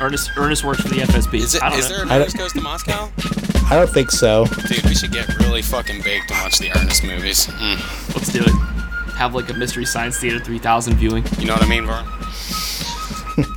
[0.00, 1.38] Ernest Ernest works for the FSB.
[1.38, 1.62] Is it?
[1.62, 1.96] I don't Is know.
[1.96, 3.10] there an Ernest Goes to Moscow?
[3.68, 4.44] I don't think so.
[4.68, 7.46] Dude, we should get really fucking baked and watch the Ernest movies.
[7.46, 8.14] Mm.
[8.14, 9.12] Let's do it.
[9.14, 11.24] Have like a Mystery Science Theater 3000 viewing.
[11.38, 12.06] You know what I mean, Vern?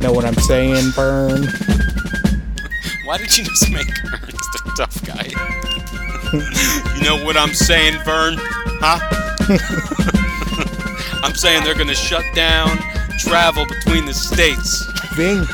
[0.00, 1.42] Know what I'm saying, Vern?
[3.04, 5.24] Why did you just make Ernest a tough guy?
[6.96, 8.36] you know what I'm saying, Vern?
[8.38, 9.00] Huh?
[11.24, 12.78] I'm saying they're gonna shut down
[13.18, 14.86] travel between the states.
[15.18, 15.44] Bing.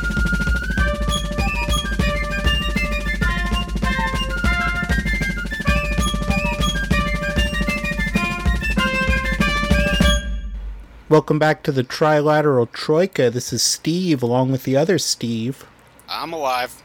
[11.09, 13.31] Welcome back to the Trilateral Troika.
[13.31, 15.65] This is Steve, along with the other Steve
[16.11, 16.83] I'm alive.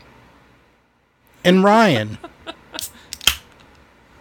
[1.44, 2.18] and Ryan.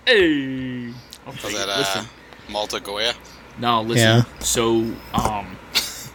[0.05, 0.89] Hey.
[1.29, 2.07] Okay, that uh, listen.
[2.49, 3.13] Malta Goya?
[3.61, 3.99] No, listen.
[3.99, 4.23] Yeah.
[4.41, 5.57] So, um,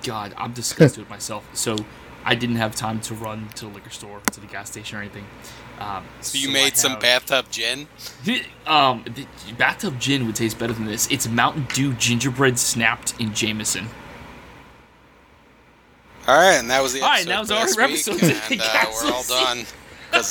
[0.02, 1.47] God, I'm disgusted with myself.
[1.53, 1.78] So,
[2.25, 5.02] I didn't have time to run to the liquor store, to the gas station, or
[5.02, 5.25] anything.
[5.79, 7.88] Um, So you I made some bathtub gin?
[8.66, 9.25] Um, the
[9.57, 11.07] bathtub gin would taste better than this.
[11.11, 13.88] It's Mountain Dew gingerbread snapped in Jameson.
[16.27, 17.29] All right, and that was the All episode.
[17.29, 19.66] right, that was our episode week, and uh, we're all done.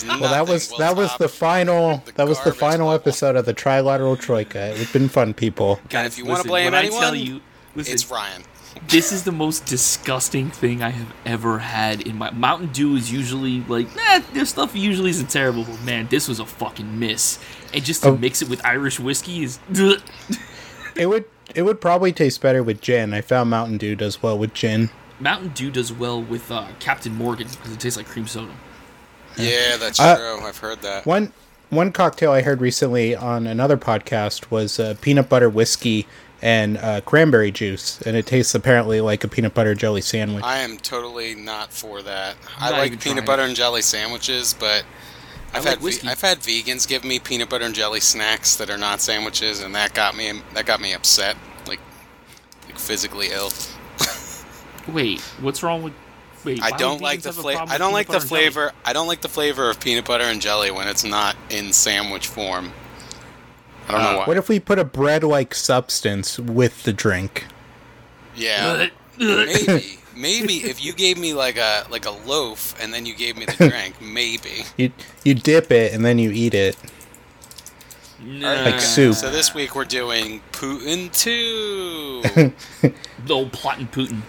[0.07, 3.01] Well, that was that was the final the that was the final level.
[3.01, 4.73] episode of the Trilateral Troika.
[4.81, 5.81] It's been fun, people.
[5.91, 7.41] And if you wanna blame when tell anyone, you,
[7.75, 8.45] listen, It's Ryan.
[8.89, 13.13] This is the most disgusting thing I have ever had in my Mountain Dew is
[13.13, 17.39] usually like, nah, this stuff usually isn't terrible, but man, this was a fucking miss.
[17.75, 18.17] And just to Oh.
[18.17, 19.59] mix it with Irish whiskey is
[20.97, 23.13] It would it would probably taste better with gin.
[23.13, 24.91] I found Mountain Dew does well with gin.
[25.21, 28.53] Mountain Dew does well with uh, Captain Morgan because it tastes like cream soda.
[29.37, 30.47] Yeah, that's Uh, true.
[30.47, 31.07] I've heard that.
[31.07, 31.33] One
[31.71, 36.07] one cocktail I heard recently on another podcast was uh, peanut butter whiskey
[36.43, 40.43] and uh, cranberry juice, and it tastes apparently like a peanut butter jelly sandwich.
[40.45, 42.37] I am totally not for that.
[42.59, 43.25] I Not like peanut trying.
[43.25, 44.85] butter and jelly sandwiches, but
[45.55, 46.09] I've like had whiskey.
[46.09, 49.75] I've had vegans give me peanut butter and jelly snacks that are not sandwiches, and
[49.77, 51.37] that got me that got me upset,
[51.69, 51.81] like
[52.67, 53.51] like physically ill.
[54.89, 55.93] Wait, what's wrong with?
[56.45, 57.65] Wait, I don't like the flavor.
[57.69, 58.41] I don't like the butter and jelly?
[58.51, 58.73] flavor.
[58.85, 62.27] I don't like the flavor of peanut butter and jelly when it's not in sandwich
[62.27, 62.73] form.
[63.89, 64.25] I don't know Uh, why.
[64.27, 67.47] What if we put a bread-like substance with the drink?
[68.37, 68.89] yeah,
[69.19, 69.99] maybe.
[70.15, 73.47] Maybe if you gave me like a like a loaf and then you gave me
[73.47, 74.65] the drink, maybe.
[74.77, 74.93] You
[75.25, 76.77] you dip it and then you eat it.
[78.23, 78.63] Nah.
[78.63, 79.15] Like soup.
[79.15, 82.53] So this week we're doing Putin 2.
[83.27, 84.21] The old plotting Putin.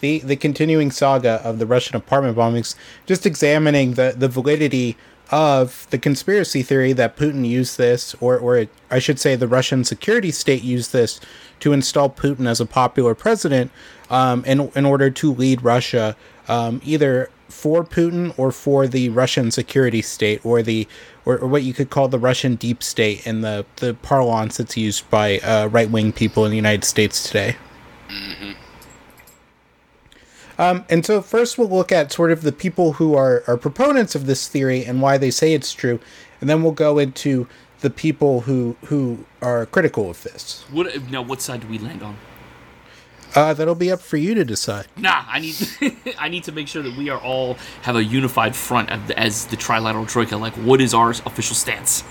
[0.00, 2.76] the the continuing saga of the Russian apartment bombings,
[3.06, 4.96] just examining the the validity
[5.30, 9.84] of the conspiracy theory that Putin used this, or or I should say, the Russian
[9.84, 11.20] security state used this
[11.60, 13.70] to install Putin as a popular president,
[14.10, 16.16] um, in in order to lead Russia,
[16.48, 20.86] um, either for Putin or for the Russian security state, or the
[21.24, 24.76] or, or what you could call the Russian deep state in the the parlance that's
[24.76, 27.56] used by uh, right wing people in the United States today.
[30.58, 34.14] Um, and so first we'll look at sort of the people who are, are proponents
[34.14, 35.98] of this theory and why they say it's true,
[36.40, 37.48] and then we'll go into
[37.80, 40.64] the people who who are critical of this.
[40.70, 41.22] What now?
[41.22, 42.16] What side do we land on?
[43.34, 44.86] Uh, that'll be up for you to decide.
[44.96, 45.56] Nah, I need
[46.18, 49.18] I need to make sure that we are all have a unified front of the,
[49.18, 50.36] as the trilateral troika.
[50.36, 52.04] Like, what is our official stance?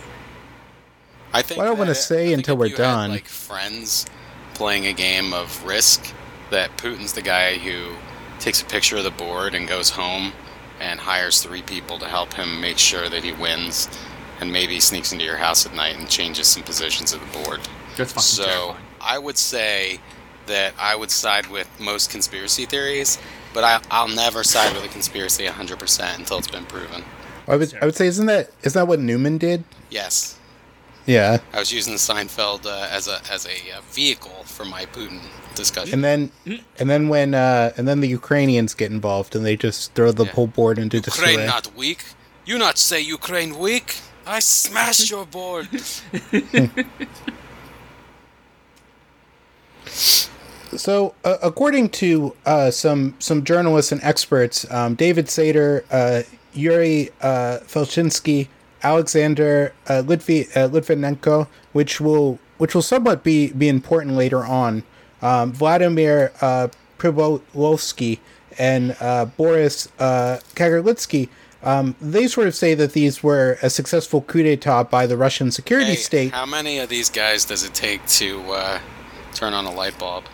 [1.32, 3.10] I think Well, I don't wanna say I until if we're you had, done.
[3.12, 4.06] like friends
[4.54, 6.14] playing a game of Risk,
[6.52, 7.96] that Putin's the guy who
[8.44, 10.34] takes a picture of the board and goes home
[10.80, 13.88] and hires three people to help him make sure that he wins,
[14.42, 17.62] and maybe sneaks into your house at night and changes some positions of the board.
[17.96, 18.86] That's fucking So terrifying.
[19.00, 20.00] I would say
[20.48, 23.18] that I would side with most conspiracy theories,
[23.54, 27.04] but I, I'll never side with a conspiracy 100% until it's been proven.
[27.48, 29.64] I would I would say isn't that isn't that what Newman did?
[29.90, 30.38] Yes,
[31.06, 35.20] Yeah, I was using Seinfeld uh, as a as a uh, vehicle for my Putin
[35.56, 35.94] discussion.
[35.94, 36.32] and then
[36.80, 40.26] and then when uh, and then the Ukrainians get involved and they just throw the
[40.26, 40.32] Yeah.
[40.32, 41.48] whole board into the Ukraine disarray.
[41.48, 42.02] not weak.
[42.46, 43.98] You not say Ukraine weak.
[44.26, 45.68] I smash your board.
[50.76, 56.24] So, uh, according to uh, some some journalists and experts, um, David Satter, uh,
[56.54, 58.48] Yuri uh, Felchinsky,
[58.82, 64.84] Alexander uh, Litvi, uh, Litvinenko, which will which will somewhat be be important later on,
[65.24, 66.68] um, Vladimir uh,
[67.00, 68.20] Pribylovsky,
[68.60, 71.30] and uh, Boris uh, Kagarlitsky.
[71.64, 75.50] Um, they sort of say that these were a successful coup d'état by the Russian
[75.50, 76.32] security Hey, state.
[76.34, 78.80] how many of these guys does it take to uh,
[79.34, 80.26] turn on a light bulb?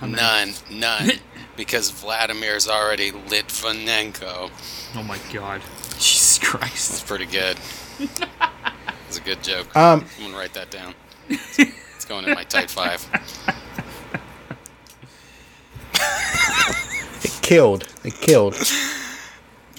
[0.00, 1.10] None, none,
[1.56, 4.50] because Vladimir's already lit Litvinenko.
[4.94, 5.60] Oh my god.
[5.98, 6.90] Jesus Christ.
[6.90, 7.56] That's pretty good.
[9.08, 9.74] It's a good joke.
[9.76, 10.92] Um, I'm gonna write that down.
[11.28, 13.06] It's going in my type five.
[17.22, 17.86] it killed.
[18.04, 18.56] It killed.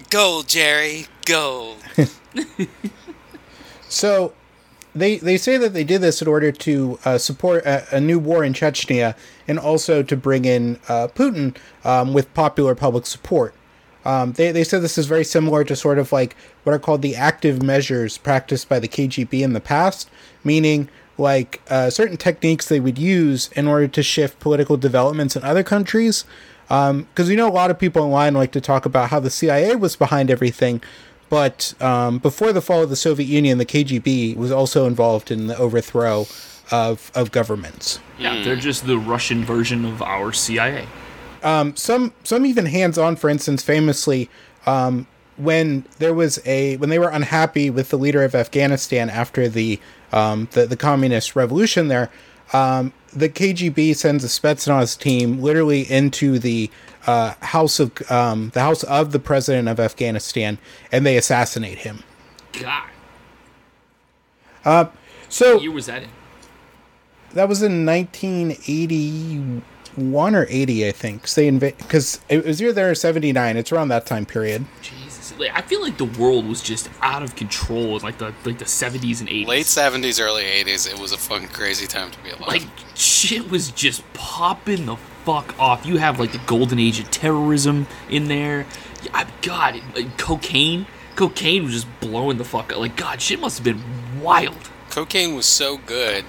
[0.10, 1.78] Gold, Jerry, gold.
[3.90, 4.34] So
[4.96, 8.20] they they say that they did this in order to uh, support a, a new
[8.20, 9.16] war in Chechnya
[9.48, 13.54] and also to bring in uh, Putin um, with popular public support.
[14.06, 17.02] Um, they, they said this is very similar to sort of like what are called
[17.02, 20.10] the active measures practiced by the KGB in the past,
[20.44, 25.44] meaning like uh, certain techniques they would use in order to shift political developments in
[25.44, 26.26] other countries.
[26.68, 29.76] Because you know, a lot of people online like to talk about how the CIA
[29.76, 30.82] was behind everything,
[31.30, 35.48] but um, before the fall of the Soviet Union, the KGB was also involved in
[35.48, 36.28] the overthrow
[36.72, 38.00] of of governments.
[38.18, 40.88] Yeah, they're just the Russian version of our CIA.
[41.42, 43.16] some some even hands on.
[43.16, 44.30] For instance, famously,
[44.66, 49.48] um, when there was a when they were unhappy with the leader of Afghanistan after
[49.48, 49.80] the
[50.12, 52.10] um, the, the communist revolution there,
[52.54, 56.70] um, the KGB sends a Spetsnaz team literally into the
[57.06, 60.58] uh, house of um, the house of the president of Afghanistan,
[60.92, 62.04] and they assassinate him.
[62.54, 62.90] God.
[65.30, 66.10] So What year was that in?
[67.34, 71.30] that was in 1981 or 80, I think.
[71.30, 73.58] they because it was either there or 79.
[73.58, 74.66] It's around that time period.
[74.82, 74.97] Jesus.
[75.38, 78.58] Like, I feel like the world was just out of control in like the like
[78.60, 79.48] the 70s and 80s.
[79.48, 82.48] Late 70s, early 80s, it was a fucking crazy time to be alive.
[82.48, 82.64] like
[82.96, 84.96] shit was just popping the
[85.26, 85.86] fuck off.
[85.86, 88.66] You have like the golden age of terrorism in there.
[89.14, 89.82] I- God,
[90.18, 90.86] cocaine,
[91.16, 92.80] cocaine was just blowing the fuck up.
[92.80, 94.70] Like God, shit must have been wild.
[94.90, 96.26] Cocaine was so good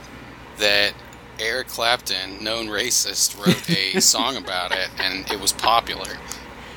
[0.58, 0.92] that
[1.40, 6.16] Eric Clapton, known racist, wrote a song about it, and it was popular,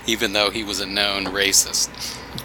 [0.08, 1.90] even though he was a known racist.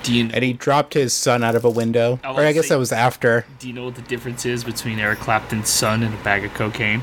[0.02, 2.18] Do you And he dropped his son out of a window.
[2.24, 3.44] I Or I guess say- that was after.
[3.58, 6.52] do you know what the difference is between Eric Clapton's son and a bag of
[6.54, 7.02] cocaine?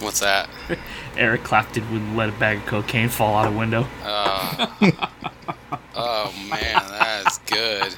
[0.00, 0.48] What's that?
[1.16, 3.86] Eric Clapton wouldn't let a bag of cocaine fall out a window.
[5.98, 7.94] Oh man, that is good.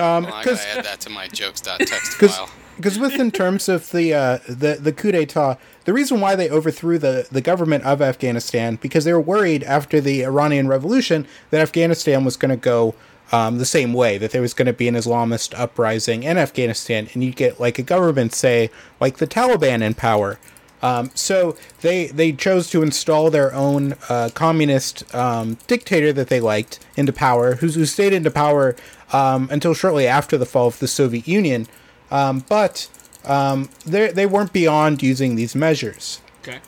[0.00, 2.48] Um, Well, I because gotta add that to my jokes.txt file.
[2.76, 6.50] Because with in terms of the uh, the the coup d'état, the reason why they
[6.50, 11.60] overthrew the the government of Afghanistan because they were worried after the Iranian Revolution that
[11.60, 12.94] Afghanistan was going to go
[13.32, 17.08] um, the same way that there was going to be an Islamist uprising in Afghanistan,
[17.12, 18.70] and you'd get like a government, say
[19.00, 20.38] like the Taliban, in power.
[20.82, 26.40] Um, so they they chose to install their own uh, communist um, dictator that they
[26.40, 28.76] liked into power, who, who stayed into power
[29.12, 31.66] um, until shortly after the fall of the Soviet Union.
[32.10, 32.88] Um, but
[33.24, 36.20] um, they they weren't beyond using these measures.
[36.42, 36.60] Okay.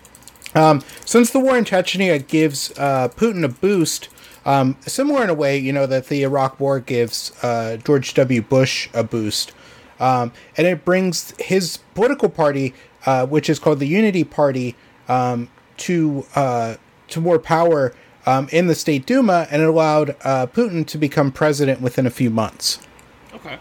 [0.54, 4.08] Um, since the war in Chechnya gives uh, Putin a boost,
[4.44, 8.42] um, similar in a way, you know, that the Iraq War gives uh, George W.
[8.42, 9.52] Bush a boost,
[10.00, 12.74] um, and it brings his political party,
[13.06, 14.74] uh, which is called the Unity Party,
[15.08, 16.76] um, to uh,
[17.08, 17.94] to more power
[18.26, 22.10] um, in the State Duma, and it allowed uh, Putin to become president within a
[22.10, 22.78] few months.
[23.32, 23.58] Okay.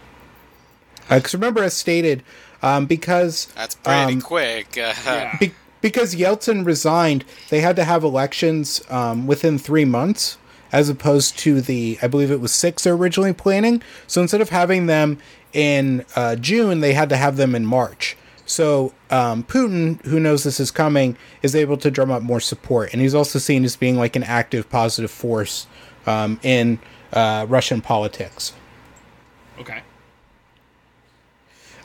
[1.08, 2.22] Because remember, as stated,
[2.62, 4.76] um, because That's pretty um, quick.
[4.78, 5.36] Uh, Yeah.
[5.38, 10.36] be- because Yeltsin resigned, they had to have elections um, within three months,
[10.72, 13.80] as opposed to the, I believe it was six they're originally planning.
[14.06, 15.18] So instead of having them
[15.52, 18.16] in uh, June, they had to have them in March.
[18.44, 22.92] So um, Putin, who knows this is coming, is able to drum up more support,
[22.92, 25.66] and he's also seen as being like an active, positive force
[26.06, 26.78] um, in
[27.12, 28.52] uh, Russian politics.
[29.60, 29.82] Okay.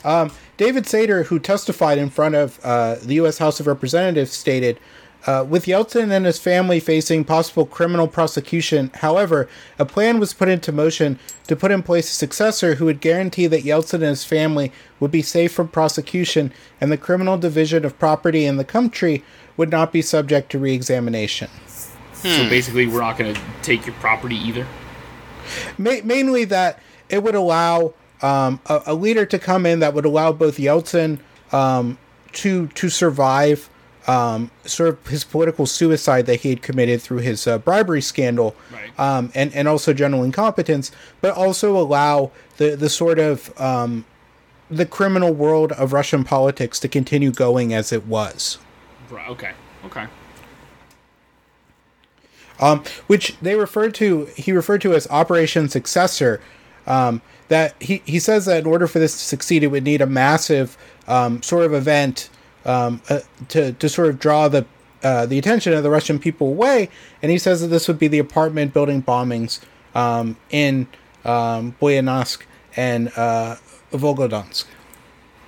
[0.04, 3.38] David Satter, who testified in front of uh, the U.S.
[3.38, 4.78] House of Representatives, stated
[5.26, 10.48] uh, With Yeltsin and his family facing possible criminal prosecution, however, a plan was put
[10.48, 14.24] into motion to put in place a successor who would guarantee that Yeltsin and his
[14.24, 14.70] family
[15.00, 19.24] would be safe from prosecution and the criminal division of property in the country
[19.56, 21.48] would not be subject to re examination.
[22.14, 24.66] So basically, we're not going to take your property either.
[25.76, 26.80] Ma- mainly that
[27.10, 27.92] it would allow
[28.24, 31.18] um, a, a leader to come in that would allow both Yeltsin
[31.52, 31.98] um,
[32.32, 33.68] to to survive
[34.06, 38.54] um, sort of his political suicide that he had committed through his uh, bribery scandal,
[38.72, 38.98] Right.
[38.98, 40.90] um, and and also general incompetence,
[41.20, 44.04] but also allow the the sort of um,
[44.70, 48.58] the criminal world of Russian politics to continue going as it was.
[49.10, 49.28] Right.
[49.30, 49.52] Okay.
[49.84, 50.06] Okay.
[52.60, 56.40] um, which they referred to he referred to as Operation Successor.
[56.86, 60.00] Um, that he, he says that in order for this to succeed, it would need
[60.00, 62.30] a massive um, sort of event
[62.64, 64.64] um, uh, to to sort of draw the
[65.02, 66.88] uh, the attention of the Russian people away,
[67.22, 69.60] and he says that this would be the apartment building bombings
[69.94, 70.86] um, in
[71.24, 72.42] um, Buynaksk
[72.76, 73.56] and uh,
[73.92, 74.64] Volgodonsk.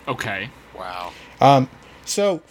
[0.07, 0.51] Okay.
[0.79, 1.13] Wow.
[1.41, 1.69] Um,
[2.05, 2.43] So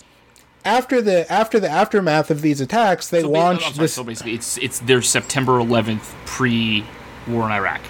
[0.66, 3.94] after the after the aftermath of these attacks, they So, ba- launched I'm sorry, this.
[3.94, 7.82] so basically, it's it's their September 11th pre-war in Iraq.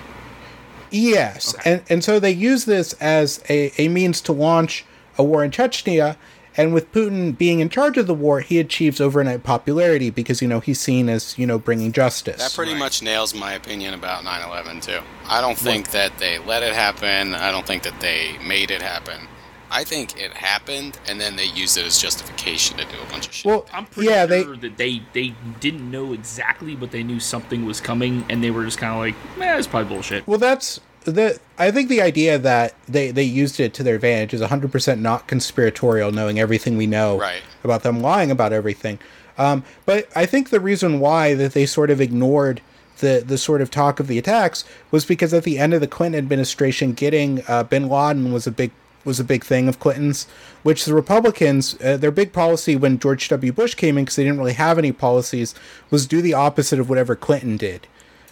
[0.96, 1.72] Yes, Okay.
[1.74, 4.86] and and so they use this as a, a means to launch
[5.18, 6.16] a war in Chechnya.
[6.58, 10.48] And with Putin being in charge of the war, he achieves overnight popularity because you
[10.48, 12.38] know he's seen as you know bringing justice.
[12.42, 12.80] That pretty Right.
[12.80, 15.00] much nails my opinion about 9/11 too.
[15.28, 17.36] I don't think that they let it happen.
[17.36, 19.28] I don't think that they made it happen.
[19.72, 23.28] I think it happened, and then they used it as justification to do a bunch
[23.28, 23.46] of shit.
[23.46, 27.20] well, I'm pretty yeah, they sure that they they didn't know exactly, but they knew
[27.20, 30.38] something was coming, and they were just kind of like, "Man, it's probably bullshit." Well,
[30.40, 31.40] that's the.
[31.58, 35.02] I think the idea that they they used it to their advantage is 100 percent
[35.02, 37.42] not conspiratorial, knowing everything we know Right.
[37.64, 39.00] about them lying about everything.
[39.38, 42.62] Um, but I think the reason why that they sort of ignored
[43.00, 45.88] the the sort of talk of the attacks was because at the end of the
[45.88, 48.72] Clinton administration, getting uh, Bin Laden was a big
[49.06, 50.28] was a big thing of Clinton's,
[50.64, 53.52] which the Republicans uh, their big policy when George W.
[53.54, 55.56] Bush came in because they didn't really have any policies
[55.92, 57.88] was do the opposite of whatever Clinton did.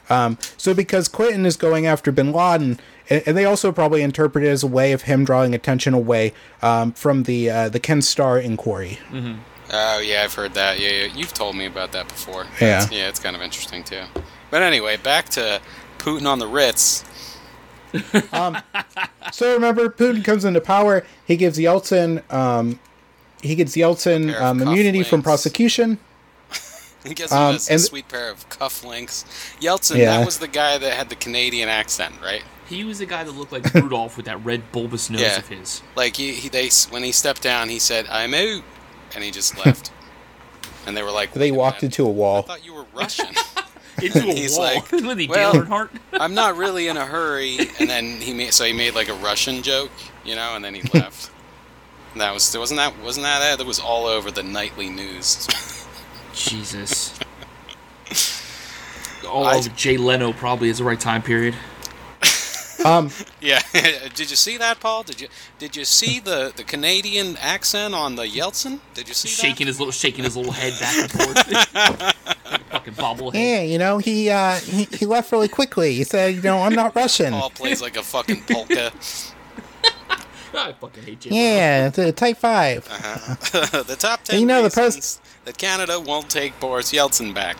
[0.09, 2.77] Um, so because Clinton is going after Bin Laden,
[3.09, 6.33] and, and they also probably interpret it as a way of him drawing attention away
[6.61, 8.99] um, from the uh, the Ken Starr inquiry.
[9.71, 10.79] Oh yeah, I've heard that.
[10.79, 12.43] Yeah, yeah, you've told me about that before.
[12.59, 12.83] Yeah.
[12.83, 14.03] It's- yeah, it's kind of interesting too.
[14.51, 15.61] But anyway, back to
[15.99, 17.05] Putin on the Ritz.
[19.31, 21.05] So remember, Putin comes into power.
[21.25, 22.79] He gives Yeltsin um,
[23.41, 25.97] he gives Yeltsin um, immunity from prosecution.
[27.05, 29.25] He gives him Um, a, s- and- sweet pair of cufflinks.
[29.59, 30.17] Yeltsin, Yeah.
[30.19, 32.43] that was the guy that had the Canadian accent, right?
[32.69, 35.37] He was the guy that looked like Rudolph with that red bulbous nose Yeah.
[35.39, 35.81] of his.
[35.97, 38.63] Like he, he they when he stepped down, he said, "I'm out,"
[39.15, 39.91] and he just left.
[40.87, 42.43] and they were like, They walked minute, into a wall.
[42.43, 43.35] thought you were Russian."
[44.03, 44.75] Into a He's wall.
[44.75, 47.57] like, With the well- Dale I'm not really in a hurry.
[47.79, 49.91] And then he made so he made like a Russian joke,
[50.25, 51.31] you know, and then he left.
[52.13, 55.47] And that was wasn't that wasn't that that, that was all over the nightly news.
[56.33, 57.17] Jesus.
[59.27, 61.55] All I- over Jay Leno probably is the right time period.
[62.85, 63.09] Um,
[63.41, 63.61] yeah,
[64.13, 65.03] did you see that, Paul?
[65.03, 65.27] Did you
[65.59, 68.79] did you see the, the Canadian accent on the Yeltsin?
[68.93, 72.13] Did you see Shaking his little shaking his little head back and forth.
[72.71, 73.33] fucking bobblehead.
[73.35, 75.93] yeah, you know he, uh, he he left really quickly.
[75.93, 77.33] He said, you know, I'm not Russian.
[77.33, 78.91] Paul plays like a fucking polka.
[80.55, 81.41] I fucking hate Jay Leno.
[81.41, 82.85] Yeah, it's a type five.
[82.85, 87.57] the top ten You know, the pres- reasons that Canada won't take Boris Yeltsin back.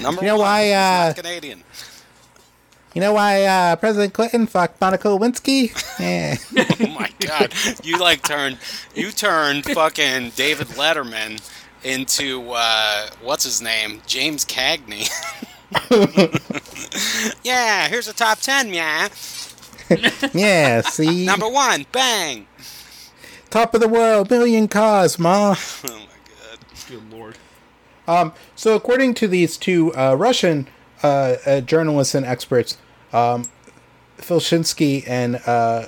[0.00, 1.62] Number You know one, why, uh, not Canadian.
[2.94, 5.72] You know why uh, President Clinton fucked Monica Lewinsky?
[6.00, 6.36] Yeah.
[6.80, 8.58] Oh my god, you like turned
[8.94, 11.40] you turned fucking David Letterman
[11.84, 15.08] into uh, what's his name, James Cagney.
[17.44, 19.08] yeah, here's the top ten, yeah.
[20.34, 21.24] yeah, see?
[21.24, 22.46] Number one, bang.
[23.50, 25.54] Top of the world, million cars, ma.
[25.56, 26.58] Oh my god.
[26.88, 27.38] Good lord.
[28.06, 30.68] Um, so according to these two uh, Russian
[31.02, 32.76] uh, uh, journalists and experts,
[33.14, 33.44] um,
[34.18, 35.86] Filshinsky and uh,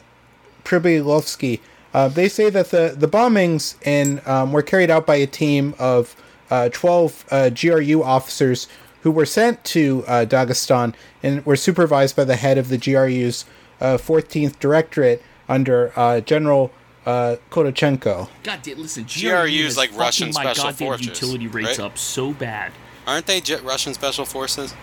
[0.64, 1.60] Pribylovsky,
[1.92, 5.74] uh, they say that the, the bombings in, um, were carried out by a team
[5.78, 6.16] of
[6.50, 8.68] uh, 12 uh, GRU officers
[9.02, 13.44] who were sent to uh, Dagestan and were supervised by the head of the GRU's
[13.80, 16.72] uh, 14th Directorate under uh, General
[17.06, 18.28] uh, Kodachenko.
[18.42, 21.86] God damn, listen, GRU GRU is like Russian my special goddamn forces, utility rates right?
[21.86, 22.72] up so bad.
[23.06, 24.74] Aren't they J- Russian special forces?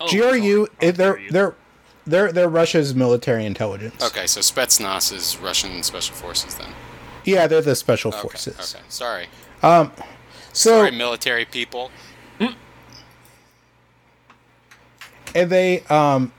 [0.00, 0.62] Oh, GRU.
[0.64, 1.54] Oh, eh, they're they're
[2.06, 4.02] they're they're Russia's military intelligence.
[4.02, 6.70] Okay, so Spetsnaz is Russian special forces then.
[7.24, 8.74] Yeah, they're the special Okay, forces.
[8.76, 8.84] okay.
[8.88, 9.26] Sorry.
[9.60, 9.90] So
[10.52, 11.90] Sorry, military people.
[15.34, 16.32] and they um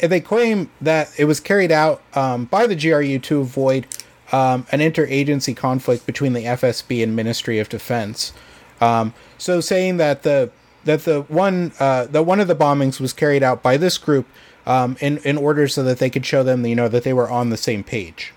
[0.00, 3.86] and they claim that it was carried out um, by the GRU to avoid
[4.32, 8.32] um, an interagency conflict between the FSB and Ministry of Defense.
[8.80, 10.50] Um, so saying that the
[10.84, 14.26] that the one uh, that one of the bombings was carried out by this group
[14.66, 17.30] um, in in order so that they could show them you know that they were
[17.30, 18.32] on the same page.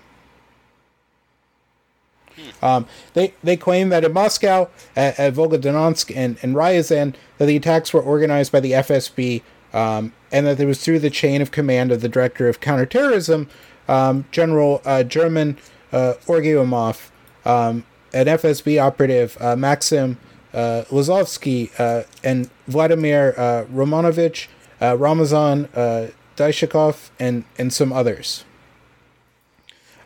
[2.62, 7.56] Um, they they claim that in Moscow, at, at Volgodonsk and, and Ryazan, that the
[7.56, 11.50] attacks were organized by the FSB, um, and that it was through the chain of
[11.50, 13.48] command of the director of counterterrorism,
[13.88, 15.58] um, General uh, German
[15.92, 17.10] uh, Orgiomov,
[17.44, 20.18] um, an FSB operative, uh, Maxim
[20.54, 24.48] uh, Lazovsky, uh, and Vladimir uh, Romanovich,
[24.80, 28.44] uh, Ramazan uh, Dashikov, and, and some others.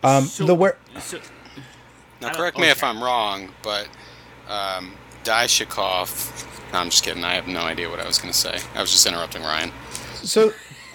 [0.02, 1.20] Um, So- the where so-
[2.20, 2.82] Now, correct me if.
[2.84, 3.88] I'm wrong, but
[4.48, 4.92] um,
[5.24, 6.46] Daishikov.
[6.72, 7.24] No, I'm just kidding.
[7.24, 8.58] I have no idea what I was going to say.
[8.74, 9.72] I was just interrupting Ryan.
[10.22, 10.52] So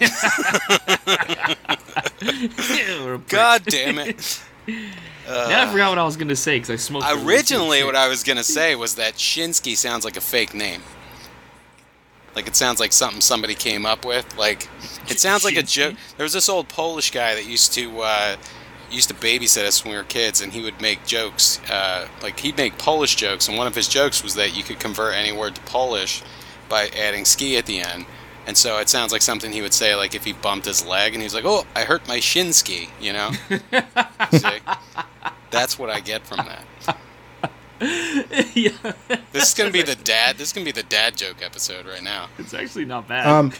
[3.28, 4.40] God damn it.
[5.26, 7.06] now I forgot what I was gonna say because I smoked.
[7.24, 10.82] Originally, what I was going to say was that Shinsky sounds like a fake name.
[12.34, 14.36] Like, it sounds like something somebody came up with.
[14.36, 14.68] Like,
[15.08, 15.94] it sounds like a joke.
[16.16, 18.00] There was this old Polish guy that used to.
[18.00, 18.36] Uh,
[18.88, 22.38] used to babysit us when we were kids and he would make jokes uh, like
[22.38, 25.32] he'd make polish jokes and one of his jokes was that you could convert any
[25.32, 26.22] word to polish
[26.68, 28.06] by adding ski at the end
[28.46, 31.12] and so it sounds like something he would say like if he bumped his leg
[31.14, 33.30] and he's like oh i hurt my shin ski you know?
[34.32, 34.58] See?
[35.50, 36.96] that's what i get from that.
[38.54, 38.70] Yeah,
[39.32, 42.02] this is gonna be the dad this is gonna be the dad joke episode right
[42.02, 42.28] now.
[42.38, 43.26] It's actually not bad.
[43.26, 43.52] um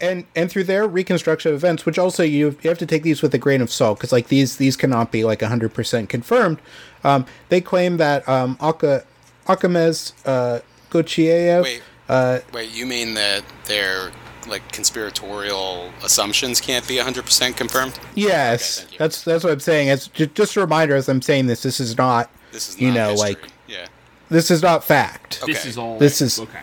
[0.00, 3.22] and and through their reconstruction of events which also you you have to take these
[3.22, 6.60] with a grain of salt because like these these cannot be like 100% confirmed.
[7.02, 9.02] Um they claim that um Aka,
[9.48, 11.82] Akamez uh Gochiev wait.
[12.08, 14.12] uh wait you mean that their
[14.48, 17.98] like conspiratorial assumptions can't be 100% confirmed?
[18.14, 18.84] Yes.
[18.84, 19.88] Okay, that's that's what i'm saying.
[19.88, 22.86] It's just, just a reminder as i'm saying this this is not this is not
[22.86, 23.28] you know history.
[23.28, 23.86] like yeah.
[24.28, 25.42] this is not fact.
[25.46, 25.98] This is all.
[25.98, 26.60] This is- okay.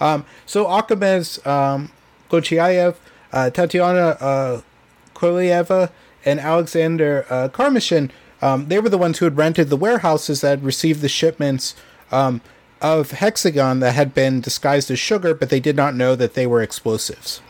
[0.00, 1.90] Um, So Akamez um,
[2.30, 2.96] Gochiayev,
[3.32, 4.60] uh, Tatiana uh,
[5.14, 5.90] Kolyeva,
[6.24, 8.10] and Alexander uh, Karmashin,
[8.42, 11.74] um, they were the ones who had rented the warehouses that had received the shipments
[12.10, 12.40] um,
[12.80, 16.46] of hexogen that had been disguised as sugar, but they did not know that they
[16.46, 17.40] were explosives.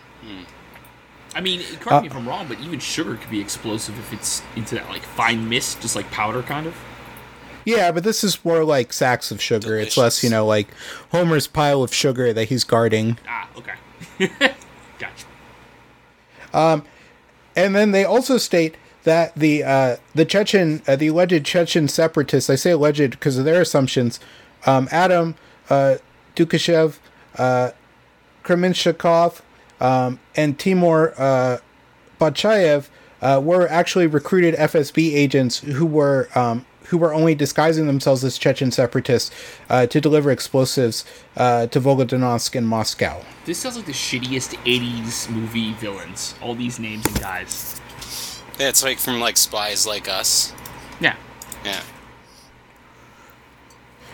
[1.33, 4.43] I mean, correct me if I'm wrong, but even sugar could be explosive if it's
[4.57, 6.75] into that like fine mist, just like powder, kind of.
[7.65, 9.79] Yeah, but this is more like sacks of sugar.
[9.79, 10.67] It's less, you know, like
[11.13, 13.17] Homer's pile of sugar that he's guarding.
[13.29, 13.75] Ah, okay.
[14.99, 15.27] gotcha.
[16.53, 16.85] Um,
[17.55, 22.51] And then they also state that the uh, the Chechen, uh, the alleged Chechen separatists,
[22.51, 24.19] I say alleged because of their assumptions,
[24.67, 25.35] um, Adam
[25.69, 25.97] uh,
[26.37, 26.99] Dukashev,
[27.37, 27.71] uh,
[28.45, 29.41] Kremenshikov,
[29.81, 31.59] um, and Timur uh,
[32.21, 32.89] Bachayev
[33.23, 38.37] uh, were actually recruited FSB agents who were um, who were only disguising themselves as
[38.37, 39.31] Chechen separatists
[39.69, 41.05] uh, to deliver explosives
[41.37, 43.23] uh, to Volgodonsk and Moscow.
[43.45, 46.35] This sounds like the shittiest '80s movie villains.
[46.43, 47.81] All these names and guys.
[48.59, 50.53] Yeah, it's like from like spies like us.
[51.01, 51.17] Yeah.
[51.65, 51.81] Yeah.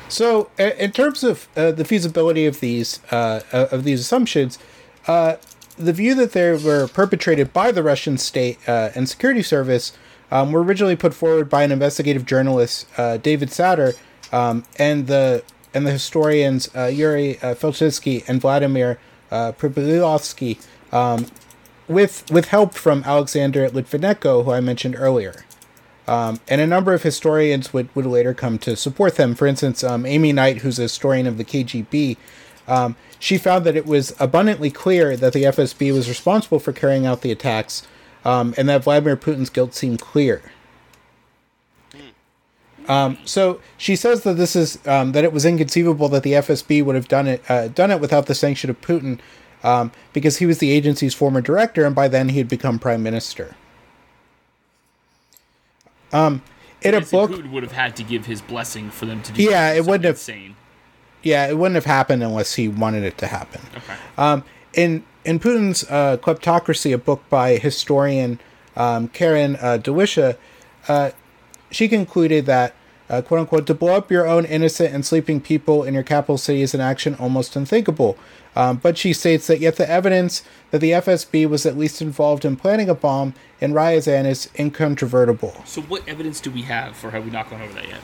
[0.08, 4.58] So, in terms of uh, the feasibility of these uh, uh, of these assumptions,
[5.08, 5.36] uh,
[5.76, 9.92] the view that they were perpetrated by the Russian state uh, and security service
[10.30, 13.96] um, were originally put forward by an investigative journalist, uh, David Satter,
[14.32, 15.42] um, and the
[15.74, 18.98] and the historians uh, Yuri uh, Felchitsky and Vladimir
[19.30, 19.52] uh,
[20.92, 21.26] um,
[21.88, 25.45] with with help from Alexander Litvinenko, who I mentioned earlier.
[26.08, 29.34] Um, and a number of historians would, would later come to support them.
[29.34, 32.16] For instance, um, Amy Knight, who's a historian of the KGB,
[32.68, 37.06] um, she found that it was abundantly clear that the FSB was responsible for carrying
[37.06, 37.86] out the attacks,
[38.24, 40.42] um, and that Vladimir Putin's guilt seemed clear.
[42.88, 46.84] Um, so she says that this is um, that it was inconceivable that the FSB
[46.84, 49.18] would have done it uh, done it without the sanction of Putin,
[49.64, 53.02] um, because he was the agency's former director, and by then he had become prime
[53.02, 53.56] minister.
[56.12, 56.42] Um,
[56.82, 59.42] in a book, Putin would have had to give his blessing for them to do.
[59.42, 60.56] Yeah, it wouldn't have- Insane.
[61.22, 63.60] yeah, it wouldn't have happened unless he wanted it to happen.
[63.76, 63.94] Okay.
[64.16, 68.38] Um, in in Putin's uh, Kleptocracy, a book by historian
[68.76, 70.36] um, Karen uh, Dawisha,
[70.86, 71.10] uh,
[71.70, 72.74] she concluded that,
[73.10, 76.38] uh, quote unquote, to blow up your own innocent and sleeping people in your capital
[76.38, 78.16] city is an action almost unthinkable.
[78.56, 82.42] Um, but she states that yet the evidence that the FSB was at least involved
[82.44, 85.62] in planning a bomb in Ryazan is incontrovertible.
[85.66, 88.00] So, what evidence do we have, or have we not gone over that yet?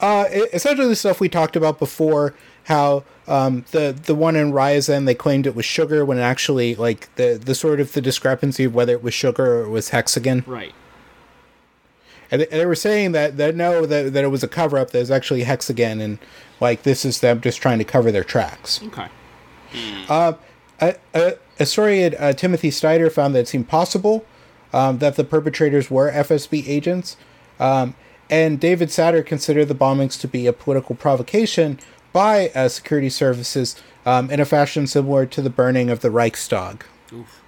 [0.00, 2.34] Uh, essentially the stuff we talked about before.
[2.64, 7.14] How um, the the one in Ryazan they claimed it was sugar when actually like
[7.16, 10.46] the the sort of the discrepancy of whether it was sugar or it was hexogen,
[10.46, 10.74] Right.
[12.30, 14.78] and they, and they were saying that that no that, that it was a cover
[14.78, 16.18] up that was actually hexogen and
[16.58, 18.82] like this is them just trying to cover their tracks.
[18.84, 19.08] Okay.
[20.80, 24.24] A, a historian uh, Timothy Snyder found that it seemed possible
[24.72, 27.16] um, that the perpetrators were FSB agents,
[27.60, 27.94] um,
[28.28, 31.78] and David Satter considered the bombings to be a political provocation
[32.12, 36.84] by uh, security services um, in a fashion similar to the burning of the Reichstag.
[37.12, 37.42] Oof.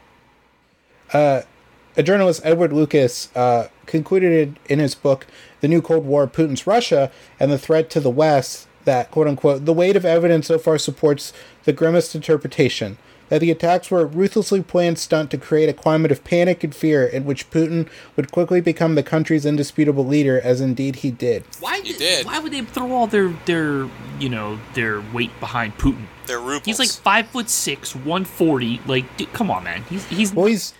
[1.96, 5.26] A journalist, Edward Lucas, uh, concluded in his book,
[5.62, 7.10] The New Cold War Putin's Russia
[7.40, 10.78] and the Threat to the West, that, quote unquote, the weight of evidence so far
[10.78, 11.32] supports
[11.64, 12.96] the grimmest interpretation.
[13.28, 16.72] that the attacks were a ruthlessly planned stunt to create a climate of panic and
[16.72, 21.42] fear in which Putin would quickly become the country's indisputable leader, as indeed he did.
[21.58, 22.24] Why He did.
[22.24, 23.88] Why would they throw all their their
[24.20, 26.06] you know their weight behind Putin?
[26.26, 26.66] They're rubles.
[26.66, 28.80] He's like five foot six, one forty.
[28.86, 29.82] Like, dude, come on, man.
[29.90, 30.72] He's he's Well, he's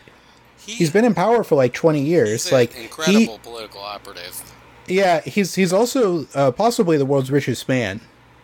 [0.64, 2.44] He- he's been in power for like 20 years.
[2.44, 4.40] he's an like incredible he, political operative.
[4.88, 8.00] Yeah, he's he's also uh, possibly the world's richest man.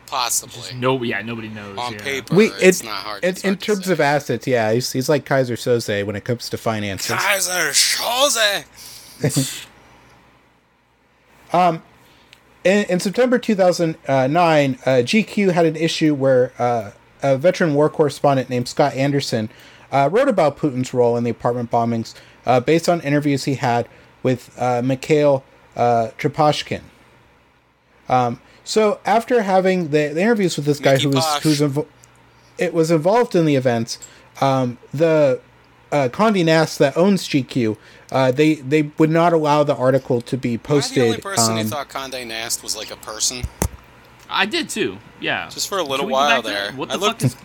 [0.06, 0.74] Possibly.
[0.78, 1.78] no, yeah, nobody knows.
[1.78, 1.98] On yeah.
[2.02, 3.24] paper, We it's it, not hard.
[3.24, 3.92] it- it's in hard to terms say.
[3.92, 7.16] of assets, yeah, he's, he's like Keyser Söze when it comes to finances.
[7.16, 9.66] Keyser Söze.
[12.64, 18.48] In, in September 2009, uh, GQ had an issue where uh, a veteran war correspondent
[18.48, 19.50] named Scott Anderson
[19.90, 22.14] uh, wrote about Putin's role in the apartment bombings
[22.46, 23.88] uh, based on interviews he had
[24.22, 25.42] with uh, Mikhail
[25.76, 26.82] uh, Trepashkin.
[28.08, 31.42] Um, so after having the, the interviews with this guy Mickey who was Posh.
[31.42, 31.86] who's invo-
[32.58, 33.98] it was involved in the events,
[34.40, 35.40] um, the
[35.90, 37.76] uh, Condé Nast that owns GQ,
[38.10, 40.96] uh, they they would not allow the article to be Am I posted.
[40.96, 43.42] the only person um, who thought Condé Nast was like a person?
[44.30, 44.98] I did too.
[45.20, 45.48] Yeah.
[45.50, 46.72] Just for a little Can we go while back there.
[46.72, 47.36] What I the looked fuck is?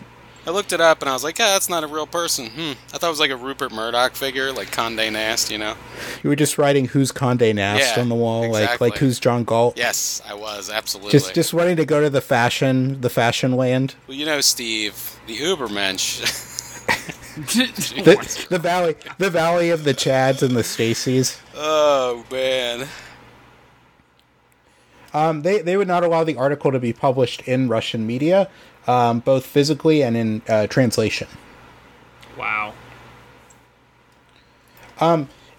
[0.48, 2.46] I looked it up and I was like, yeah, that's not a real person.
[2.46, 2.72] Hmm.
[2.94, 5.74] I thought it was like a Rupert Murdoch figure, like Condé Nast, you know?
[6.22, 8.88] You were just writing "Who's Condé Nast" Yeah, on the wall, like exactly.
[8.88, 9.76] like who's John Galt.
[9.76, 11.12] Yes, I was absolutely.
[11.12, 15.20] Just just wanting to go to the fashion the fashion land, well, you know, Steve,
[15.26, 16.24] the Ubermensch.
[17.36, 21.38] the, the valley the valley of the Chads and the Stacys.
[21.56, 22.88] oh man.
[25.12, 28.48] Um, they they would not allow the article to be published in Russian media,
[28.88, 31.28] um, both physically and in uh, translation.
[32.36, 32.74] wow.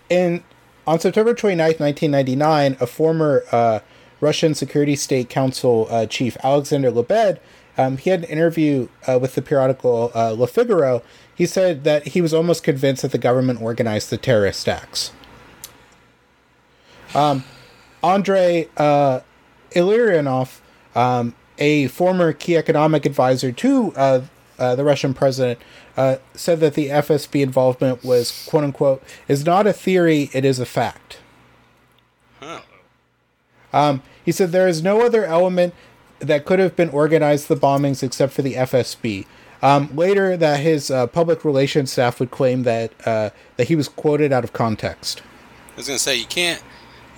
[0.09, 0.43] And
[0.87, 3.79] on September 29th, 1999, a former uh,
[4.19, 7.39] Russian Security State Council uh, chief, Alexander Lebed,
[7.77, 11.01] um, he had an interview uh, with the periodical uh, Le Figaro.
[11.33, 15.13] He said that he was almost convinced that the government organized the terrorist acts.
[17.15, 17.45] Um,
[18.03, 19.21] Andrei uh,
[19.71, 20.59] Illarionov,
[20.95, 24.21] um, a former key economic advisor to uh,
[24.57, 25.59] uh, the Russian president,
[25.95, 30.59] uh, said that the FSB involvement was "quote unquote" is not a theory; it is
[30.59, 31.19] a fact.
[32.39, 32.61] Huh.
[33.71, 35.73] Um, he said there is no other element
[36.19, 39.25] that could have been organized the bombings except for the FSB.
[39.61, 43.89] Um, later, that his uh, public relations staff would claim that uh, that he was
[43.89, 45.21] quoted out of context.
[45.73, 46.61] I was gonna say you can't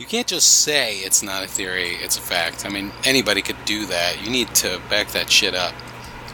[0.02, 2.66] you can't just say it's not a theory, it's a fact.
[2.66, 4.20] I mean, anybody could do that.
[4.24, 5.76] You need to back that shit up.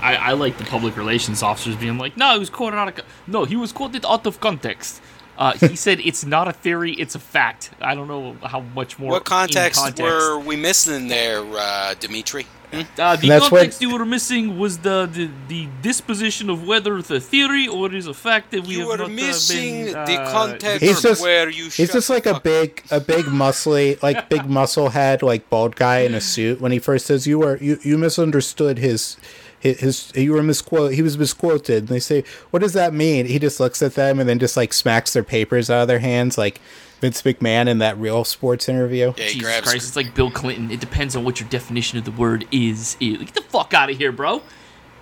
[0.02, 3.06] I, I like the public relations officers being like, no, he was quoted out of
[3.28, 5.02] no, he was quoted out of context.
[5.38, 7.72] Uh, he said it's not a theory, it's a fact.
[7.82, 9.12] I don't know how much more.
[9.12, 10.02] What context, context.
[10.02, 12.48] were we missing there, uh, Dimitri?
[12.74, 16.98] Uh, the That's what- context you were missing was the, the the disposition of whether
[16.98, 19.10] it's a theory or it is a fact that we You have were not, uh,
[19.14, 21.70] missing been, the uh, context He's just- where you.
[21.70, 25.76] He's just like a fuck- big, a big muscly, like big muscle head, like bald
[25.78, 26.60] guy in a suit.
[26.60, 29.16] When he first says you were you, you misunderstood his,
[29.60, 30.94] his, his you were misquote.
[30.94, 31.84] He was misquoted.
[31.84, 33.28] And they say, what does that mean?
[33.28, 36.00] He just looks at them and then just like smacks their papers out of their
[36.00, 36.60] hands, like
[37.00, 39.14] Vince McMahon in that real sports interview.
[39.18, 39.68] Yeah, he Jesus grabs.
[39.70, 40.72] Christ, it's like Bill Clinton.
[40.72, 42.98] It depends on what your definition of the word is.
[43.00, 43.18] is.
[43.20, 44.42] Get the fuck out of here, bro.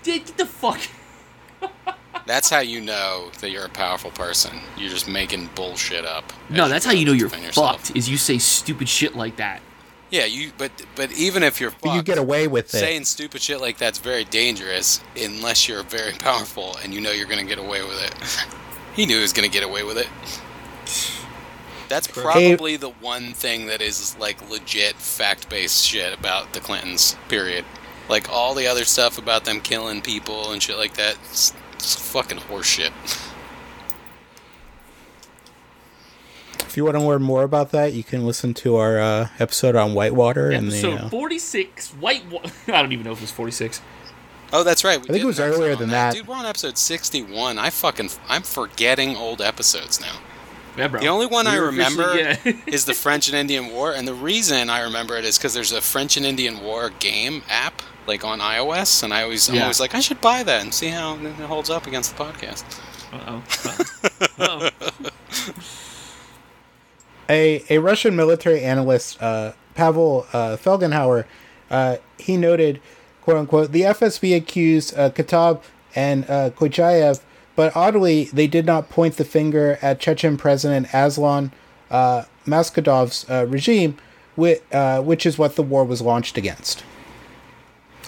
[0.04, 0.80] Get get the fuck.
[2.28, 4.60] That's how you know that you're a powerful person.
[4.78, 6.34] You're just making bullshit up.
[6.50, 7.86] No, that's how you know you're defend yourself.
[7.86, 7.96] fucked.
[7.96, 9.62] Is you say stupid shit like that.
[10.10, 10.52] Yeah, you.
[10.58, 12.78] But but even if you're But you get away with it.
[12.80, 17.28] saying stupid shit like that's very dangerous unless you're very powerful and you know you're
[17.28, 18.16] gonna get away with it.
[18.96, 20.08] he knew he was gonna get away with it.
[21.88, 27.16] That's probably the one thing that is like legit fact-based shit about the Clintons.
[27.30, 27.66] Period.
[28.10, 31.96] Like all the other stuff about them killing people and shit like that, it's, it's
[32.12, 32.92] fucking horseshit.
[36.60, 39.76] If you want to learn more about that, you can listen to our uh, episode
[39.76, 40.78] on Whitewater and the.
[40.78, 42.24] Episode Uh, 46, White.
[42.68, 43.82] I don't even know if it was 46.
[44.52, 45.00] Oh, that's right.
[45.02, 46.14] We think it was earlier on than that.
[46.14, 47.58] Dude, we're on episode 61.
[47.58, 50.18] I fucking I'm forgetting old episodes now.
[50.78, 51.00] Yeah, bro.
[51.00, 52.38] The only one I We're remember yeah.
[52.68, 55.72] is the French and Indian War, and the reason I remember it is because there's
[55.72, 59.62] a French and Indian War game app, like on iOS, and I always, I'm Yeah.
[59.64, 62.64] always like, I should buy that and see how it holds up against the podcast.
[63.14, 63.44] Uh-oh.
[64.70, 64.70] Uh-oh.
[67.30, 71.26] a, a Russian military analyst, uh, Pavel uh, Felgenhauer,
[71.70, 72.82] uh, he noted,
[73.22, 75.62] quote unquote, the FSB accused uh, Khattab
[75.96, 77.22] and uh, Kochayev,
[77.56, 81.52] but oddly, they did not point the finger at Chechen President Aslan
[81.90, 83.98] uh, Maskhadov's uh, regime,
[84.36, 86.84] which, uh, which is what the war was launched against.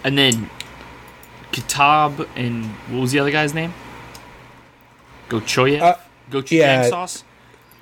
[0.04, 0.50] and then
[1.52, 3.74] Kitab and what was the other guy's name?
[5.30, 5.96] Gochoyev, Uh,
[6.32, 6.90] gochujang yeah.
[6.90, 7.24] sauce,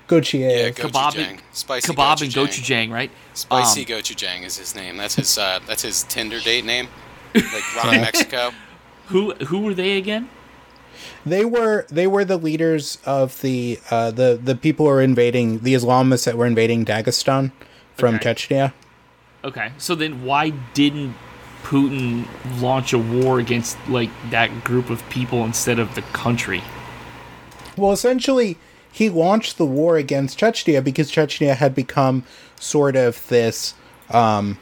[0.07, 0.51] Gochujang.
[0.51, 1.39] Yeah, kebab, gochujang.
[1.51, 2.87] Spicy kebab and gochujang.
[2.87, 3.11] gochujang, right?
[3.33, 4.97] Spicy Um, gochujang is his name.
[4.97, 5.37] That's his.
[5.37, 6.87] Uh, that's his Tinder date name.
[7.33, 8.51] Like Ron Mexico.
[9.07, 10.29] Who who were they again?
[11.25, 15.59] They were they were the leaders of the uh, the the people who were invading
[15.59, 17.51] the Islamists that were invading Dagestan
[17.95, 18.33] from Okay.
[18.33, 18.73] Chechnya.
[19.43, 21.15] Okay, so then why didn't
[21.63, 22.25] Putin
[22.61, 26.63] launch a war against like that group of people instead of the country?
[27.77, 28.57] Well, essentially,
[28.91, 32.23] he launched the war against Chechnya because Chechnya had become
[32.59, 33.73] sort of this
[34.09, 34.57] um,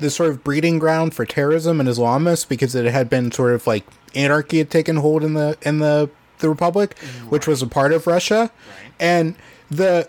[0.00, 3.66] this sort of breeding ground for terrorism and Islamists because it had been sort of
[3.66, 7.92] like anarchy had taken hold in the in the the republic, which was a part
[7.92, 8.50] of Russia,
[8.98, 9.34] and
[9.70, 10.08] the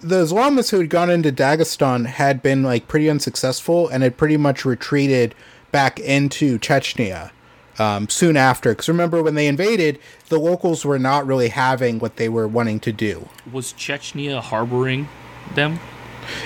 [0.00, 4.36] the Islamists who had gone into Dagestan had been like pretty unsuccessful and had pretty
[4.36, 5.34] much retreated
[5.72, 7.30] back into Chechnya
[7.78, 8.70] um, soon after.
[8.70, 12.80] Because remember, when they invaded, the locals were not really having what they were wanting
[12.80, 13.28] to do.
[13.50, 15.08] Was Chechnya harboring
[15.54, 15.80] them?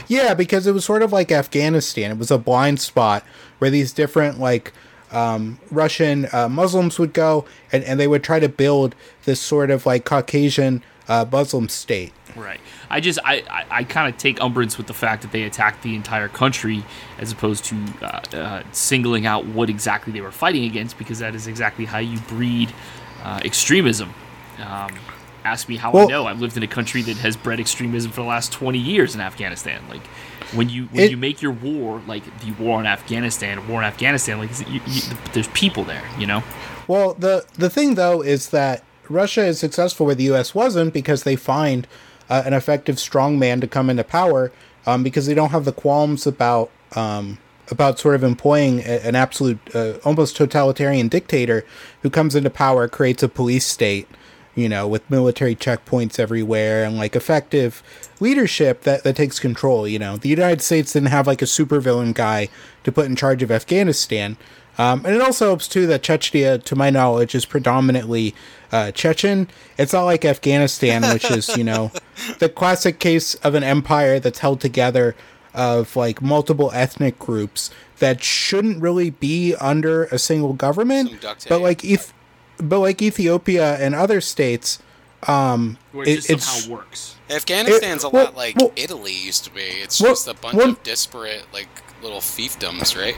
[0.09, 2.11] Yeah, because it was sort of like Afghanistan.
[2.11, 3.25] It was a blind spot
[3.59, 4.73] where these different like
[5.11, 9.71] um, Russian uh, Muslims would go, and, and they would try to build this sort
[9.71, 12.13] of like Caucasian uh, Muslim state.
[12.37, 12.61] Right.
[12.91, 15.83] I just I I, I kind of take umbrage with the fact that they attacked
[15.83, 16.85] the entire country
[17.19, 21.35] as opposed to uh, uh, singling out what exactly they were fighting against because that
[21.35, 22.73] is exactly how you breed
[23.23, 24.13] uh, extremism.
[24.59, 24.95] Um,
[25.49, 26.27] ask me how I know.
[26.27, 29.21] I've lived in a country that has bred extremism for the last twenty years in
[29.21, 29.81] Afghanistan.
[29.89, 30.07] Like
[30.55, 33.87] when you when It- you make your war like the war in Afghanistan, war in
[33.87, 36.43] Afghanistan, like you, you, there's people there, you know.
[36.87, 40.55] Well, the the thing though is that Russia is successful where the U.S.
[40.55, 41.87] wasn't because they find
[42.31, 44.53] uh, an effective strongman to come into power
[44.87, 47.39] um, because they don't have the qualms about um,
[47.71, 51.67] about sort of employing an absolute, uh, almost totalitarian dictator
[52.03, 54.09] who comes into power, creates a police state,
[54.59, 57.81] you know, with military checkpoints everywhere and like effective
[58.19, 59.87] leadership that, that takes control.
[59.87, 62.49] You know, the United States didn't have like a supervillain guy
[62.83, 64.37] to put in charge of Afghanistan.
[64.77, 68.35] Um, and it also helps too that Chechnya, to my knowledge, is predominantly
[68.73, 69.49] uh, Chechen.
[69.77, 71.93] It's not like Afghanistan, which is you know
[72.41, 75.15] the classic case of an empire that's held together
[75.55, 81.11] of like multiple ethnic groups that shouldn't really be under a single government.
[81.49, 82.13] But like Eth-
[82.59, 84.79] but like Ethiopia and other states,
[85.27, 87.15] um, Where it- it just it's somehow works.
[87.31, 89.61] Afghanistan's a well, lot like well- Italy used to be.
[89.61, 91.69] It's well, just a bunch well- of disparate, like
[92.03, 93.17] little fiefdoms, right?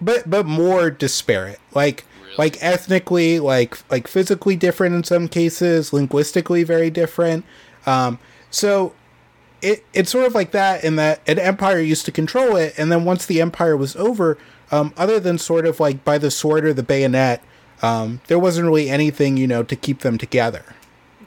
[0.00, 2.34] but but more disparate like Really?
[2.36, 7.44] like ethnically like like physically different in some cases linguistically very different
[7.86, 8.18] um
[8.50, 8.92] so
[9.62, 12.92] it it's sort of like that in that an empire used to control it and
[12.92, 14.36] then once the empire was over
[14.70, 17.42] um other than sort of like by the sword or the bayonet
[17.82, 20.64] um there wasn't really anything you know to keep them together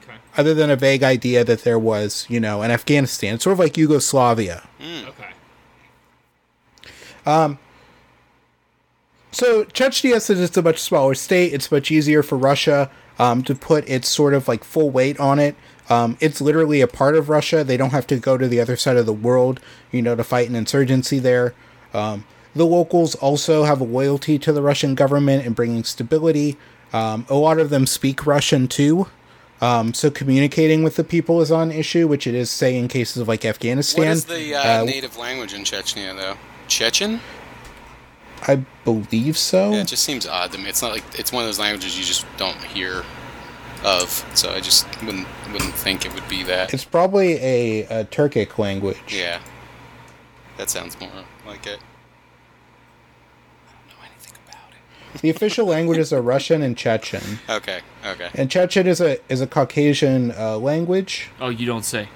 [0.04, 0.18] Okay.
[0.38, 3.60] other than a vague idea that there was you know an afghanistan it's sort of
[3.60, 5.32] like yugoslavia Okay.
[7.26, 7.60] Um,
[9.32, 13.54] So Chechnya, since it's a much smaller state, it's much easier for Russia um, to
[13.54, 15.56] put its sort of like full weight on it.
[15.90, 17.64] Um, it's literally a part of Russia.
[17.64, 19.60] They don't have to go to the other side of the world,
[19.92, 21.54] you know, to fight an insurgency there.
[21.94, 22.24] Um,
[22.58, 26.58] the locals also have a loyalty to the Russian government and bringing stability.
[26.94, 29.08] Um, a lot of them speak Russian too.
[29.60, 33.18] Um, so communicating with the people is on issue, which it is, say, in cases
[33.18, 34.06] of like Afghanistan.
[34.06, 36.38] What is the uh, Uh, native language in Chechnya, though?
[36.68, 37.20] Chechen?
[38.48, 39.72] I believe so.
[39.72, 40.70] Yeah, it just seems odd to me.
[40.70, 43.04] It's not like it's one of those languages you just don't hear
[43.84, 44.24] of.
[44.36, 46.72] So I just wouldn't wouldn't think it would be that.
[46.72, 49.00] It's probably a, a Turkic language.
[49.10, 49.40] Yeah,
[50.58, 51.10] that sounds more
[51.48, 51.80] like it.
[53.68, 55.07] I don't know anything about it.
[55.22, 57.40] The official languages are Russian and Chechen.
[57.50, 58.30] Okay, okay.
[58.36, 62.08] And Chechen is a is a Caucasian uh, language, Oh, you don't say.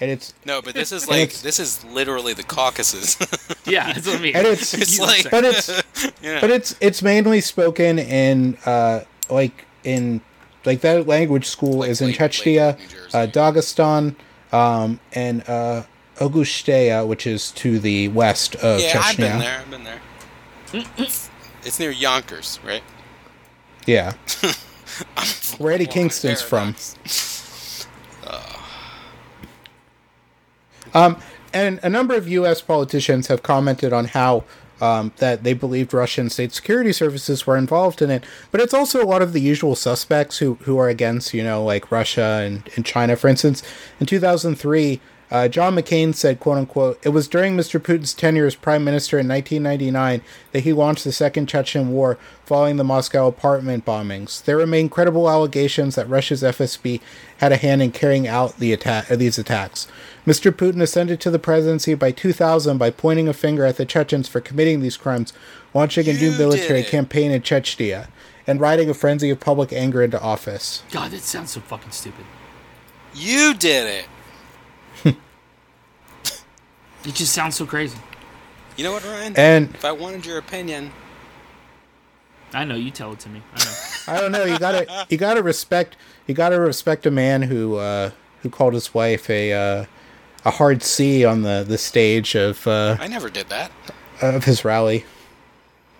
[0.00, 3.16] and it's No, but this is like this is literally the Caucasus.
[3.68, 4.36] Yeah, that's what I mean.
[4.36, 5.68] and it's, It's like- but it's
[6.22, 6.40] yeah.
[6.40, 10.20] but it's it's mainly spoken in uh like in
[10.64, 14.14] like that language school Like is in Lake- Chechnya, Lake, uh, Dagestan,
[14.52, 15.82] um, and uh,
[16.18, 19.04] Augustea, which is to the west of yeah, Chechnya.
[19.04, 19.58] I've been there.
[19.60, 20.00] I've been there.
[20.72, 22.82] It's near Yonkers, right?
[23.86, 24.14] Yeah,
[25.58, 26.74] where Eddie Kingston's from.
[30.94, 31.18] Um,
[31.52, 32.62] and a number of U.S.
[32.62, 34.44] politicians have commented on how
[34.80, 39.02] um, that they believed Russian state security services were involved in it, but it's also
[39.02, 42.68] a lot of the usual suspects who who are against, you know, like Russia and,
[42.76, 43.16] and China.
[43.16, 43.62] For instance,
[44.00, 47.80] in 2003, Uh, John McCain said, quote unquote, it was during Mr.
[47.80, 52.76] Putin's tenure as prime minister in 1999 that he launched the Second Chechen War following
[52.76, 54.44] the Moscow apartment bombings.
[54.44, 57.00] There remain credible allegations that Russia's FSB
[57.38, 59.88] had a hand in carrying out the attack, uh, these attacks.
[60.26, 60.52] Mr.
[60.52, 64.40] Putin ascended to the presidency by 2000 by pointing a finger at the Chechens for
[64.40, 65.32] committing these crimes,
[65.74, 68.08] launching a new military campaign in Chechnya,
[68.46, 70.84] and riding a frenzy of public anger into office.
[70.92, 72.24] God, that sounds so fucking stupid.
[73.14, 74.06] You did it.
[77.06, 77.98] It just sounds so crazy.
[78.76, 79.34] You know what, Ryan?
[79.36, 80.92] And if I wanted your opinion,
[82.52, 83.42] I know you tell it to me.
[83.54, 83.74] I know.
[84.08, 84.44] I don't know.
[84.44, 88.10] You gotta you gotta respect you gotta respect a man who uh,
[88.42, 89.84] who called his wife a uh,
[90.44, 93.70] a hard C on the, the stage of uh, I never did that.
[94.20, 95.04] of his rally.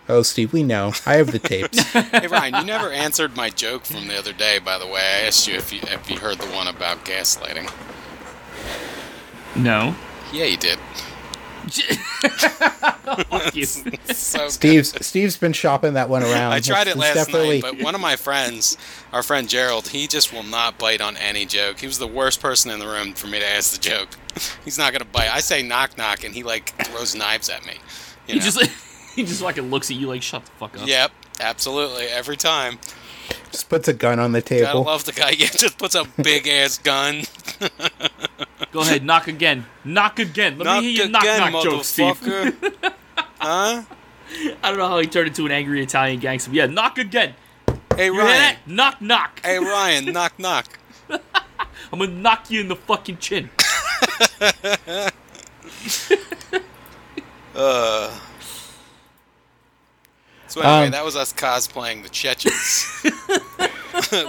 [0.09, 0.93] Oh, Steve, we know.
[1.05, 1.83] I have the tapes.
[1.93, 4.59] Hey Ryan, you never answered my joke from the other day.
[4.61, 7.71] By the way, I asked you if you if you heard the one about gaslighting.
[9.57, 9.95] no.
[10.33, 10.79] Yeah, you did.
[14.15, 16.53] So Steve's Steve's been shopping that one around.
[16.53, 18.77] I tried it It's last definitely- night, but one of my friends,
[19.13, 21.79] our friend Gerald, he just will not bite on any joke.
[21.81, 24.09] He was the worst person in the room for me to ask the joke.
[24.65, 25.31] He's not gonna bite.
[25.33, 27.75] I say knock knock, and he like throws knives at me.
[28.27, 28.45] you He know?
[28.45, 28.61] just
[29.15, 30.87] he just fucking looks at you like shut the fuck up.
[30.87, 31.11] Yep,
[31.41, 32.05] absolutely.
[32.07, 32.79] Every time.
[33.51, 34.69] just puts a gun on the table.
[34.69, 35.31] I love the guy.
[35.31, 37.23] Yeah, just puts a big ass gun.
[38.77, 39.65] Go ahead, knock again.
[39.87, 40.59] Knock again.
[40.59, 42.21] Let knock me hear your knock knock joke, Steve.
[43.41, 43.83] huh?
[43.83, 46.51] I don't know how he turned into an angry Italian gangster.
[46.51, 47.35] Yeah, knock again.
[47.97, 48.57] Hey You Ryan.
[48.67, 49.41] Knock knock.
[49.43, 50.13] Hey Ryan.
[50.13, 50.79] knock knock.
[51.09, 53.49] I'm gonna knock you in the fucking chin.
[57.55, 58.21] Uh.
[60.57, 63.03] So anyway, Um, that was us cosplaying the Chechens.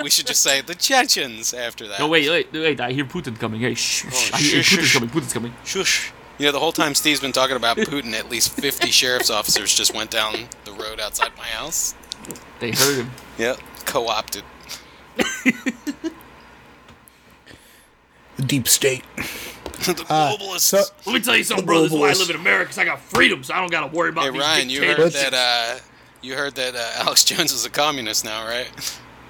[0.03, 1.99] we should just say the Chechens after that.
[1.99, 2.81] No, wait, wait, wait.
[2.81, 3.61] I hear Putin coming.
[3.61, 4.33] Hey, shh, shh.
[4.33, 4.93] I hear Oh, shush, Putin's shush.
[4.95, 5.09] coming.
[5.09, 5.53] Putin's coming.
[5.63, 6.11] Shush.
[6.37, 9.73] You know, the whole time Steve's been talking about Putin, at least 50 sheriff's officers
[9.73, 10.35] just went down
[10.65, 11.95] the road outside my house.
[12.59, 13.11] They heard him.
[13.37, 13.59] Yep.
[13.85, 14.43] Co opted.
[18.35, 19.03] The deep state.
[19.15, 20.59] the globalists.
[20.59, 21.91] so- Let me tell you something, brothers.
[21.91, 24.25] Why I live in America, 'cause I got freedom, so I don't gotta worry about
[24.25, 25.79] hey, these Ryan, you heard that, uh,
[26.21, 28.69] you heard that uh, Alex Jones is a communist now, right?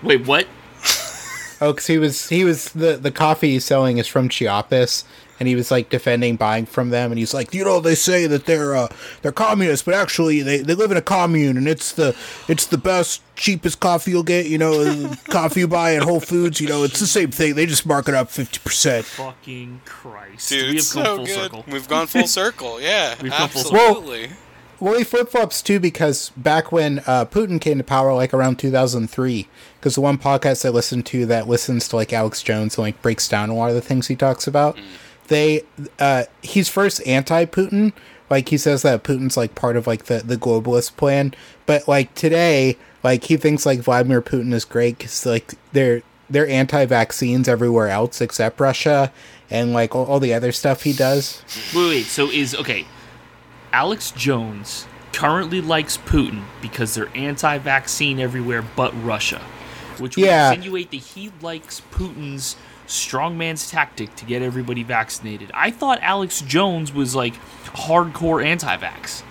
[0.04, 0.48] Wait, what?
[1.60, 5.04] Oh, because he was he was the the coffee he's selling is from Chiapas,
[5.40, 8.28] and he was like defending buying from them, and he's like, you know, they say
[8.28, 8.90] that they're uh,
[9.24, 12.16] they're communists, but actually they, they live in a commune, and it's the
[12.48, 14.46] it's the best cheapest coffee you'll get.
[14.46, 17.56] You know, coffee you buy at Whole Foods, you know, it's the same thing.
[17.56, 19.08] They just mark it up fifty percent.
[19.08, 20.50] Fucking Christ.
[20.50, 21.36] Dude, we have it's come so full good.
[21.36, 21.66] circle.
[21.68, 23.16] We've gone full circle, yeah.
[23.20, 24.28] We've gone full circle.
[24.80, 28.60] Well, he flip flops too because back when uh, Putin came to power, like around
[28.60, 29.48] 2003,
[29.80, 33.02] because the one podcast I listened to that listens to like Alex Jones and like
[33.02, 34.78] breaks down a lot of the things he talks about,
[35.28, 35.64] they
[36.00, 37.94] uh, he's first anti-Putin.
[38.30, 41.34] Like he says that Putin's like part of like the the globalist plan,
[41.66, 46.48] but like today, like he thinks like Vladimir Putin is great because like they're they're
[46.48, 49.12] anti-vaccines everywhere else except Russia
[49.50, 51.42] and like all, all the other stuff he does.
[51.74, 52.04] Wait, wait.
[52.04, 52.86] So is okay.
[53.74, 59.42] Alex Jones currently likes Putin because they're anti-vaccine everywhere but Russia,
[59.98, 60.52] which would Yeah.
[60.52, 62.56] insinuate that he likes Putin's
[62.88, 65.52] strongman's tactic to get everybody vaccinated.
[65.54, 67.34] I thought Alex Jones was like
[67.76, 69.24] hardcore anti-vax.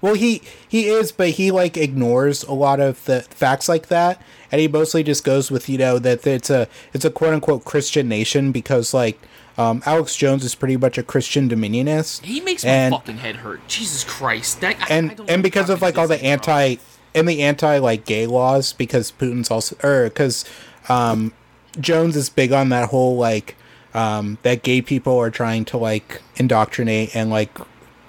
[0.00, 4.22] Well, he he is, but he like ignores a lot of the facts like that,
[4.52, 7.64] and he mostly just goes with you know that it's a it's a quote unquote
[7.64, 9.18] Christian nation because like
[9.56, 13.36] um, Alex Jones is pretty much a Christian dominionist, He makes my And- fucking head
[13.36, 13.66] hurt.
[13.68, 14.60] Jesus Christ!
[14.60, 16.76] That I- and and because of like all the anti
[17.14, 20.44] and the anti like gay laws because Putin's also or because
[20.88, 21.32] um,
[21.80, 23.56] Jones is big on that whole like
[23.94, 27.56] um, that gay people are trying to like indoctrinate and like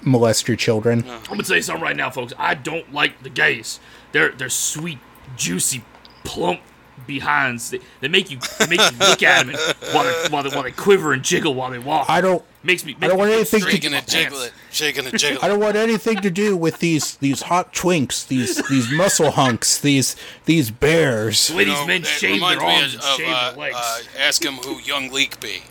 [0.02, 1.04] molest your children.
[1.08, 2.34] I'm gonna tell you something right now, folks.
[2.40, 3.80] I don't like the gays.
[4.12, 4.98] They're they're sweet,
[5.38, 5.84] juicy,
[6.24, 6.62] plump
[7.08, 7.70] behinds.
[7.72, 9.60] They, they make you they make you look at them and,
[9.94, 12.10] while they while they while they quiver and jiggle while they walk.
[12.10, 12.94] I don't makes me.
[12.94, 15.18] Makes I don't me want anything to- strange Shaking in it, jiggle it, shaking it,
[15.18, 19.32] jiggle I don't want anything to do with these these hot twinks, these these muscle
[19.32, 20.16] hunks, these
[20.46, 21.48] these bears.
[21.48, 23.50] The way You these know, men shave their reminds me arms and of, shave uh,
[23.52, 23.76] their legs.
[23.78, 25.64] uh, ask him who Young Leak be.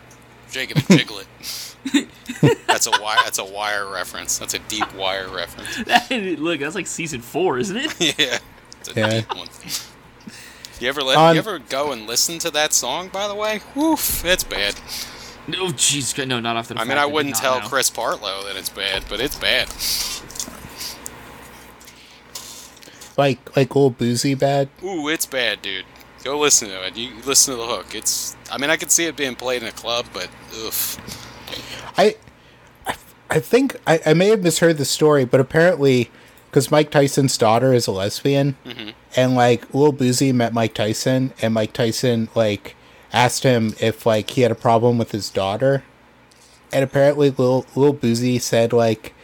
[0.51, 2.09] Shaking it, jiggle it.
[2.68, 3.18] that's a wire.
[3.24, 4.39] That's a wire reference.
[4.39, 5.78] That's a deep wire reference.
[6.41, 7.93] Look, that's like season four, isn't it?
[8.18, 8.39] yeah,
[8.80, 9.20] it's a Yeah.
[9.20, 9.49] deep one.
[10.81, 13.09] You ever let, On- you ever go and listen to that song?
[13.09, 14.75] By the way, woof, it's bad.
[15.47, 16.79] No, jeez, no, not off the.
[16.79, 19.68] I mean, I wouldn't tell Chris Partlow that it's bad, but it's bad.
[23.16, 24.68] Like like old boozy bad.
[24.83, 25.85] Ooh, it's bad, dude.
[26.25, 26.97] Go listen to it.
[26.97, 27.95] You listen to the hook.
[27.95, 28.35] It's.
[28.51, 30.99] I mean, I could see it being played in a club, but oof.
[31.97, 32.16] I,
[32.87, 32.95] I,
[33.31, 36.11] I think I, I may have misheard the story, but apparently,
[36.55, 38.90] because Mike Tyson's daughter is a lesbian, mm-hmm.
[39.16, 42.76] and like Lil Boosie met Mike Tyson, and Mike Tyson like
[43.12, 45.82] asked him if like he had a problem with his daughter,
[46.72, 49.14] and apparently Lil Lil Boosie said like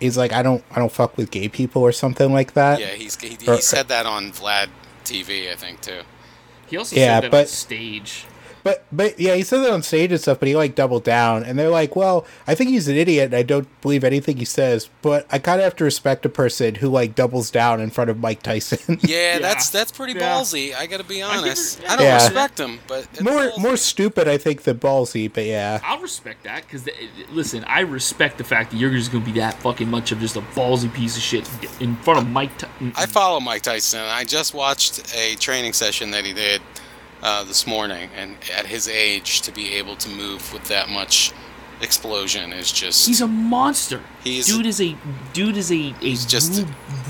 [0.00, 2.80] he's like I don't I don't fuck with gay people or something like that.
[2.80, 4.70] Yeah, he's he, Or- said that on Vlad
[5.04, 6.00] TV, I think too.
[6.66, 8.24] He also Yeah, said that on but- stage.
[8.62, 11.44] But but yeah, he said that on stage and stuff, but he like doubled down,
[11.44, 14.44] and they're like, "Well, I think he's an idiot, and I don't believe anything he
[14.44, 17.90] says, but I kind of have to respect a person who like doubles down in
[17.90, 20.28] front of Mike Tyson." Yeah, that's that's pretty Yeah.
[20.28, 20.74] ballsy.
[20.74, 21.80] I gotta be give honest.
[21.82, 22.24] her- I don't Yeah.
[22.24, 23.58] respect him, but more ballsy.
[23.58, 26.86] more stupid, I think, than ballsy, but yeah, I'll respect that because
[27.32, 30.36] listen, I respect the fact that you're just gonna be that fucking much of just
[30.36, 31.48] a ballsy piece of shit
[31.80, 32.56] in front of Mike.
[32.58, 34.00] Ty- I follow Mike Tyson.
[34.00, 36.60] I just watched a training session that he did
[37.22, 41.32] uh, this morning, and at his age, to be able to move with that much
[41.82, 44.02] explosion is just He's a monster.
[44.22, 44.96] He's- dude is a
[45.32, 46.68] dude is a a just- rule,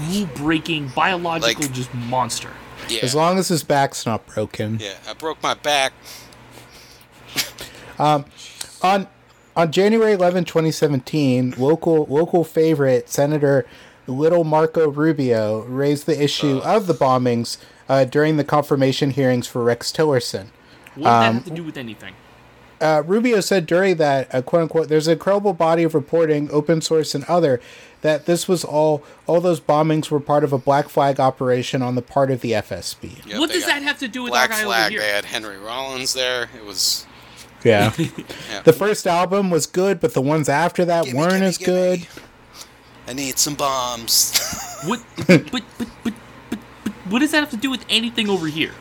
[0.09, 2.51] rule breaking biological Like- just monster.
[2.89, 4.79] yeah, as long as his back's not broken.
[4.81, 4.95] yeah.
[5.09, 5.93] I broke my back.
[7.99, 8.25] um
[8.83, 9.07] on
[9.57, 13.67] on January 11, 2017, local local favorite Senator
[14.07, 17.59] Little Marco Rubio raised the issue of the bombings
[17.91, 20.47] uh, during the confirmation hearings for Rex Tillerson.
[20.95, 22.15] What did that Um, have to do with anything?
[22.81, 26.81] Uh, Rubio said during that, uh, quote unquote, there's a credible body of reporting, open
[26.81, 27.61] source and other,
[28.01, 31.95] that this was all, all those bombings were part of a black flag operation on
[31.97, 33.27] the part of the FSB.
[33.27, 34.93] Yep, what does that have to do with Black our guy Flag.
[34.93, 36.49] over They had Henry Rollins there.
[36.57, 37.05] It was
[37.65, 37.93] Yeah.
[37.99, 38.63] yeah.
[38.65, 41.67] the first album was good, but the ones after that Gimme, weren't gimme, as gimme.
[41.99, 42.07] good.
[43.09, 44.39] I need some bombs.
[44.87, 45.01] What?
[45.27, 46.15] But, but, but
[47.11, 48.73] what does that have to do with anything over here?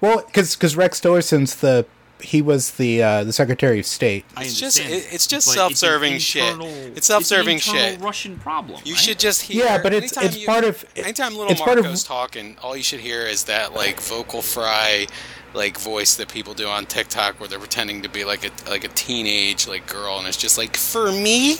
[0.00, 1.86] Well, because Rex Tillerson's the
[2.20, 4.24] he was the uh, the Secretary of State.
[4.36, 6.56] I It's just- it- it's just self-serving an shit.
[6.96, 8.00] It's self-serving an internal shit.
[8.00, 8.80] Russian problem.
[8.84, 9.00] You right?
[9.00, 9.64] should just hear.
[9.64, 12.76] Yeah, but it's- anytime it's part of- Anytime little it's part of- Marco's talking, all
[12.76, 15.06] you should hear is that like vocal fry,
[15.54, 18.82] like voice that people do on TikTok, where they're pretending to be like a like
[18.82, 21.58] a teenage like girl, and it's just like for me,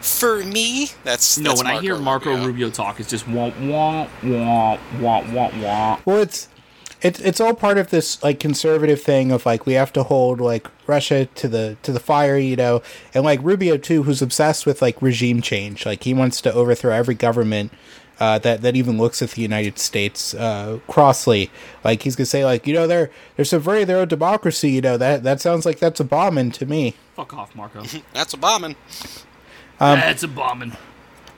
[0.00, 0.88] for me.
[1.04, 2.46] That's No, that's when I hear Marco Rubio.
[2.46, 2.70] Rubio.
[2.70, 6.00] talk, it's just wah wah wah wah wah wah.
[6.04, 6.48] Well, it's
[7.02, 10.40] it's it's all part of this like conservative thing of like we have to hold
[10.40, 12.82] like Russia to the to the fire, you know,
[13.14, 15.86] and like Rubio too, who's obsessed with like regime change.
[15.86, 17.72] Like he wants to overthrow every government.
[18.18, 21.50] Uh, that that even looks at the United States uh, crossly,
[21.84, 24.70] like he's gonna say, like you know they're they're subverting their own democracy.
[24.70, 26.96] You know that that sounds like that's a bombing to me.
[27.16, 27.82] Fuck off, Marco.
[28.12, 28.76] That's a bombing.
[29.96, 30.76] That's a bombing.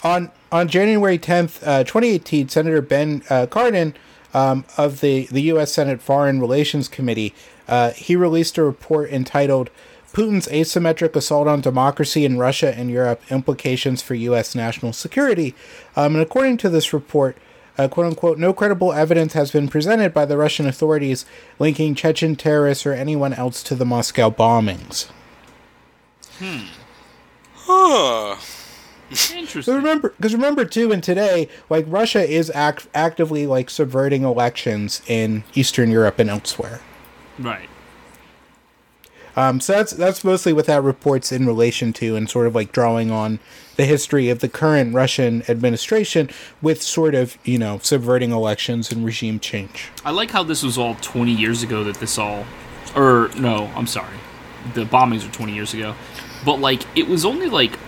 [0.02, 3.94] on on January 10th, uh, 2018, Senator Ben uh, Cardin
[4.34, 5.72] um, of the, the U.S.
[5.72, 7.34] Senate Foreign Relations Committee,
[7.68, 9.70] uh, he released a report entitled
[10.12, 14.54] Putin's Asymmetric Assault on Democracy in Russia and Europe Implications for U.S.
[14.54, 15.54] National Security.
[15.96, 17.38] Um, and according to this report,
[17.78, 21.24] uh, quote unquote, no credible evidence has been presented by the Russian authorities
[21.58, 25.08] linking Chechen terrorists or anyone else to the Moscow bombings.
[27.64, 28.36] Huh.
[29.34, 29.74] Interesting.
[29.74, 35.44] remember, because remember too, and today, like Russia is act- actively like subverting elections in
[35.54, 36.80] Eastern Europe and elsewhere.
[37.38, 37.68] Right.
[39.34, 42.72] Um, so that's that's mostly what that report's in relation to, and sort of like
[42.72, 43.38] drawing on
[43.76, 46.28] the history of the current Russian administration
[46.60, 49.90] with sort of you know subverting elections and regime change.
[50.04, 52.44] I like how this was all 20 years ago that this all.
[52.94, 54.14] Or, no, I'm sorry.
[54.74, 55.94] The bombings were 20 years ago.
[56.44, 57.78] But, like, it was only, like,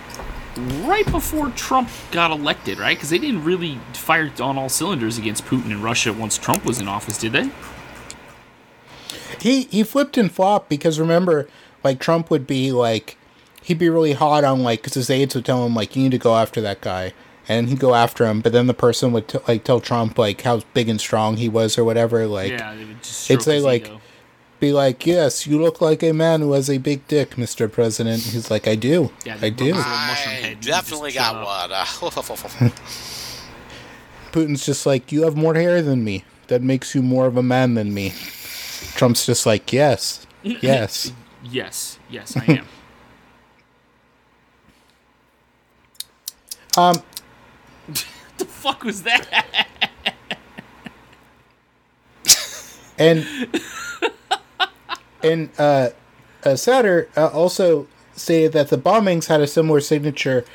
[0.83, 2.95] right before Trump got elected, right?
[2.97, 6.79] Because they didn't really fire on all cylinders against Putin in Russia once Trump was
[6.79, 7.49] in office, did they?
[9.41, 11.47] He he flipped and flopped because remember,
[11.83, 13.17] like Trump would be like,
[13.63, 16.11] he'd be really hot on like because his aides would tell him like you need
[16.11, 17.13] to go after that guy,
[17.47, 18.41] and he'd go after him.
[18.41, 21.49] But then the person would t- like tell Trump like how big and strong he
[21.49, 22.25] was or whatever.
[22.27, 24.01] Like yeah, they would just It's stroke a, his like, ego.
[24.59, 27.71] Be like, yes, you look like a man who has a big dick, Mr.
[27.71, 28.21] President.
[28.23, 29.73] He's like, I do, Yeah, I do.
[29.73, 31.45] rub his little mushroom head I definitely got up.
[32.61, 32.71] one.
[34.31, 36.23] Putin's just like, you have more hair than me.
[36.47, 38.13] That makes you more of a man than me.
[38.95, 41.11] Trump's just like, yes, yes.
[41.43, 42.65] Yes, yes, I am.
[46.77, 47.01] Um,
[48.37, 49.45] the fuck was that?
[52.97, 53.25] and
[55.25, 55.89] and uh,
[56.43, 60.45] uh Satter uh, also stated that the bombings had a similar signature,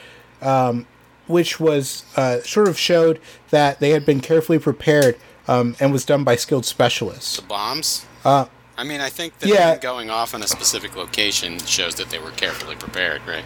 [0.41, 0.87] um,
[1.27, 5.17] which was uh, sort of showed that they had been carefully prepared
[5.47, 7.37] um, and was done by skilled specialists.
[7.37, 8.07] the bombs.
[8.25, 8.47] Uh,
[8.79, 9.77] I mean, I think that Yeah.
[9.77, 13.45] going off in a specific location shows that they were carefully prepared, right?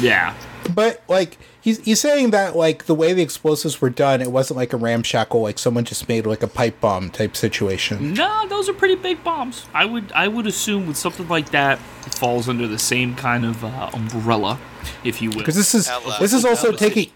[0.00, 0.34] Yeah.
[0.74, 4.56] But like he's he's saying that like the way the explosives were done, it wasn't
[4.56, 8.14] like a ramshackle, like someone just made like a pipe bomb type situation.
[8.14, 9.66] No, those are pretty big bombs.
[9.74, 13.44] I would I would assume with something like that, it falls under the same kind
[13.44, 14.58] of uh, umbrella,
[15.04, 15.38] if you will.
[15.38, 16.16] Because this is Hella.
[16.20, 16.78] this is also Hella.
[16.78, 17.10] taking.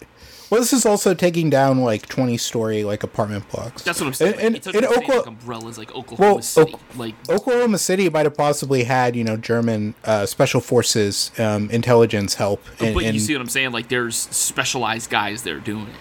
[0.51, 3.83] Well, this is also taking down like twenty-story like apartment blocks.
[3.83, 4.35] That's what I'm saying.
[4.35, 6.75] In, in, it's under in Oklahoma, like, umbrellas like Oklahoma Well, City.
[6.75, 11.71] Ok- like Oklahoma City might have possibly had you know German uh, special forces um,
[11.71, 12.63] intelligence help.
[12.81, 13.73] in- but in- you see what I'm saying?
[13.73, 15.95] Like there's specialized guys there doing it.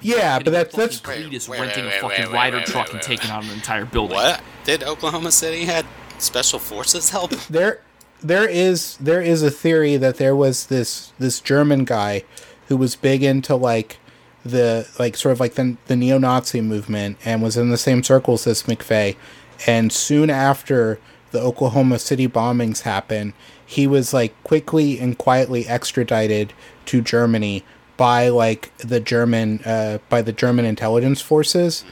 [0.00, 2.26] yeah, And but a that's that's fucking Cletus Wait, wait, renting wait, a fucking wait,
[2.28, 4.16] wait, rider wait, truck wait, and wait, taking out an entire building.
[4.16, 5.86] What did Oklahoma City had
[6.18, 7.30] special forces help?
[7.50, 7.80] there
[8.22, 12.24] there is there is a theory that there was this this German guy
[12.68, 13.98] who was big into like
[14.44, 18.46] the like sort of like the, the neo-Nazi movement and was in the same circles
[18.46, 19.16] as McVeigh.
[19.66, 20.98] And soon after
[21.30, 23.32] the Oklahoma City bombings happened
[23.66, 26.52] he was like quickly and quietly extradited
[26.86, 27.64] to Germany
[27.96, 31.84] by like the German uh by the German intelligence forces.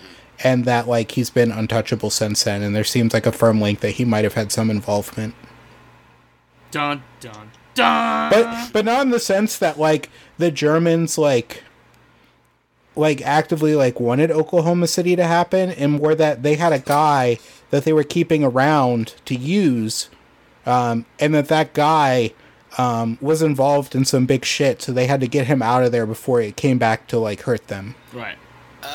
[0.44, 2.62] And that like he's been untouchable since then.
[2.62, 5.34] And there seems like a firm link that he might have had some involvement.
[6.70, 8.30] Dun dun dun.
[8.30, 10.08] but but not in the sense that like
[10.38, 11.62] the Germans like
[12.94, 17.38] like actively like wanted Oklahoma City to happen and more that they had a guy
[17.70, 20.10] that they were keeping around to use
[20.66, 22.32] um and that that guy
[22.78, 25.90] um was involved in some big shit so they had to get him out of
[25.92, 28.36] there before it came back to like hurt them Right.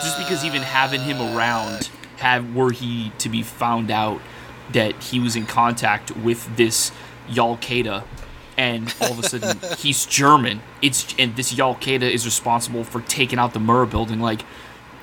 [0.04, 4.20] Just because even having him around, have were he to be found out
[4.74, 6.92] that he was in contact with this
[7.30, 8.04] Yal Qaeda,
[8.58, 10.62] and all of a sudden he's German.
[10.82, 14.20] It's and this Yal Qaeda is responsible for taking out the Murrah building.
[14.20, 14.41] Like,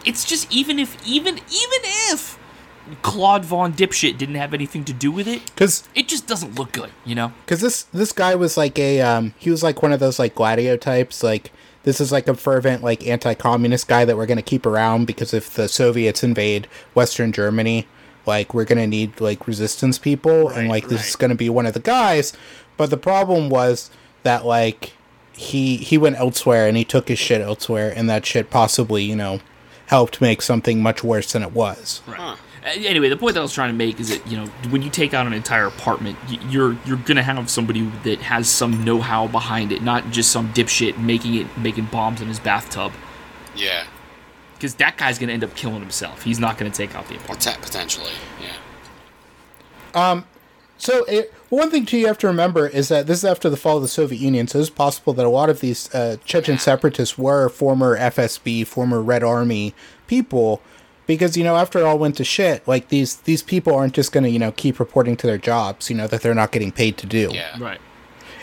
[0.04, 1.80] it's just even if even even
[2.10, 2.38] if
[3.02, 6.72] Claude Von Dipshit didn't have anything to do with it, cuz it just doesn't look
[6.72, 7.32] good, you know.
[7.44, 10.34] Because this this guy was like a um he was like one of those like
[10.34, 11.50] gladio types like
[11.84, 15.50] this is like a fervent like anti-communist guy that we're gonna keep around because if
[15.50, 17.86] the Soviets invade Western Germany,
[18.26, 21.66] like we're gonna need like resistance people and Right, like this is gonna be one
[21.66, 22.32] of the guys.
[22.76, 23.90] But the problem was
[24.22, 24.92] that like
[25.32, 29.16] he he went elsewhere and he took his shit elsewhere and that shit possibly you
[29.16, 29.40] know
[29.86, 32.02] helped make something much worse than it was.
[32.06, 32.18] Right.
[32.18, 32.36] Huh.
[32.64, 34.80] Uh, Anyway, the point that I was trying to make is that you know when
[34.80, 36.16] you take out an entire apartment,
[36.48, 40.96] you're you're gonna have somebody that has some know-how behind it, not just some dipshit
[40.98, 42.92] making it making bombs in his bathtub.
[43.54, 43.84] Yeah,
[44.54, 46.22] Because that guy's gonna end up killing himself.
[46.22, 47.60] He's not gonna take out the apartment.
[47.60, 48.12] Potentially.
[48.40, 50.10] Yeah.
[50.10, 50.24] Um,
[50.78, 53.56] So it, one thing too you have to remember is that this is after the
[53.56, 56.58] fall of the Soviet Union, so it's possible that a lot of these uh, Chechen
[56.58, 59.74] separatists were former FSB, former Red Army
[60.06, 60.60] people,
[61.06, 64.12] because you know after it all went to shit, like these these people aren't just
[64.12, 66.72] going to you know keep reporting to their jobs, you know that they're not getting
[66.72, 67.56] paid to do, Yeah.
[67.60, 67.80] Right.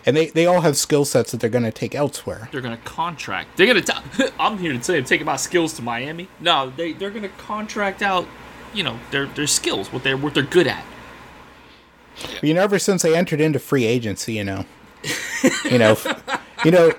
[0.06, 2.50] and they they all have skill sets that they're going to take elsewhere.
[2.52, 3.58] They're gonna contract.
[3.58, 3.82] They're gonna.
[3.82, 3.94] T-
[4.40, 6.28] I'm here to say I'm taking my skills to Miami.
[6.40, 8.28] No, they they're gonna contract out.
[8.74, 10.84] You know their their skills, what they're what they're good at.
[12.22, 14.66] But, you know, ever since they entered into free agency, you know,
[15.70, 15.98] you know,
[16.66, 16.92] you know,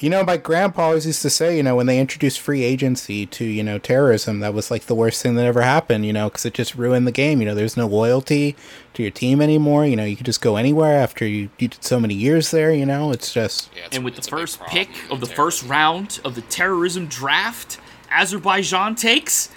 [0.00, 3.24] you know, my grandpa always used to say, you know, when they introduced free agency
[3.26, 6.28] to, you know, terrorism, that was like the worst thing that ever happened, you know,
[6.28, 7.40] because it just ruined the game.
[7.40, 8.54] You know, there's no loyalty
[8.94, 9.86] to your team anymore.
[9.86, 12.72] You know, you could just go anywhere after you, you did so many years there.
[12.72, 15.36] You know, it's just yeah it's- and with the first pick of the terrorism.
[15.36, 17.78] first round of the terrorism draft,
[18.10, 19.48] Azerbaijan takes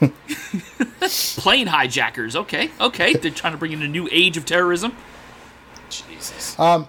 [1.36, 2.36] plane hijackers.
[2.36, 4.96] Okay, okay, they're trying to bring in a new age of terrorism.
[5.90, 6.58] Jesus.
[6.58, 6.88] Um.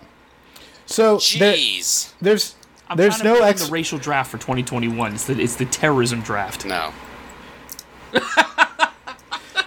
[0.85, 2.13] so there, Jeez.
[2.21, 2.55] there's
[2.89, 3.65] I'm there's to no bring ex.
[3.65, 5.13] the racial draft for 2021.
[5.13, 6.65] It's the it's the terrorism draft.
[6.65, 6.91] No.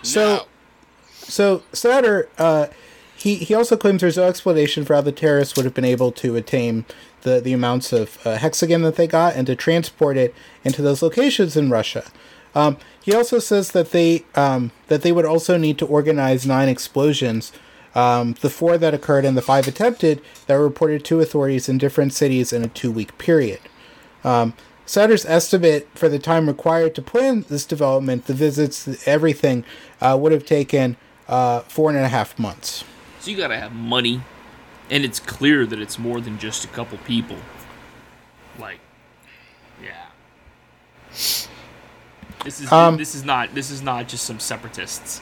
[0.03, 0.47] So- No.
[1.15, 2.67] So Satter, uh,
[3.17, 6.13] he he also claims there's no explanation for how the terrorists would have been able
[6.13, 6.85] to attain
[7.23, 10.35] the the amounts of uh, hexogen that they got and to transport it
[10.65, 12.05] into those locations in Russia.
[12.55, 16.69] Um, he also says that they um, that they would also need to organize nine
[16.69, 17.53] explosions,
[17.95, 21.79] um, the four that occurred and the five attempted that were reported to authorities in
[21.79, 23.61] different cities in a two week period.
[24.25, 29.65] Um, Satter's estimate for the time required to plan this development, the visits, everything,
[30.01, 30.97] uh, would have taken
[31.29, 32.85] uh, four and a half months.
[33.21, 34.21] So you gotta have money,
[34.91, 37.37] and it's clear that it's more than just a couple people.
[38.59, 38.81] Like,
[39.83, 40.09] yeah.
[42.45, 45.21] This is Um, this is not this is not just some separatists.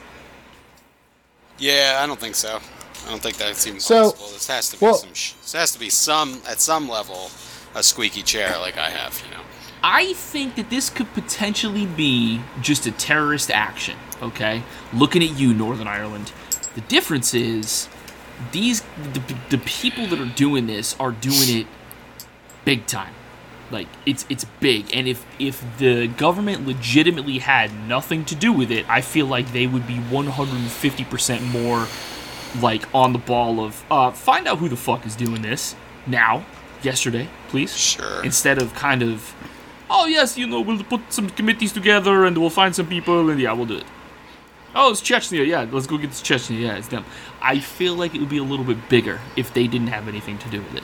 [1.59, 2.61] Yeah, I don't think so.
[3.07, 4.29] I don't think that seems So- possible.
[4.33, 5.15] This has to be well- some.
[5.15, 7.31] Sh- this has to be some at some level
[7.75, 9.43] a squeaky chair like I have, you know.
[9.83, 14.63] I think that this could potentially be just a terrorist action, okay?
[14.93, 16.33] Looking at you, Northern Ireland.
[16.75, 17.89] The difference is
[18.53, 21.67] these the, the people that are doing this are doing it
[22.65, 23.15] big time.
[23.71, 24.95] Like it's it's big.
[24.95, 29.53] And if if the government legitimately had nothing to do with it, I feel like
[29.53, 31.87] they would be 150% more
[32.61, 36.45] like on the ball of uh find out who the fuck is doing this now,
[36.83, 37.77] yesterday, please.
[37.77, 38.25] Sure.
[38.25, 39.35] instead of kind of
[39.89, 43.41] oh yes you know we'll put some committees together and we'll find some people and
[43.41, 43.87] yeah we'll do it.
[44.75, 45.47] Oh it's chechnya.
[45.47, 46.61] Yeah let's go get this chechnya.
[46.61, 47.05] Yeah it's them.
[47.41, 50.39] I feel like it would be a little bit bigger if they didn't have anything
[50.39, 50.83] to do with it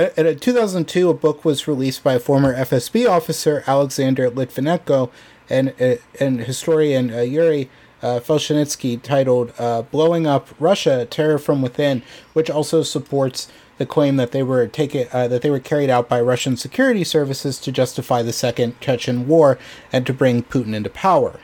[0.00, 5.10] In 2002, a book was released by former FSB officer, Alexander Litvinenko,
[5.50, 7.68] and, uh, and historian uh, Yuri
[8.02, 14.16] uh, Felshtinsky, titled uh, "Blowing Up Russia: Terror from Within," which also supports the claim
[14.16, 17.70] that they were taken uh, that they were carried out by Russian security services to
[17.70, 19.58] justify the Second Chechen War
[19.92, 21.40] and to bring Putin into power.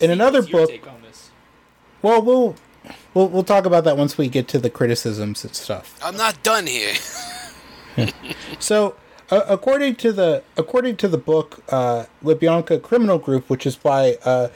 [0.00, 0.70] In another book,
[2.02, 2.56] well, we'll
[3.14, 5.98] we'll we'll talk about that once we get to the criticisms and stuff.
[6.02, 6.94] I'm not done here.
[8.58, 8.94] So,
[9.30, 14.18] uh, according to the according to the book uh, Lubyanka Criminal Group, which is by
[14.24, 14.48] uh,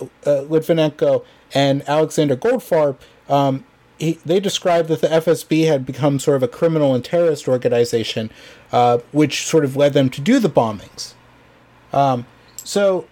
[0.00, 2.96] uh, Litvinenko and Alexander Goldfarb,
[3.28, 3.64] um,
[3.98, 8.30] he, they described that the FSB had become sort of a criminal and terrorist organization,
[8.72, 11.12] uh, which sort of led them to do the bombings.
[11.92, 13.06] Um, so,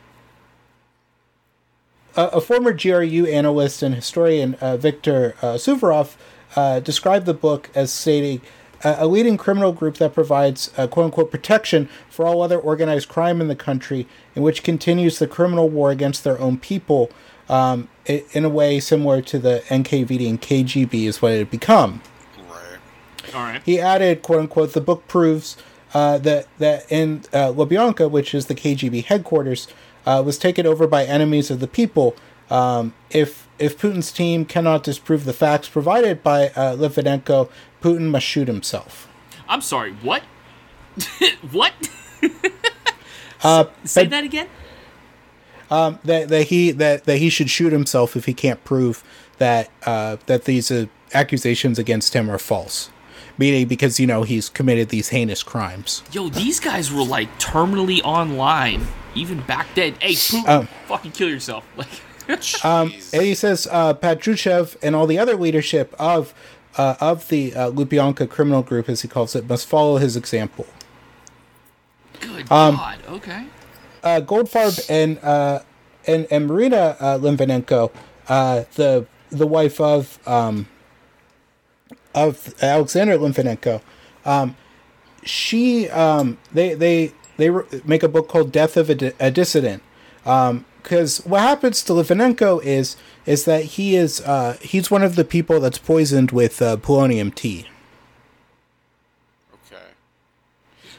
[2.19, 6.17] a, a former GRU analyst and historian, uh, Viktor uh, Suvorov,
[6.57, 8.41] uh, described the book as stating
[8.85, 13.09] uh, a leading criminal group that provides uh, quote unquote protection for all other organized
[13.09, 17.11] crime in the country, and which continues the criminal war against their own people
[17.49, 22.03] um, in a way similar to the NKVD and KGB, is what it had become.
[22.37, 23.35] right.
[23.35, 25.57] all right He added, "quote unquote," the book proves
[25.95, 29.69] uh, that that in uh, Lubyanka, which is the KGB headquarters,
[30.09, 32.09] uh, was taken over by enemies of the people.
[32.51, 37.51] Um, if if Putin's team cannot disprove the facts provided by uh, Litvinenko,
[37.83, 38.93] Putin must shoot himself.
[39.49, 40.23] i'm sorry what
[41.53, 41.73] what
[43.49, 44.49] Uh, say but- that again
[45.71, 49.05] that that he that that he should shoot himself if he can't prove
[49.39, 52.91] that uh, that these uh, accusations against him are false.
[53.39, 56.03] Meaning, because you know he's committed these heinous crimes.
[56.13, 61.29] yo these guys were like terminally online even back then hey Putin, Um, fucking kill
[61.29, 61.89] yourself like
[62.65, 63.15] Um, Jeez.
[63.15, 66.35] and he says uh, Patrushev and all the other leadership of
[66.77, 70.67] uh, of the uh, Lubyanka criminal group, as he calls it, must follow his example.
[72.21, 73.45] good Um, god okay
[74.03, 75.61] Uh, Goldfarb and uh,
[76.07, 77.91] and and Marina uh, Litvinenko,
[78.29, 80.69] uh, the the wife of um,
[82.27, 83.81] of Alexander Litvinenko,
[84.25, 84.57] um,
[85.23, 89.81] she um, they they they re- make a book called Death of a, Dissident.
[90.83, 92.97] Because what happens to Litvinenko is
[93.27, 97.35] is that he is uh, he's one of the people that's poisoned with uh, polonium
[97.35, 97.67] tea.
[99.67, 99.83] Okay.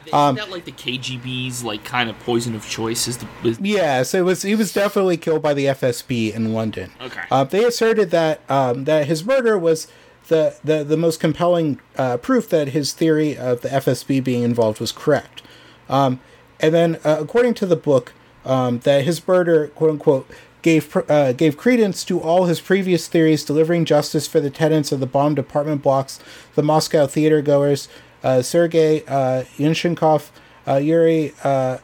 [0.06, 3.08] Isn't um, that like the KGB's like kind of poison of choice?
[3.08, 6.54] Is the is, Yeah, so it was he was definitely killed by the FSB in
[6.54, 6.92] London.
[7.02, 7.24] Okay.
[7.30, 9.88] Uh, they asserted that um, that his murder was
[10.30, 14.80] the the, the most compelling uh, proof that his theory of the FSB being involved
[14.80, 15.44] was correct.
[15.90, 16.20] Um,
[16.60, 18.14] and then, uh, according to the book,
[18.46, 20.30] um, that his murder, quote unquote,
[20.62, 25.00] gave uh, gave credence to all his previous theories, delivering justice for the tenants of
[25.00, 26.20] the bombed apartment blocks,
[26.56, 27.88] the Moscow theater goers,
[28.24, 30.30] uh, Sergei uh, Yushenkov,
[30.68, 31.78] uh, Yuri uh,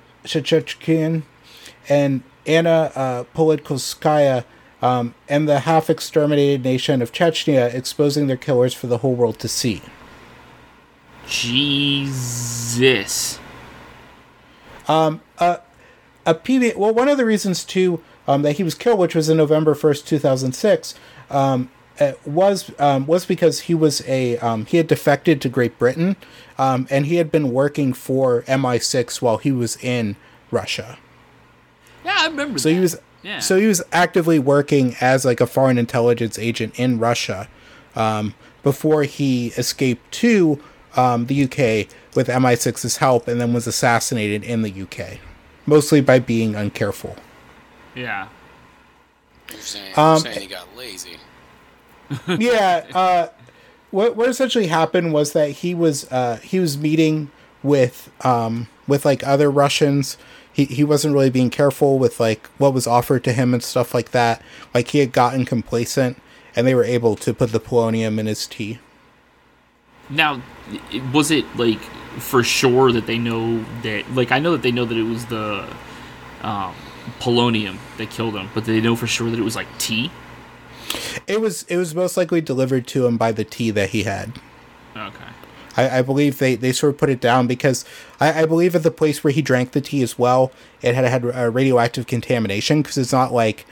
[1.88, 4.44] and Anna uh, Politkovskaya,
[4.82, 9.40] um, and the half exterminated nation of Chechnya, exposing their killers for the whole world
[9.40, 9.82] to see.
[11.28, 13.40] Jesus.
[16.26, 16.76] a PB.
[16.76, 19.76] Well, one of the reasons too um, that he was killed, which was in November
[19.76, 20.96] first, two thousand six,
[21.30, 21.70] um,
[22.00, 26.16] uh, was um, was because he was a um, he had defected to Great Britain,
[26.58, 30.16] um, and he had been working for MI6 while he was in
[30.52, 30.98] Russia.
[32.04, 32.60] Yeah, I remember.
[32.60, 32.76] So that.
[32.76, 33.40] he was Yeah.
[33.40, 37.48] so he was actively working as like a foreign intelligence agent in Russia
[37.96, 40.62] um, before he escaped to
[40.96, 45.20] um, the UK with MI6's help, and then was assassinated in the UK,
[45.66, 47.18] mostly by being uncareful.
[47.96, 48.28] Yeah.
[49.52, 51.18] You're saying, Um, you're saying he got lazy.
[52.28, 52.86] yeah.
[52.94, 53.28] Uh,
[53.92, 57.32] what what essentially happened was that he was uh, he was meeting
[57.64, 60.18] with um, with like other Russians.
[60.56, 63.94] He he wasn't really being careful with like what was offered to him and stuff
[63.94, 64.42] like that.
[64.74, 66.18] Like he had gotten complacent,
[66.56, 68.80] and they were able to put the polonium in his tea.
[70.10, 70.42] Now,
[71.12, 71.82] was it like
[72.20, 74.10] for sure that they know that?
[74.16, 75.68] Like, I know that they know that it was the
[76.42, 76.74] um,
[77.20, 80.10] polonium that killed him, but they know for sure that it was like tea.
[81.28, 84.40] It was it was most likely delivered to him by the tea that he had.
[84.96, 85.35] Okay.
[85.78, 87.86] I, I believe they, they sort of put it down because
[88.20, 90.52] I, I believe at the place where he drank the tea as well,
[90.82, 93.66] it had had uh, radioactive contamination because it's not like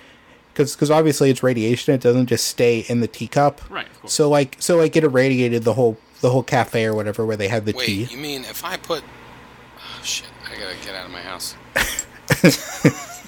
[0.53, 1.93] because obviously it's radiation.
[1.95, 3.61] It doesn't just stay in the teacup.
[3.69, 4.13] Right, of course.
[4.13, 7.47] So like so like it irradiated the whole the whole cafe or whatever where they
[7.47, 8.03] had the Wait, tea.
[8.03, 9.03] you mean if I put?
[9.77, 10.27] Oh shit!
[10.45, 11.55] I gotta get out of my house.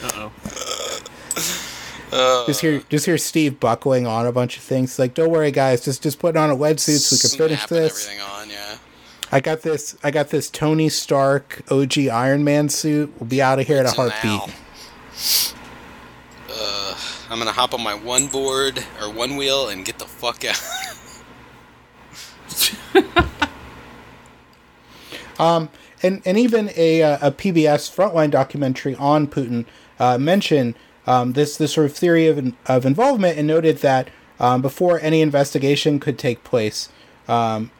[0.00, 0.32] Uh oh.
[2.10, 4.98] Just hear just hear Steve buckling on a bunch of things.
[4.98, 5.84] Like, don't worry, guys.
[5.84, 8.08] Just just put on a wetsuit so we can finish this.
[8.08, 8.78] everything on, yeah.
[9.30, 9.96] I got this.
[10.02, 13.12] I got this Tony Stark OG Iron Man suit.
[13.18, 14.54] We'll be out of here in a heartbeat.
[16.50, 16.94] Uh,
[17.28, 20.58] I'm gonna hop on my one board or one wheel and get the fuck out.
[25.38, 25.68] um,
[26.02, 29.66] and and even a uh, a PBS Frontline documentary on Putin
[29.98, 30.74] uh, mentioned
[31.08, 35.22] um, this this sort of theory of of involvement and noted that um, before any
[35.22, 36.90] investigation could take place,
[37.26, 37.70] um,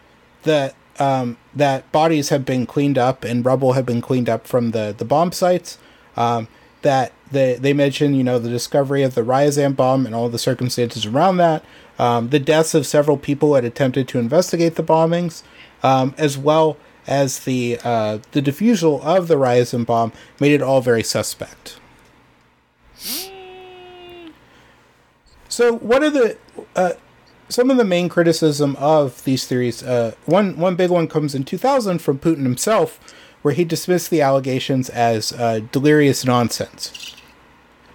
[0.45, 4.71] that um, that bodies have been cleaned up and rubble have been cleaned up from
[4.71, 5.77] the the bomb sites.
[6.17, 6.49] Um,
[6.81, 10.39] that they they mentioned you know the discovery of the Ryazan bomb and all the
[10.39, 11.63] circumstances around that.
[11.99, 15.43] Um, the deaths of several people who had attempted to investigate the bombings,
[15.83, 21.03] as well as the uh, the defusal of the Ryazan bomb, made it all very
[21.03, 21.79] suspect.
[25.49, 26.39] So, what are the
[26.77, 26.93] uh,
[27.49, 29.83] some of the main criticism of these theories?
[29.83, 33.01] Uh, one one big one comes in 2000 from Putin himself,
[33.43, 37.17] where he dismissed the allegations as uh, delirious nonsense.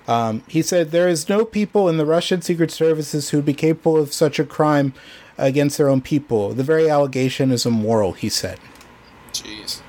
[0.07, 3.53] Um, he said there is no people in the Russian secret services who would be
[3.53, 4.93] capable of such a crime
[5.37, 6.53] against their own people.
[6.53, 8.59] The very allegation is immoral, he said.
[9.31, 9.81] Jeez.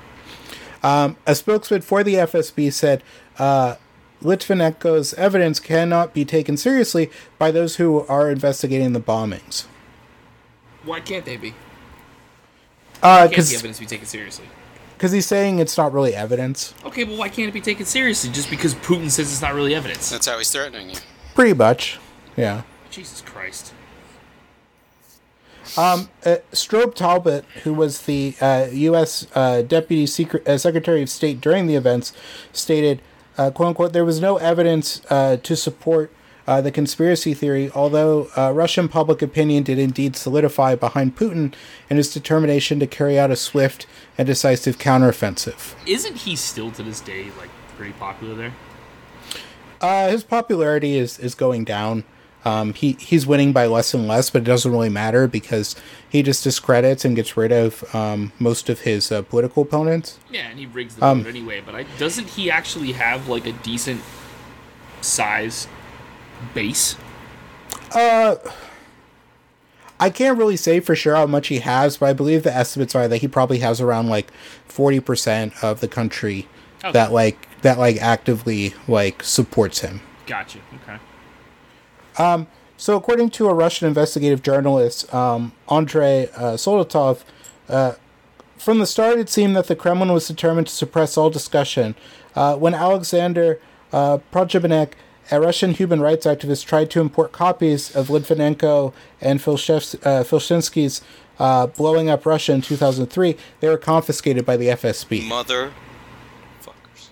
[0.83, 3.03] Um, a spokesman for the FSB said
[3.37, 3.75] uh,
[4.25, 9.65] Litvinenko's evidence cannot be taken seriously by those who are investigating the bombings.
[10.83, 11.53] Why can't they be?
[13.01, 14.45] Uh, Can't the evidence be taken seriously?
[14.97, 16.73] Because he's saying it's not really evidence.
[16.85, 19.75] Okay, but why can't it be taken seriously just because Putin says it's not really
[19.75, 20.09] evidence?
[20.09, 20.95] That's how he's threatening you.
[21.33, 21.99] Pretty much,
[22.37, 22.63] yeah.
[22.89, 23.73] Jesus Christ.
[25.77, 29.27] Um, uh, Strobe Talbott, who was the uh, U.S.
[29.35, 32.13] Uh, Deputy Secret, uh, Secretary of State during the events,
[32.53, 33.01] stated,
[33.37, 36.11] uh, "quote unquote," there was no evidence uh, to support
[36.47, 41.53] uh, the conspiracy theory, although uh, Russian public opinion did indeed solidify behind Putin
[41.89, 45.75] and his determination to carry out a swift and decisive counteroffensive.
[45.85, 48.53] Isn't he still to this day like pretty popular there?
[49.81, 52.03] Uh, his popularity is is going down.
[52.45, 55.75] Um, he he's winning by less and less, but it doesn't really matter because
[56.07, 60.19] he just discredits and gets rid of um, most of his uh, political opponents.
[60.29, 61.61] Yeah, and he rigs the Um, vote anyway.
[61.65, 64.01] But I, doesn't he actually have like a decent
[65.01, 65.67] size
[66.53, 66.95] base?
[67.93, 68.35] Uh.
[69.97, 72.93] I can't really say for sure how much he has, but I believe the estimates
[72.95, 74.29] are that he probably has around like
[74.67, 76.47] forty percent of the country
[76.83, 76.91] Okay.
[76.91, 80.01] that like that like actively like supports him.
[80.27, 80.59] Gotcha.
[80.83, 80.97] Okay.
[82.77, 87.23] So, according to a Russian investigative journalist, um, Andrei uh, Soldatov,
[87.69, 87.93] uh,
[88.57, 91.95] from the start it seemed that the Kremlin was determined to suppress all discussion.
[92.35, 93.61] Uh, when Alexander
[93.93, 94.91] uh, Podrabinek,
[95.31, 101.01] a Russian human rights activist, tried to import copies of Litvinenko and Filshev- uh, Felshtinsky's
[101.39, 105.27] uh, Blowing Up Russia in 2003, they were confiscated by the FSB.
[105.27, 105.71] Mother
[106.61, 107.09] fuckers.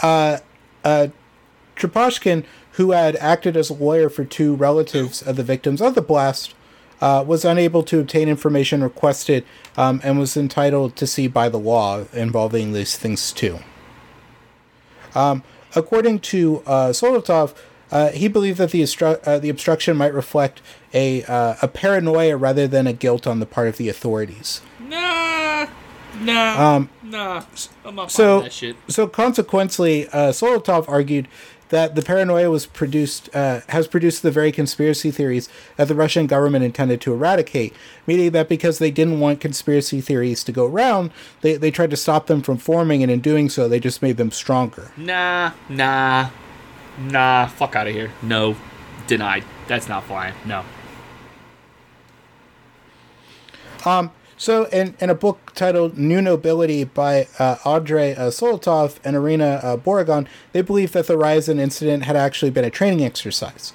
[1.76, 6.02] Trepashkin, who had acted as a lawyer for two relatives of the victims of the
[6.02, 6.54] blast,
[7.00, 9.44] uh, was unable to obtain information requested
[9.76, 13.58] um, and was entitled to see by the law involving these things too.
[15.14, 15.42] Um,
[15.74, 17.54] according to uh, Soldatov,
[17.90, 20.60] uh, he believed that the, obstru- uh, the obstruction might reflect
[20.92, 24.60] a, uh, a paranoia rather than a guilt on the part of the authorities.
[24.80, 25.68] Nah.
[26.20, 26.76] Nah.
[26.76, 27.44] Um, nah.
[27.84, 28.76] I'm not so- buying that shit.
[28.88, 31.28] So consequently, uh, Soldatov argued
[31.68, 36.26] that the paranoia was produced uh, has produced the very conspiracy theories that the Russian
[36.26, 37.74] government intended to eradicate,
[38.06, 41.96] meaning that because they didn't want conspiracy theories to go round, they, they tried to
[41.96, 44.92] stop them from forming, and in doing so, they just made them stronger.
[44.96, 45.52] Nah.
[45.68, 46.30] Nah.
[46.98, 47.46] Nah.
[47.46, 48.12] Fuck out of here.
[48.22, 48.56] No.
[49.06, 49.44] Denied.
[49.66, 50.34] That's not flying.
[50.44, 50.64] No.
[54.38, 59.76] So, in, in a book titled New Nobility by uh, uh, Soldatov and Irina uh,
[59.78, 63.72] Borogan, they believe that the Ryazan incident had actually been a training exercise.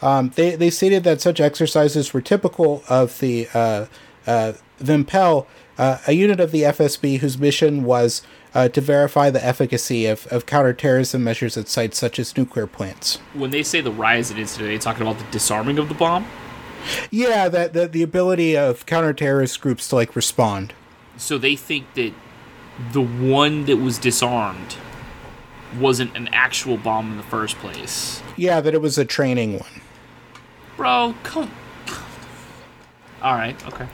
[0.00, 3.86] Um, they they stated that such exercises were typical of the uh,
[4.26, 5.46] uh, Vympel,
[5.78, 8.22] uh, a unit of the FSB whose mission was
[8.54, 13.16] uh, to verify the efficacy of, of counterterrorism measures at sites such as nuclear plants.
[13.32, 16.26] When they say the Ryazan incident, are they talking about the disarming of the bomb?
[17.10, 20.72] Yeah, that, that the ability of counter-terrorist groups to like respond.
[21.16, 22.12] So they think that
[22.92, 24.76] the one that was disarmed
[25.78, 28.22] wasn't an actual bomb in the first place.
[28.36, 29.80] Yeah, that it was a training one.
[30.76, 31.50] Bro, come.
[33.22, 33.88] All right, okay.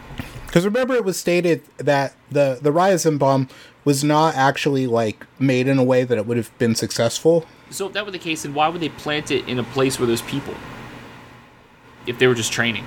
[0.46, 3.48] Because remember, it was stated that the the Ryazan bomb
[3.84, 7.46] was not actually like made in a way that it would have been successful.
[7.70, 9.98] So if that were the case, then why would they plant it in a place
[9.98, 10.54] where there's people?
[12.06, 12.84] If they were just training.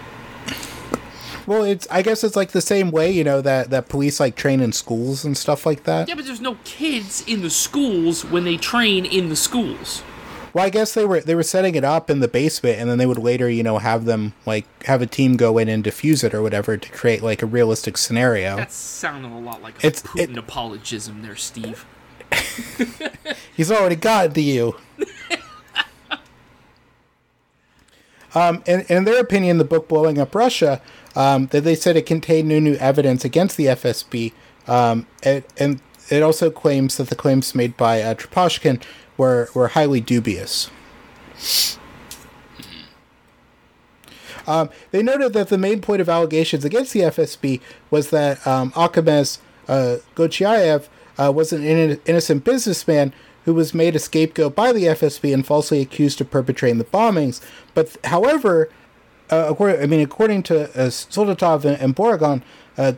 [1.45, 4.35] Well, it's I guess it's like the same way you know that that police like
[4.35, 6.07] train in schools and stuff like that.
[6.07, 10.03] Yeah, but there's no kids in the schools when they train in the schools.
[10.53, 12.97] Well, I guess they were they were setting it up in the basement, and then
[12.97, 16.23] they would later, you know, have them like have a team go in and defuse
[16.23, 18.55] it or whatever to create like a realistic scenario.
[18.55, 21.85] That's sounding a lot like a It's- Putin it- apologism there, Steve.
[23.55, 24.75] He's already got to you.
[28.35, 30.81] um, in their opinion, the book "Blowing Up Russia,"
[31.15, 34.33] um, that they said it contained no new evidence against the FSB,
[34.67, 38.81] um, and, and it also claims that the claims made by uh, Trepashkin
[39.17, 40.69] were were highly dubious.
[44.45, 48.71] Um, they noted that the main point of allegations against the FSB was that um,
[48.71, 53.13] Achemez uh, Gochiyaev uh, was an inno- innocent businessman
[53.45, 57.41] who was made a scapegoat by the FSB and falsely accused of perpetrating the bombings.
[57.73, 58.69] But, however,
[59.29, 62.41] uh, according, I mean, according to uh, Soldatov and, and Borogan,
[62.77, 62.91] uh,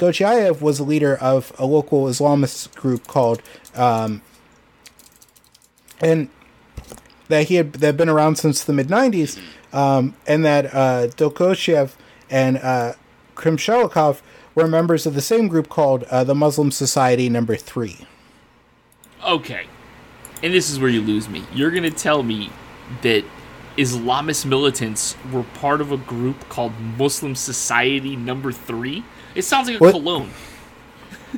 [0.61, 3.41] was a leader of a local Islamist group called,
[3.75, 4.21] um,
[5.99, 6.29] and
[7.27, 9.39] that he had that had been around since the mid '90s,
[9.73, 11.07] um, and that uh,
[12.29, 12.93] and uh,
[13.35, 14.21] Krimshelikov
[14.55, 18.07] were members of the same group called uh, the Muslim Society Number Three.
[19.23, 19.65] Okay.
[20.45, 21.43] And this is where you lose me.
[21.55, 22.51] You're going to tell me
[23.01, 23.25] that
[23.77, 29.03] Islamist militants were part of a group called Muslim Society Number 3?
[29.33, 29.91] It sounds like a What?
[29.91, 30.29] cologne.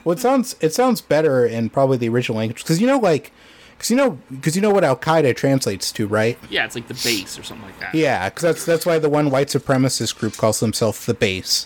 [0.03, 3.32] Well, it sounds it sounds better in probably the original language because you know, like,
[3.78, 6.38] because you know, because you know what Al Qaeda translates to, right?
[6.49, 7.95] Yeah, it's like the base or something like that.
[7.95, 11.66] Yeah, because that's that's why the one white supremacist group calls themselves the base.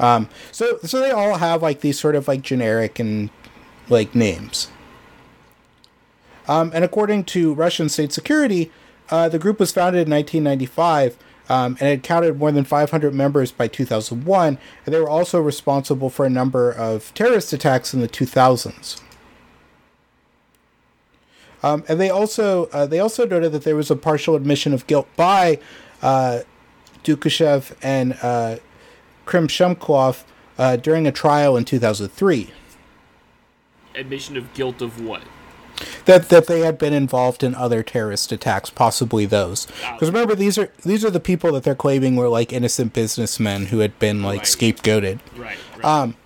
[0.00, 0.14] Yeah.
[0.14, 3.30] Um, so so they all have like these sort of like generic and
[3.88, 4.68] like names.
[6.48, 8.70] Um, and according to Russian state security,
[9.10, 11.16] uh, the group was founded in 1995
[11.48, 14.58] um, and it counted more than 500 members by 2001.
[14.86, 19.00] And they were also responsible for a number of terrorist attacks in the 2000s.
[21.62, 24.86] Um, and they also uh, they also noted that there was a partial admission of
[24.88, 25.60] guilt by
[26.00, 26.40] uh,
[27.04, 28.56] and uh,
[29.26, 30.24] Krimshenkov
[30.58, 32.50] uh, during a trial in 2003.
[33.94, 35.22] Admission of guilt of what?
[36.06, 39.66] That that they had been involved in other terrorist attacks, possibly those.
[39.92, 43.66] Because remember, these are these are the people that they're claiming were like innocent businessmen
[43.66, 44.46] who had been like Right.
[44.46, 45.20] scapegoated.
[45.36, 45.56] Right.
[45.76, 45.84] right.
[45.84, 46.16] Um,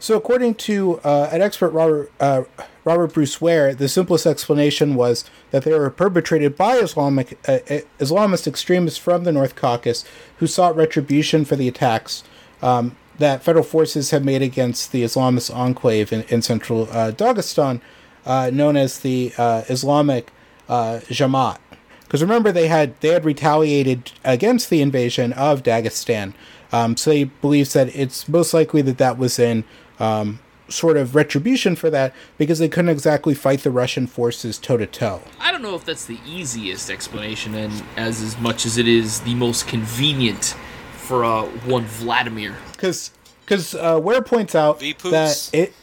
[0.00, 2.42] So, according to uh, an expert, Robert uh,
[2.84, 7.80] Robert Bruce Ware, the simplest explanation was that they were perpetrated by Islamic uh, uh,
[7.98, 10.04] Islamist extremists from the North Caucasus
[10.38, 12.22] who sought retribution for the attacks
[12.62, 17.80] um, that federal forces had made against the Islamist enclave in, in central uh, Dagestan,
[18.28, 20.30] uh, known as the uh, Islamic
[20.68, 21.58] uh, Jamaat.
[22.02, 26.32] Because remember, they had they had retaliated against the invasion of Dagestan,
[26.72, 29.64] um, so he believes that it's most likely that that was in
[29.98, 34.76] um, sort of retribution for that because they couldn't exactly fight the Russian forces toe
[34.76, 35.20] to toe.
[35.40, 39.20] I don't know if that's the easiest explanation, and as as much as it is
[39.20, 40.54] the most convenient
[40.92, 42.56] for uh, one Vladimir.
[42.72, 43.10] Because
[43.44, 45.74] because uh, Ware points out that it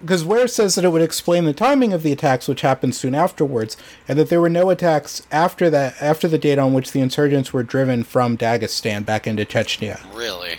[0.00, 3.14] because Ware says that it would explain the timing of the attacks, which happened soon
[3.14, 3.76] afterwards,
[4.08, 7.52] and that there were no attacks after that after the date on which the insurgents
[7.52, 10.00] were driven from Dagestan back into Chechnya.
[10.14, 10.56] Really?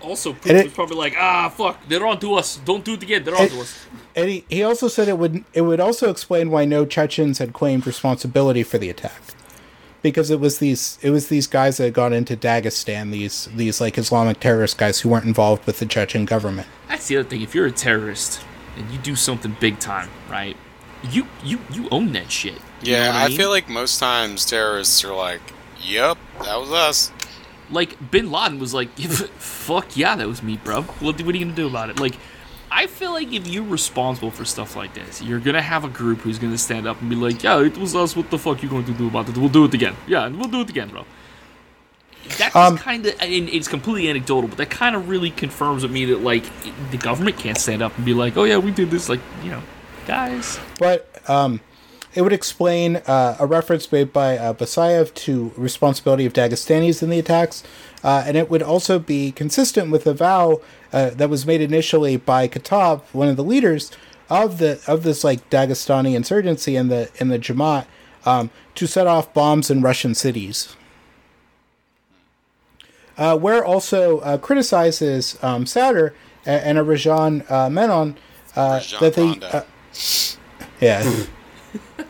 [0.00, 2.58] Also, And Putin it- was probably like, ah, fuck, they're on to us.
[2.64, 3.22] Don't do it again.
[3.22, 3.86] They're on to us.
[4.16, 7.52] And he, he also said it would it would also explain why no Chechens had
[7.52, 9.20] claimed responsibility for the attack.
[10.02, 13.80] Because it was these it was these guys that had gone into Dagestan, these these
[13.80, 16.68] like Islamic terrorist guys who weren't involved with the Chechen government.
[16.88, 17.42] That's the other thing.
[17.42, 18.42] If you're a terrorist
[18.76, 20.56] and you do something big time, right?
[21.10, 22.54] You you you own that shit.
[22.82, 23.36] You know Yeah, I, mean?
[23.36, 25.40] feel like most times terrorists are like,
[25.82, 27.12] "Yep, that was us."
[27.70, 28.88] like Bin Laden was like,
[29.38, 30.82] "Fuck yeah, that was me, bro.
[30.82, 32.16] What, what are you gonna do about it?" Like,
[32.70, 36.20] I feel like if you're responsible for stuff like this, you're gonna have a group
[36.20, 38.14] who's gonna stand up and be like, "Yeah, it was us.
[38.14, 39.36] What the fuck you going to do about it?
[39.36, 39.96] We'll do it again.
[40.06, 41.04] Yeah, and we'll do it again, bro."
[42.38, 45.92] that Um, kind of, and it's completely anecdotal, but that kind of really confirms with
[45.92, 46.44] me that like
[46.90, 49.50] the government can't stand up and be like, oh yeah, we did this, like you
[49.50, 49.62] know,
[50.06, 50.58] guys.
[50.78, 51.60] But um,
[52.14, 57.10] it would explain uh, a reference made by uh, Basayev to responsibility of Dagestanis in
[57.10, 57.62] the attacks,
[58.02, 60.60] uh, and it would also be consistent with the vow
[60.92, 63.90] uh, that was made initially by Khattab, one of the leaders
[64.28, 67.86] of the of this like Dagestani insurgency in the in the Jamaat,
[68.24, 70.76] um, to set off bombs in Russian cities.
[73.18, 76.14] Uh, Ware also uh, criticizes um, Satter
[76.46, 78.16] and, and a Rajan uh, Menon
[78.56, 79.38] uh, that they.
[79.46, 79.62] Uh,
[80.80, 81.26] yeah.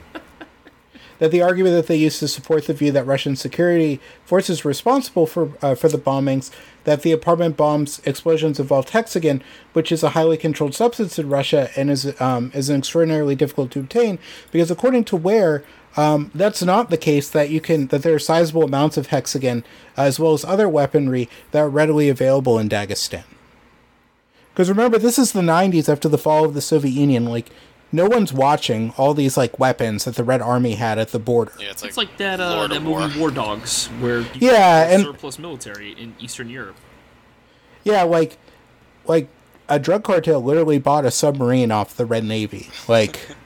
[1.19, 4.69] that the argument that they used to support the view that Russian security forces were
[4.69, 6.51] responsible for uh, for the bombings,
[6.85, 11.71] that the apartment bombs explosions involved hexogen, which is a highly controlled substance in Russia
[11.77, 14.19] and is um, is extraordinarily difficult to obtain,
[14.51, 15.65] because according to Ware,
[15.97, 17.29] um, that's not the case.
[17.29, 19.65] That you can that there are sizable amounts of hexogen
[19.97, 23.25] as well as other weaponry that are readily available in Dagestan.
[24.53, 27.27] Because remember, this is the 90s after the fall of the Soviet Union.
[27.27, 27.51] Like,
[27.93, 31.53] no one's watching all these like weapons that the Red Army had at the border.
[31.59, 33.19] Yeah, it's like, It's like that uh, that movie War.
[33.19, 36.77] War Dogs, where you Yeah, get and- surplus military in Eastern Europe.
[37.85, 38.37] Yeah, like,
[39.07, 39.29] like
[39.69, 42.69] a drug cartel literally bought a submarine off the Red Navy.
[42.89, 43.27] Like,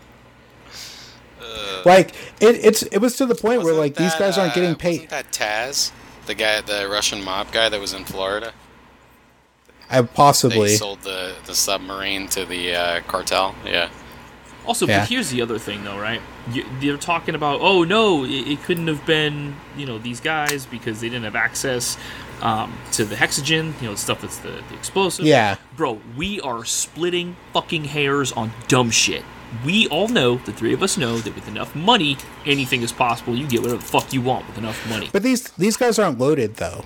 [1.85, 4.55] like it, it's it was to the point where Wasn't like these guys aren't uh,
[4.55, 5.11] getting paid.
[5.11, 5.93] Wasn't that Taz,
[6.27, 8.53] the guy, the Russian mob guy that was in Florida?
[9.91, 10.77] I They possibly.
[10.77, 13.55] sold the, the submarine to the uh, cartel.
[13.65, 13.91] Yeah.
[14.67, 15.01] Also, Yeah.
[15.01, 16.21] but here's the other thing, though, right?
[16.53, 20.65] You, they're talking about, oh no, it, it couldn't have been, you know, these guys
[20.67, 21.97] because they didn't have access
[22.41, 25.25] um, to the hexogen, you know, stuff that's the, the explosive.
[25.27, 25.57] Yeah.
[25.77, 29.23] bro, we are splitting fucking hairs on dumb shit.
[29.65, 33.37] We all know, the three of us know, that with enough money, anything is possible.
[33.37, 35.09] You get whatever the fuck you want with enough money.
[35.13, 36.85] But these these guys aren't loaded though.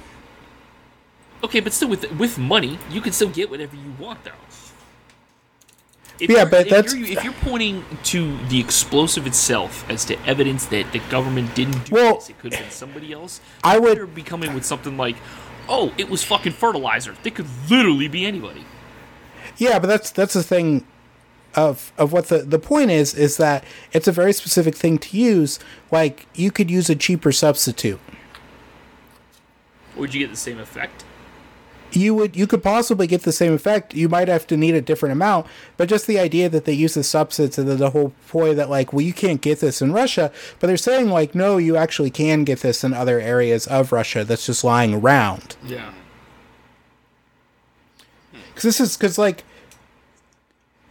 [1.42, 4.32] Okay, but still, with with money, you can still get whatever you want, though.
[6.20, 10.18] If Yeah, but if that's- you're, if you're pointing to the explosive itself as to
[10.26, 13.40] evidence that the government didn't do Well, this, it could have been somebody else.
[13.62, 15.16] I would- be coming with something like,
[15.68, 18.64] "Oh, it was fucking fertilizer." They could literally be anybody.
[19.58, 20.84] Yeah, but that's that's the thing
[21.54, 25.16] of of what the the point is is that it's a very specific thing to
[25.16, 25.58] use.
[25.92, 28.00] Like you could use a cheaper substitute.
[29.96, 31.04] Would you get the same effect?
[31.92, 33.94] You would you could possibly get the same effect.
[33.94, 36.94] You might have to need a different amount, but just the idea that they use
[36.94, 39.92] the substance and then the whole point that like, well, you can't get this in
[39.92, 40.30] Russia,
[40.60, 44.24] but they're saying like, no, you actually can get this in other areas of Russia
[44.24, 45.56] that's just lying around.
[45.64, 45.92] Yeah.
[48.32, 49.44] Because this is because like.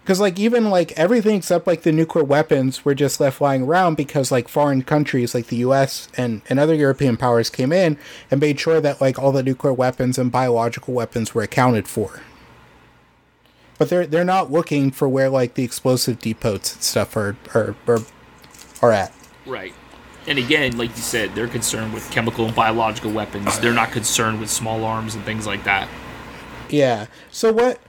[0.08, 3.95] Because like even like everything except like the nuclear weapons were just left lying around
[3.95, 6.08] because like foreign countries like the U.S.
[6.16, 7.97] and and other European powers came in
[8.32, 12.22] and made sure that like all the nuclear weapons and biological weapons were accounted for.
[13.78, 17.76] But they're they're not looking for where like the explosive depots and stuff are are
[17.86, 17.99] are,
[18.82, 19.14] are at.
[19.45, 19.74] Right.
[20.26, 23.60] And again, like you said, they're concerned with chemical and biological weapons.
[23.60, 25.89] They're not concerned with small arms and things like that.
[26.70, 27.08] Yeah.
[27.30, 27.82] So what?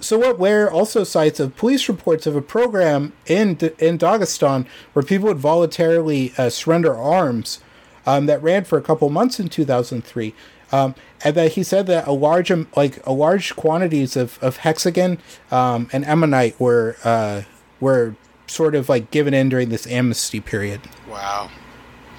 [0.00, 0.38] So what?
[0.38, 5.28] Ware also cites of police reports of a program in D- in Dagestan where people
[5.28, 7.60] would voluntarily uh, surrender arms
[8.06, 10.34] um, that ran for a couple months in 2003,
[10.72, 15.18] um, and that he said that a large like a large quantities of, of hexogen
[15.52, 17.42] um, and ammonite were uh,
[17.78, 18.14] were
[18.46, 20.80] sort of like given in during this amnesty period.
[21.08, 21.50] Wow.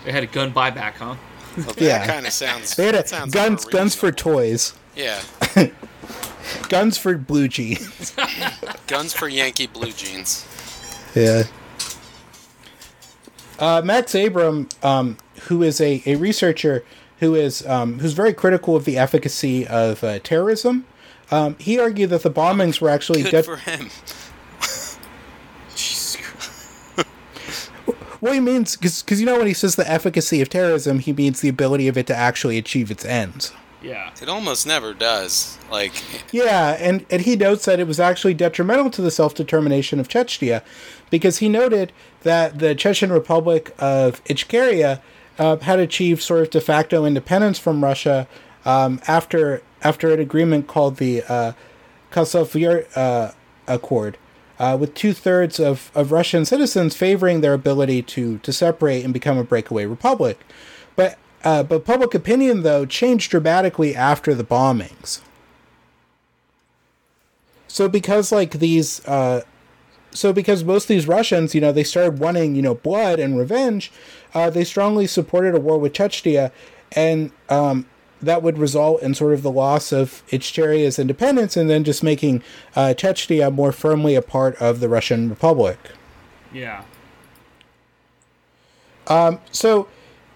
[0.05, 1.15] They had a gun buyback, huh?
[1.57, 2.07] Well, that Yeah.
[2.07, 2.75] kind of sounds.
[2.75, 5.19] They had a, sounds guns guns for toys, Yeah.
[6.69, 8.15] guns for blue jeans.
[8.87, 10.45] Guns for Yankee blue jeans.
[11.15, 11.43] Yeah.
[13.57, 16.83] Uh, Max Abrahms, um, who is a, a researcher
[17.19, 20.85] who is um, who's very critical of the efficacy of uh, terrorism,
[21.29, 23.89] um, he argued that the bombings were actually Good for him.
[28.21, 31.41] Well, he means because you know when he says the efficacy of terrorism, he means
[31.41, 33.51] the ability of it to actually achieve its ends.
[33.81, 34.11] Yeah.
[34.21, 35.57] It almost never does.
[35.71, 35.93] Like,
[36.31, 40.07] Yeah, and, and he notes that it was actually detrimental to the self determination of
[40.07, 40.61] Chechnya
[41.09, 45.01] because he noted that the Chechen Republic of Ichkeria
[45.39, 48.27] uh, had achieved sort of de facto independence from Russia
[48.65, 51.53] um, after after an agreement called the uh,
[52.11, 53.31] Khasavyurt uh,
[53.67, 54.17] Accord,
[54.59, 59.13] uh, with two thirds of, of Russian citizens favoring their ability to, to separate and
[59.13, 60.39] become a breakaway republic.
[60.95, 65.21] But uh, but public opinion though changed dramatically after the bombings.
[67.67, 69.41] So because like these uh
[70.13, 73.37] so because most of these Russians, you know, they started wanting, you know, blood and
[73.37, 73.91] revenge,
[74.33, 76.51] uh, they strongly supported a war with Chechnya
[76.91, 77.85] and um
[78.21, 82.43] that would result in sort of the loss of Ichkeria's independence and then just making
[82.75, 85.79] uh, Chechnya more firmly a part of the Russian Republic.
[86.53, 86.83] Yeah.
[89.51, 89.87] So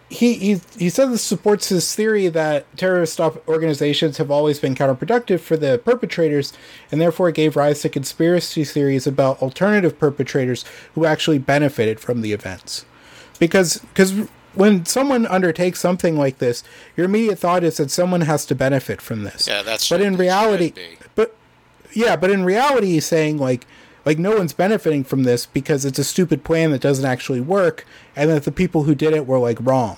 [0.10, 4.76] he, he he said this supports his theory that terrorist op- organizations have always been
[4.76, 6.54] counterproductive for the perpetrators,
[6.92, 12.34] and therefore gave rise to conspiracy theories about alternative perpetrators who actually benefited from the
[12.34, 12.86] events.
[13.40, 16.64] Because because when someone undertakes something like this,
[16.96, 19.48] your immediate thought is that someone has to benefit from this.
[19.48, 20.74] Yeah, that's But in reality,
[21.16, 21.36] but
[21.94, 23.66] yeah, but in reality, he's saying like
[24.06, 27.86] like no one's benefiting from this because it's a stupid plan that doesn't actually work,
[28.16, 29.98] and that the people who did it were like wrong.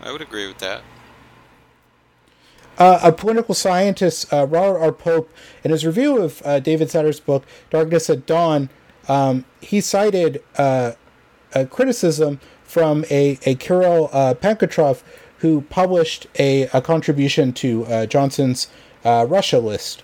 [0.00, 0.82] I would agree with that.
[2.78, 4.92] Uh, a political scientist, uh, Robert R.
[4.92, 5.30] Pope,
[5.62, 8.70] in his review of uh, David Satter's book *Darkness at Dawn*,
[9.06, 10.92] um, he cited uh,
[11.54, 15.02] a criticism from a a Kirill uh, Pankratov
[15.38, 18.68] who published a, a contribution to uh, Johnson's
[19.04, 20.02] uh, Russia list.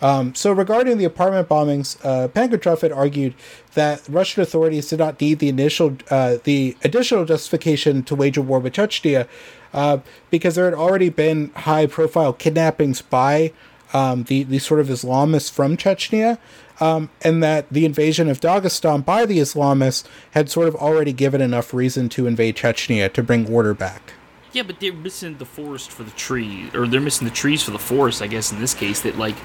[0.00, 3.34] Um, so, regarding the apartment bombings, uh, Pankratov had argued
[3.74, 8.42] that Russian authorities did not need the initial, uh, the additional justification to wage a
[8.42, 9.26] war with Chechnya,
[9.72, 9.98] uh,
[10.30, 13.52] because there had already been high-profile kidnappings by
[13.92, 16.38] um, the the sort of Islamists from Chechnya,
[16.80, 21.40] um, and that the invasion of Dagestan by the Islamists had sort of already given
[21.40, 24.12] enough reason to invade Chechnya to bring order back.
[24.52, 27.70] Yeah, but they're missing the forest for the tree, or they're missing the trees for
[27.70, 28.22] the forest.
[28.22, 29.36] I guess in this case, that like,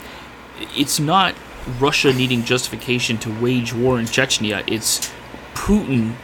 [0.75, 1.35] it's not
[1.79, 4.63] Russia needing justification to wage war in Chechnya.
[4.67, 5.11] It's
[5.53, 6.15] Putin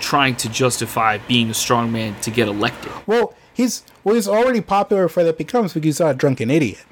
[0.00, 2.92] trying to justify being a strong man to get elected.
[3.06, 6.84] Well, he's well, he's already popular for that becomes because he's not a drunken idiot.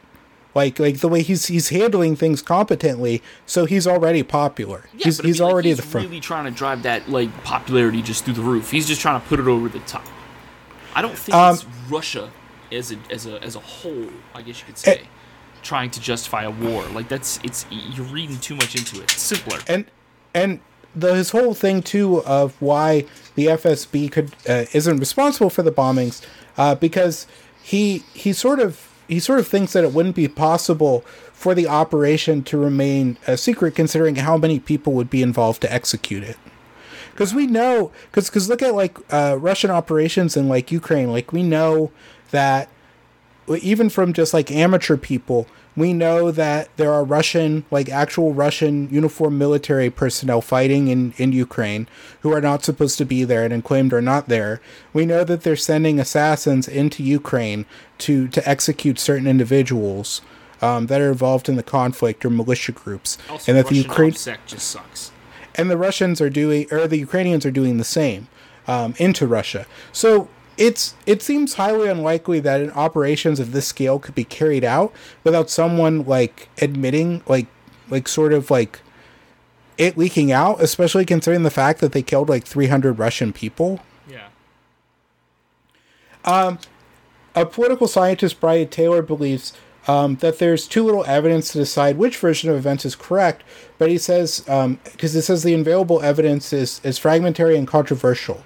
[0.54, 4.88] Like like the way he's he's handling things competently, so he's already popular.
[4.92, 6.08] Yeah, he's he's mean, like, already he's the front.
[6.08, 8.70] really trying to drive that like popularity just through the roof.
[8.70, 10.04] He's just trying to put it over the top.
[10.98, 12.30] I don't think Um, it's Russia
[12.72, 14.08] as a as a as a whole.
[14.34, 15.02] I guess you could say
[15.62, 16.82] trying to justify a war.
[16.86, 19.12] Like that's it's you're reading too much into it.
[19.12, 19.60] It's simpler.
[19.68, 19.84] and
[20.34, 20.60] and
[20.96, 23.04] the his whole thing too of why
[23.36, 26.20] the FSB could uh, isn't responsible for the bombings
[26.56, 27.26] uh, because
[27.62, 31.00] he he sort of he sort of thinks that it wouldn't be possible
[31.32, 35.72] for the operation to remain a secret considering how many people would be involved to
[35.72, 36.36] execute it
[37.18, 41.32] because we know because because look at like uh, Russian operations in like Ukraine like
[41.32, 41.90] we know
[42.30, 42.68] that
[43.60, 48.88] even from just like amateur people, we know that there are Russian, like actual Russian
[48.90, 51.88] uniform military personnel fighting in, in Ukraine
[52.20, 54.60] who are not supposed to be there and claimed are not there.
[54.92, 57.64] We know that they're sending assassins into Ukraine
[57.98, 60.20] to, to execute certain individuals
[60.60, 63.16] um, that are involved in the conflict or militia groups.
[63.30, 65.12] Also, and that the Ukraine OPSEC just sucks.
[65.58, 68.28] And the Russians are doing, or the Ukrainians are doing the same
[68.66, 69.66] um, into Russia.
[69.92, 74.64] So it's it seems highly unlikely that an operations of this scale could be carried
[74.64, 74.92] out
[75.24, 77.48] without someone like admitting, like
[77.90, 78.80] like sort of like
[79.76, 83.80] it leaking out, especially considering the fact that they killed like 300 Russian people.
[84.08, 84.28] Yeah.
[87.34, 89.52] A political scientist, Brian Taylor, believes
[89.88, 93.42] um, that there's too little evidence to decide which version of events is correct,
[93.78, 98.44] but he says, because it says the available evidence is, is fragmentary and controversial.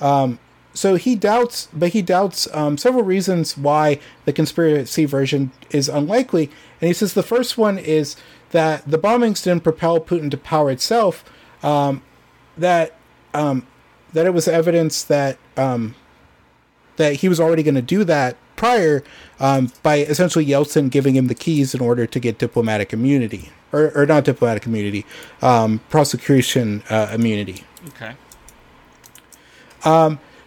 [0.00, 0.38] Um,
[0.74, 6.50] so he doubts, but he doubts um, several reasons why the conspiracy version is unlikely.
[6.80, 8.16] And he says the first one is
[8.52, 11.22] that the bombings didn't propel Putin to power itself,
[11.62, 12.02] um,
[12.56, 12.96] that,
[13.34, 13.66] um,
[14.14, 15.94] that it was evidence that um,
[16.96, 19.02] that he was already going to do that prior
[19.40, 23.90] um, by essentially Yeltsin giving him the keys in order to get diplomatic immunity, or,
[23.96, 25.04] or not diplomatic immunity,
[25.42, 27.64] um, prosecution uh, immunity.
[27.88, 28.14] Okay.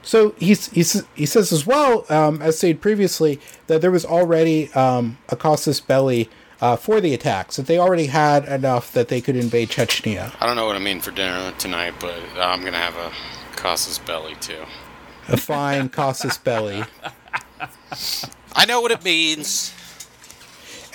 [0.05, 4.71] So he's, he's, he says as well, um, as stated previously, that there was already
[4.73, 6.29] um, a casus belli
[6.61, 10.33] uh, for the attacks, that they already had enough that they could invade Chechnya.
[10.39, 13.11] I don't know what I mean for dinner tonight, but I'm gonna have a
[13.57, 14.63] Casas belly too.
[15.27, 16.83] A fine casus belli.
[18.55, 19.73] I know what it means.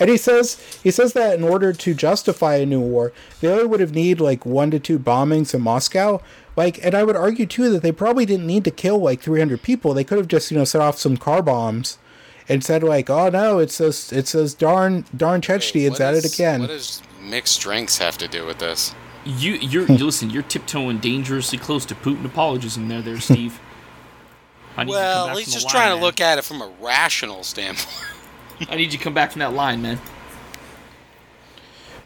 [0.01, 3.67] And he says he says that in order to justify a new war, they only
[3.67, 6.23] would have need like one to two bombings in Moscow.
[6.57, 9.63] Like, and I would argue too that they probably didn't need to kill like 300
[9.63, 9.93] people.
[9.93, 11.99] They could have just you know set off some car bombs,
[12.49, 16.25] and said like, oh no, it's this it's those darn darn Chechnyans What at it
[16.25, 16.63] again.
[16.63, 18.95] What does mixed drinks have to do with this?
[19.27, 20.31] You you're you listen.
[20.31, 23.61] You're tiptoeing dangerously close to Putin apologism there, there, Steve.
[24.77, 26.05] I need you to Well, he's just line, trying to man.
[26.05, 28.07] look at it from a rational standpoint.
[28.71, 29.99] I need you to come back from that line, man.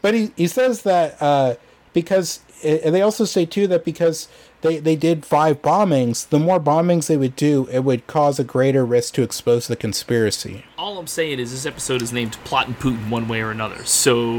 [0.01, 1.55] But he, he says that uh,
[1.93, 4.27] because, and they also say too that because
[4.65, 8.43] they, they did five bombings, the more bombings they would do, it would cause a
[8.43, 10.65] greater risk to expose the conspiracy.
[10.77, 13.83] All I'm saying is this episode is named Plot and Putin one way or another.
[13.85, 14.31] So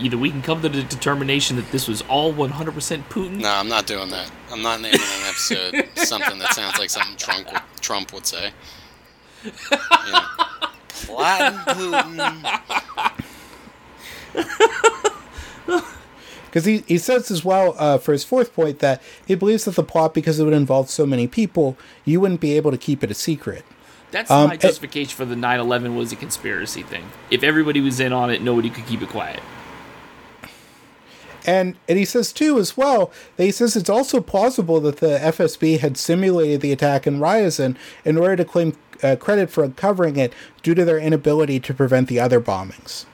[0.00, 2.50] either we can come to the determination that this was all 100%
[3.04, 3.40] Putin.
[3.40, 4.30] No, I'm not doing that.
[4.50, 8.50] I'm not naming an episode something that sounds like something Trump would, Trump would say.
[10.06, 10.26] Yeah.
[10.88, 12.60] Platin Putin.
[16.54, 19.74] Because he, he says as well uh, for his fourth point that he believes that
[19.74, 23.02] the plot, because it would involve so many people, you wouldn't be able to keep
[23.02, 23.64] it a secret.
[24.12, 27.06] That's Um, my it- justification for the 9/11 was a conspiracy thing.
[27.28, 29.40] If everybody was in on it, nobody could keep it quiet.
[31.44, 35.18] And and he says too as well that he says it's also plausible that the
[35.20, 37.74] FSB had simulated the attack in Ryazan
[38.04, 40.32] in order to claim uh, credit for uncovering it
[40.62, 43.06] due to their inability to prevent the other bombings.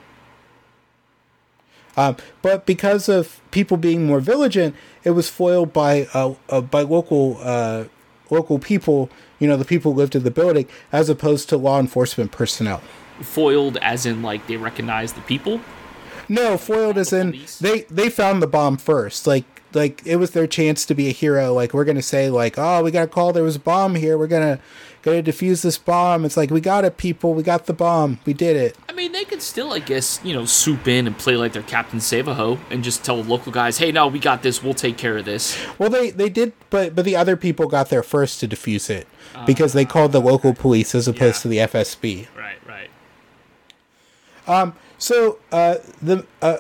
[1.97, 6.83] Um, but because of people being more vigilant, it was foiled by uh, uh, by
[6.83, 7.85] local uh,
[8.31, 9.11] local people.
[9.39, 12.83] You know, the people who lived in the building, as opposed to law enforcement personnel.
[13.23, 15.61] Foiled, as in like they recognize the people.
[16.29, 17.59] No, foiled as in police?
[17.59, 19.27] they they found the bomb first.
[19.27, 19.45] Like
[19.75, 21.53] like it was their chance to be a hero.
[21.53, 23.33] Like we're gonna say like, oh, we got a call.
[23.33, 24.17] There was a bomb here.
[24.17, 24.61] We're gonna
[25.03, 26.25] gonna defuse this bomb.
[26.25, 27.35] It's like we got it, people.
[27.35, 28.19] We got the bomb.
[28.25, 28.77] We did it.
[28.89, 31.63] I mean, they could still, I guess, you know, swoop in and play like they're
[31.63, 34.63] Captain Save-a-Hoe and just tell the local guys, "Hey, no, we got this.
[34.63, 37.89] We'll take care of this." Well, they they did, but but the other people got
[37.89, 39.07] there first to defuse it
[39.47, 41.43] because they called the local police as opposed Yeah.
[41.43, 42.27] to the FSB.
[42.37, 42.91] Right, right.
[44.47, 44.75] Um.
[44.99, 46.59] So uh, the uh,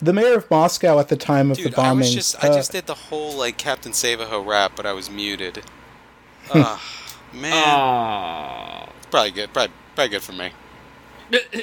[0.00, 1.90] the mayor of Moscow at the time of Dude, the bombing.
[1.90, 4.92] I was just I uh, just did the whole like Captain Save-a-Hoe rap, but I
[4.92, 5.62] was muted.
[6.54, 6.82] Ah,
[7.34, 9.52] man, Ah, probably good.
[9.52, 10.50] Probably, probably good for me.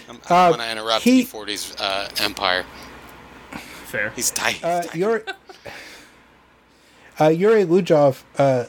[0.09, 2.65] I'm, Uh, I want to interrupt he- E40's uh, empire.
[3.85, 4.11] fair.
[4.15, 4.63] He's tight.
[4.63, 5.21] uh, Yuri,
[7.19, 8.65] uh, Yuri Luzhkov, uh,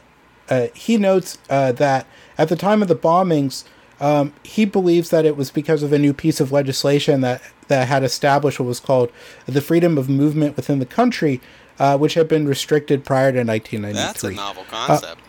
[0.49, 2.07] uh, he notes uh, that
[2.37, 3.65] at the time of the bombings,
[4.01, 7.87] um, he believes that it was because of a new piece of legislation that, that
[7.89, 9.13] had established what was called
[9.47, 11.41] the freedom of movement within the country,
[11.79, 13.93] uh, which had been restricted prior to 1993.
[13.95, 15.21] That's a novel concept.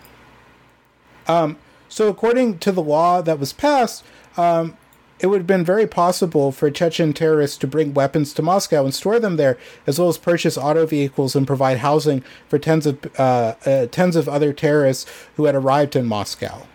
[1.27, 4.05] So, according to the law that was passed,
[4.37, 4.77] um,
[5.19, 8.95] it would have been very possible for Chechen terrorists to bring weapons to Moscow and
[8.95, 12.97] store them there, as well as purchase auto vehicles and provide housing for tens of
[13.19, 16.65] uh, uh, tens of other terrorists who had arrived in Moscow.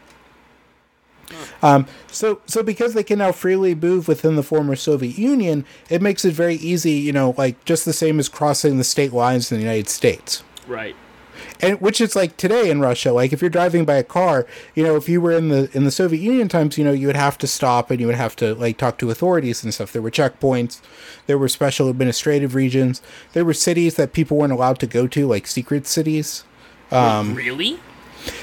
[1.62, 6.00] Um, so, so because they can now freely move within the former Soviet Union, it
[6.00, 9.50] makes it very easy, you know, like just the same as crossing the state lines
[9.50, 10.96] in the United States right.
[11.60, 13.12] And which is like today in Russia.
[13.12, 15.84] Like if you're driving by a car, you know, if you were in the in
[15.84, 18.36] the Soviet Union times, you know, you would have to stop and you would have
[18.36, 19.92] to like talk to authorities and stuff.
[19.92, 20.80] There were checkpoints,
[21.26, 23.02] there were special administrative regions,
[23.32, 26.44] there were cities that people weren't allowed to go to, like secret cities.
[26.90, 27.80] Um, really?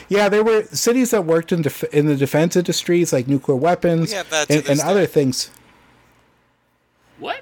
[0.10, 4.11] Yeah, there were cities that worked in def- in the defense industries, like nuclear weapons
[4.11, 5.52] We have that to and, and other things.
[7.19, 7.41] What?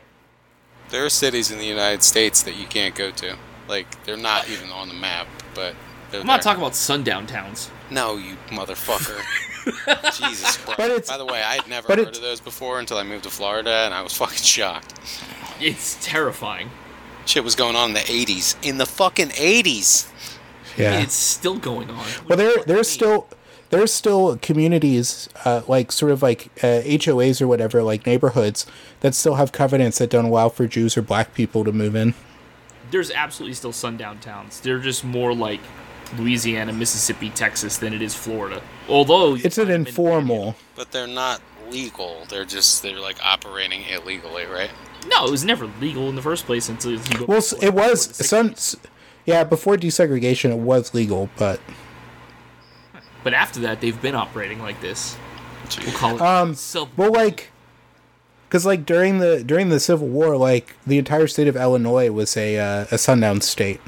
[0.89, 3.37] There are cities in the United States that you can't go to.
[3.67, 5.75] Like they're not even on the map, but
[6.13, 7.69] I'm not talking about sundown towns.
[7.89, 9.19] No, you motherfucker.
[10.17, 10.77] Jesus Christ.
[10.77, 13.23] But it's- By the way, I had never heard of those before until I moved
[13.23, 14.93] to Florida, and I was fucking shocked.
[15.59, 16.69] It's terrifying.
[17.25, 18.55] Shit was going on in the 80s.
[18.67, 20.09] In the fucking 80s!
[20.77, 21.01] Yeah.
[21.01, 22.05] It's still going on.
[22.27, 23.27] Well, there there's still
[23.71, 28.65] there's still communities uh, like sort of like uh, HOAs or whatever, like neighborhoods
[29.01, 32.13] that still have covenants that don't allow for Jews or black people to move in.
[32.91, 34.59] There's absolutely still sundown towns.
[34.59, 35.59] They're just more like
[36.17, 38.61] Louisiana, Mississippi, Texas than it is Florida.
[38.89, 40.55] Although It's an find them in- informal.
[40.75, 42.25] But they're not legal.
[42.29, 44.69] They're just, they're like operating illegally, right?
[45.07, 47.25] No, it was never legal in the first place until you go.
[47.25, 48.49] Well, s- before- it was before the some.
[48.49, 48.57] 60s.
[48.57, 48.75] s-
[49.25, 51.59] Yeah, before desegregation, it was legal, but
[53.23, 55.15] But after that, they've been operating like this.
[55.85, 56.89] We'll call it Um, self.
[56.97, 57.50] well, like,
[58.51, 62.35] because like during the during the Civil War, like the entire state of Illinois was
[62.35, 63.79] a uh, a sundown state.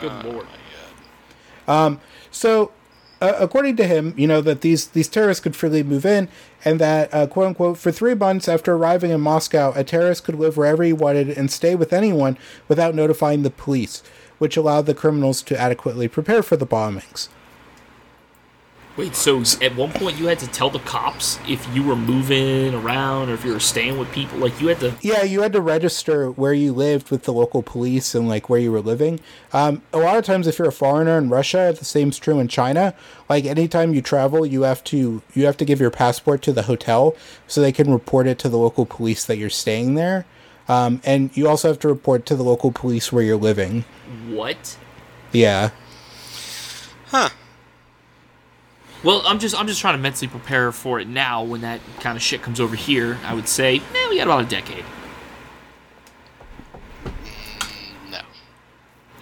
[0.00, 0.46] Good lord.
[1.68, 2.00] Um,
[2.32, 2.72] So,
[3.20, 6.28] uh, according to him, you know that these these terrorists could freely move in,
[6.64, 10.34] and that uh, quote unquote for three months after arriving in Moscow, a terrorist could
[10.34, 12.36] live wherever he wanted and stay with anyone
[12.66, 14.02] without notifying the police,
[14.38, 17.28] which allowed the criminals to adequately prepare for the bombings.
[18.96, 22.74] Wait, so at one point you had to tell the cops if you were moving
[22.74, 24.38] around or if you were staying with people?
[24.38, 24.94] Like you had to.
[25.02, 28.58] Yeah, you had to register where you lived with the local police and like where
[28.58, 29.20] you were living.
[29.52, 32.48] Um, a lot of times, if you're a foreigner in Russia, the same's true in
[32.48, 32.94] China.
[33.28, 36.62] Like anytime you travel, you have to you have to give your passport to the
[36.62, 37.14] hotel
[37.46, 40.24] so they can report it to the local police that you're staying there.
[40.68, 43.84] Um, and you also have to report to the local police where you're living.
[44.28, 44.78] What?
[45.32, 45.70] Yeah.
[47.08, 47.28] Huh.
[49.06, 51.44] Well, I'm just I'm just trying to mentally prepare for it now.
[51.44, 54.42] When that kind of shit comes over here, I would say, eh, we got about
[54.42, 54.82] a decade.
[58.10, 58.18] No.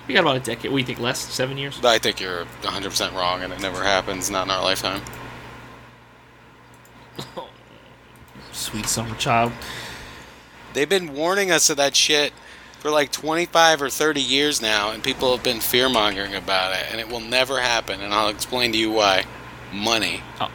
[0.08, 0.70] We got about a decade.
[0.70, 1.00] What do you think?
[1.00, 1.18] Less?
[1.18, 1.84] Seven years?
[1.84, 5.02] I think you're 100% wrong and it never happens, not in our lifetime.
[8.52, 9.52] Sweet summer child.
[10.72, 12.32] They've been warning us of that shit
[12.78, 16.86] for like 25 or 30 years now, and people have been fear mongering about it,
[16.90, 19.24] and it will never happen, and I'll explain to you why.
[19.74, 20.22] Money.
[20.40, 20.50] Oh,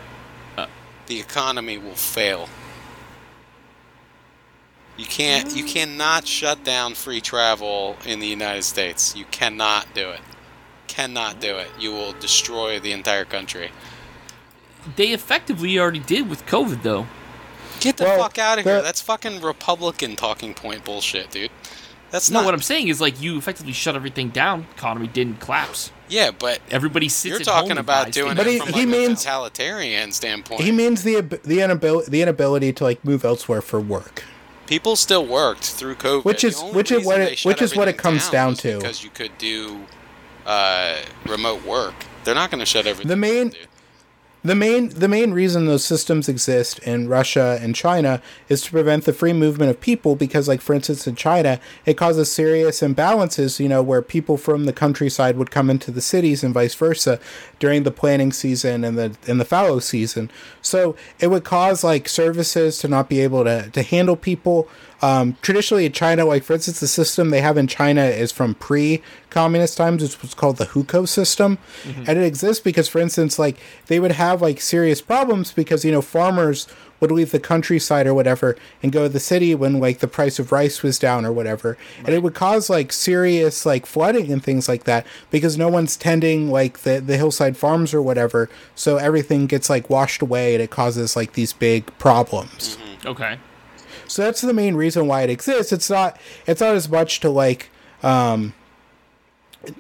[0.58, 0.68] uh.
[1.08, 2.48] the economy will fail.
[4.98, 9.16] You can't you cannot shut down free travel in the United States.
[9.16, 10.22] You cannot do it.
[10.88, 11.70] Cannot do it.
[11.80, 13.72] You will destroy the entire country.
[14.96, 17.06] They effectively already did with COVID, though.
[17.80, 18.82] Get the Well, fuck out of here.
[18.82, 21.52] That's fucking Republican talking point bullshit, dude.
[22.12, 24.68] That's No, not what I'm saying is like you effectively shut everything down.
[24.76, 25.91] Economy didn't collapse.
[26.10, 27.26] Yeah, but Everybody sits.
[27.30, 28.38] you're at talking home about buys doing things.
[28.38, 30.61] But it he- from he like a means- totalitarian standpoint.
[30.61, 34.23] He means the the inability the inability to like move elsewhere for work.
[34.68, 36.23] People still worked through COVID.
[36.26, 38.77] Which is- which is what it- which is what it comes down was to.
[38.77, 39.86] Because you could do
[40.45, 40.95] uh,
[41.26, 41.94] remote work.
[42.23, 43.07] They're not going to shut everything.
[43.10, 43.68] The main- down, dude.
[44.41, 49.03] The main the main reason those systems exist in Russia and China is to prevent
[49.03, 53.60] the free movement of people because like for instance in China it causes serious imbalances
[53.60, 57.20] you know where people from the countryside would come into the cities and vice versa
[57.60, 60.32] during the planting season and the and the fallow season.
[60.61, 64.70] So it would cause like services to not be able to to handle people
[65.02, 68.56] um, traditionally in China, like for instance, the system they have in China is from
[68.56, 70.04] pre-communist times.
[70.04, 71.58] It's what's called the hukou system,
[72.08, 73.58] and it exists because, for instance, like
[73.88, 76.68] they would have like serious problems because you know farmers
[77.00, 80.38] would leave the countryside or whatever and go to the city when like the price
[80.38, 84.44] of rice was down or whatever, and it would cause like serious like flooding and
[84.44, 88.98] things like that because no one's tending like the the hillside farms or whatever, so
[88.98, 92.78] everything gets like washed away and it causes like these big problems.
[93.06, 93.38] Okay.
[94.10, 95.72] So that's the main reason why it exists.
[95.72, 97.69] It's not it's not as much to like
[98.03, 98.53] um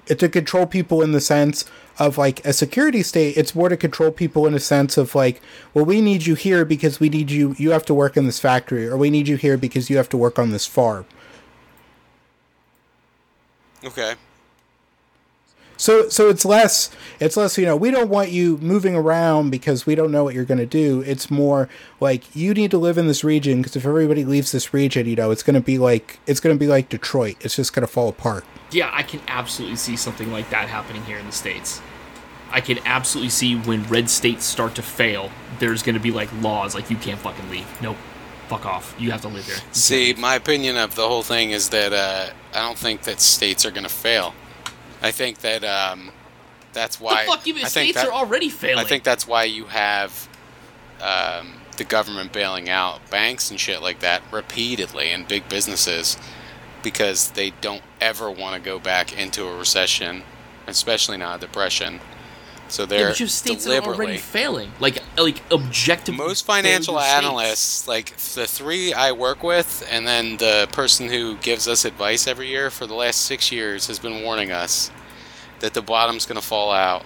[0.05, 1.65] to control people in the sense
[1.97, 3.37] of like a security state.
[3.37, 5.41] It's more to control people in a sense of like,
[5.73, 8.39] well, we need you here because we need you you have to work in this
[8.39, 11.05] factory or we need you here because you have to work on this farm.
[13.83, 14.15] Okay.
[15.79, 16.91] So so it's less
[17.21, 20.35] it's less you know we don't want you moving around because we don't know what
[20.35, 21.01] you're going to do.
[21.01, 21.69] It's more
[22.01, 25.15] like you need to live in this region because if everybody leaves this region, you
[25.15, 27.37] know, it's going to be like it's going to be like Detroit.
[27.39, 28.43] It's just going to fall apart.
[28.71, 31.81] Yeah, I can absolutely see something like that happening here in the states.
[32.51, 36.29] I can absolutely see when red states start to fail, there's going to be like
[36.41, 37.65] laws like you can't fucking leave.
[37.81, 37.97] Nope.
[38.49, 38.95] Fuck off.
[38.99, 39.55] You have to live here.
[39.55, 43.21] You See, my opinion of the whole thing is that uh, I don't think that
[43.21, 44.33] states are going to fail.
[45.01, 46.11] I think that um,
[46.73, 47.25] that's why.
[47.25, 47.65] the fuck you mean?
[47.65, 48.83] I think States that- are already failing.
[48.83, 50.27] I think that's why you have
[51.01, 56.17] um, the government bailing out banks and shit like that repeatedly and big businesses
[56.83, 60.23] because they don't ever want to go back into a recession,
[60.67, 61.99] especially not a depression.
[62.69, 64.71] So yeah, they're but you have states that are already failing.
[64.79, 66.15] Like like objective.
[66.15, 71.67] most financial analysts, like the three I work with, and then the person who gives
[71.67, 74.91] us advice every year for the last six years, has been warning us
[75.59, 77.03] that the bottom's going to fall out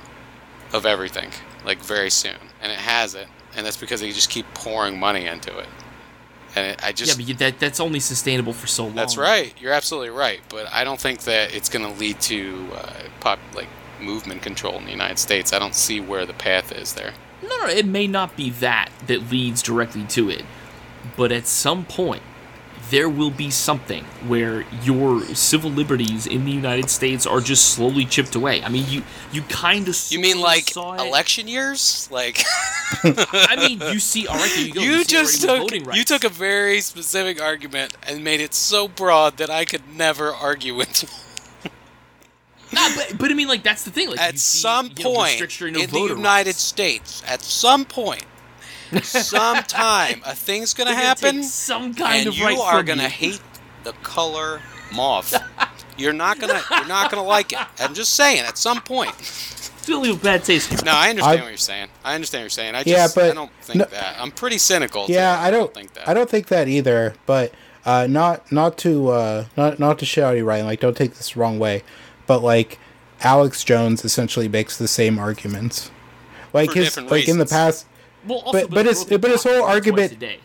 [0.73, 1.31] of everything,
[1.65, 5.57] like very soon, and it hasn't, and that's because they just keep pouring money into
[5.57, 5.69] it.
[6.55, 8.95] And it, I just Yeah, but that that's only sustainable for so long.
[8.95, 9.53] that's right.
[9.59, 13.39] You're absolutely right, but I don't think that it's going to lead to uh, pop
[13.55, 13.67] like
[14.03, 15.53] movement control in the United States.
[15.53, 17.13] I don't see where the path is there.
[17.41, 20.45] No, no, it may not be that that leads directly to it,
[21.17, 22.23] but at some point,
[22.89, 28.05] there will be something where your civil liberties in the United States are just slowly
[28.05, 28.61] chipped away.
[28.61, 31.01] I mean, you you kind of You mean like saw it.
[31.01, 32.07] election years?
[32.11, 32.43] Like
[33.03, 34.81] I mean, you see, all right, there you go.
[34.81, 39.37] you see just took you took a very specific argument and made it so broad
[39.37, 41.09] that I could never argue with you.
[42.73, 44.09] Nah, but, but I mean, like that's the thing.
[44.09, 46.59] Like At see, some you know, point in the United rights.
[46.61, 48.25] States, at some point,
[49.01, 53.03] sometime a thing's gonna They're gonna happen, some kind and of you right are gonna
[53.03, 53.09] you.
[53.09, 53.41] hate
[53.83, 54.61] the color
[54.93, 55.33] mauve.
[55.97, 57.59] You're not gonna you're not gonna like it.
[57.79, 58.39] I'm just saying.
[58.39, 59.11] At some point.
[59.19, 60.83] It's gonna leave a bad taste.
[60.83, 61.87] No, I understand I- what you're saying.
[62.03, 62.73] I understand what you're saying.
[62.75, 64.15] I Yeah, just but I don't think no- that.
[64.19, 65.05] I'm pretty cynical.
[65.07, 65.41] Yeah, too.
[65.43, 66.07] I don't think that.
[66.09, 67.13] I don't think that either.
[67.27, 67.53] But
[67.85, 70.63] uh, not not to uh, not not to shout you right.
[70.63, 71.83] Like, don't take this the wrong way.
[72.27, 72.79] But like,
[73.21, 75.91] Alex Jones essentially makes the same arguments.
[76.53, 77.85] Like For his different like in the past.
[78.27, 80.39] Well, also, But- but his- but his talking whole twice argument- a day.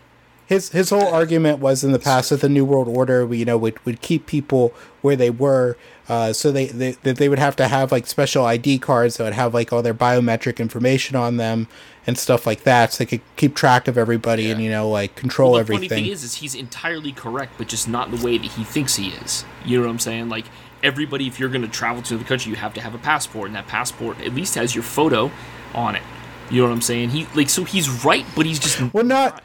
[0.48, 3.58] His his whole argument was in the past that the New World Order, you know,
[3.58, 4.72] would, would keep people
[5.02, 5.76] where they were,
[6.08, 9.24] uh, so they, they that they would have to have like special ID cards that
[9.24, 11.68] would have like all their biometric information on them
[12.06, 15.14] and stuff like that, so they could keep track of everybody and you know like
[15.16, 15.88] control Well, the everything.
[15.90, 18.96] funny thing is, is he's entirely correct, but just not the way that he thinks
[18.96, 19.44] he is.
[19.66, 20.30] You know what I'm saying?
[20.30, 20.46] Like
[20.82, 23.48] everybody, if you're going to travel to the country, you have to have a passport,
[23.48, 25.30] and that passport at least has your photo
[25.74, 26.02] on it.
[26.50, 27.10] You know what I'm saying?
[27.10, 29.42] He like so he's right, but he's just Well, not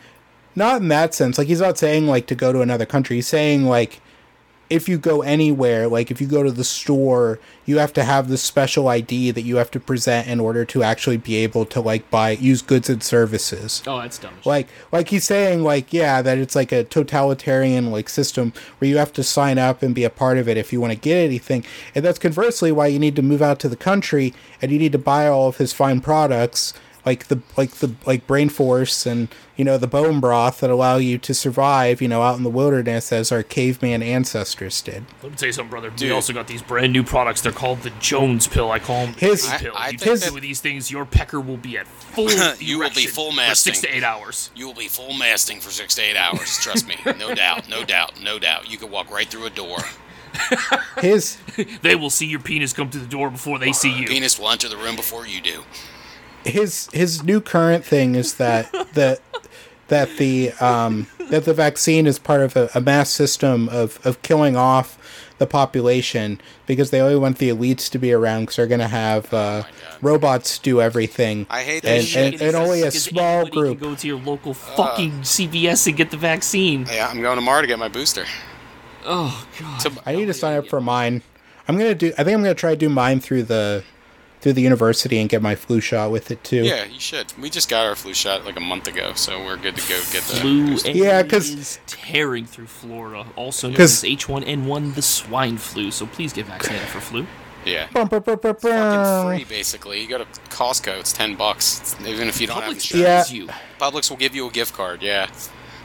[0.55, 1.37] not in that sense.
[1.37, 3.17] Like he's not saying like to go to another country.
[3.17, 4.01] He's saying like
[4.69, 8.27] if you go anywhere, like if you go to the store, you have to have
[8.27, 11.79] this special ID that you have to present in order to actually be able to
[11.79, 13.83] like buy use goods and services.
[13.85, 14.33] Oh, that's dumb.
[14.45, 18.97] Like like he's saying like yeah that it's like a totalitarian like system where you
[18.97, 21.17] have to sign up and be a part of it if you want to get
[21.17, 21.63] anything.
[21.93, 24.93] And that's conversely why you need to move out to the country and you need
[24.93, 26.73] to buy all of his fine products
[27.05, 29.27] like the like the like brain force and
[29.57, 32.49] you know the bone broth that allow you to survive you know out in the
[32.49, 35.05] wilderness as our caveman ancestors did.
[35.21, 35.89] Let me tell you something, brother.
[35.89, 36.01] Dude.
[36.09, 37.41] We also got these brand new products.
[37.41, 38.71] They're called the Jones pill.
[38.71, 39.73] I call them the His- Jones I- pill.
[39.75, 42.29] I you think take that- two of these things, your pecker will be at full.
[42.59, 44.49] You will be erection full for six to eight hours.
[44.55, 46.57] You will be full masting for six to eight hours.
[46.59, 46.95] Trust me.
[47.19, 47.67] No doubt.
[47.69, 48.21] No doubt.
[48.21, 48.69] No doubt.
[48.71, 49.77] You could walk right through a door.
[50.99, 51.37] His
[51.81, 54.07] They will see your penis come through the door before they see you.
[54.07, 55.63] Penis will enter the room before you do.
[56.45, 59.19] His his new current thing is that the
[59.87, 64.21] that the um that the vaccine is part of a, a mass system of of
[64.21, 64.97] killing off
[65.39, 69.25] the population because they only want the elites to be around because they're gonna have
[69.33, 69.67] uh, God.
[70.01, 71.45] robots do everything.
[71.49, 72.33] I hate that and, shit.
[72.33, 73.79] and, and only a small group.
[73.79, 76.85] Can go to your local fucking CVS and get the vaccine.
[76.91, 78.25] Yeah, I'm going tomorrow to get my booster.
[79.05, 79.79] Oh god.
[79.81, 81.23] To- I need to sign up for mine.
[81.67, 82.13] I'm gonna do.
[82.17, 83.83] I think I'm gonna try to do mine through the
[84.43, 86.63] through the university and get my flu shot with it too.
[86.63, 87.33] yeah, you should.
[87.41, 89.97] We just got our flu shot like a month ago, so we're good to go
[90.11, 93.25] get the Flu Yeah, because is tearing through Florida.
[93.37, 95.89] Also known 'Cause- as H1N1, the swine flu.
[95.91, 97.25] So please get vaccinated for flu.
[97.65, 97.87] Yeah.
[97.93, 100.01] Bum, bum, bum, bum, Fucking free, basically.
[100.01, 101.79] You go to Costco, it's ten bucks.
[101.95, 103.05] It's- even if you don't have Publix insurance.
[103.29, 103.37] charges Yeah.
[103.43, 103.49] you.
[103.79, 105.01] Publix will give you a gift card.
[105.01, 105.27] Yeah,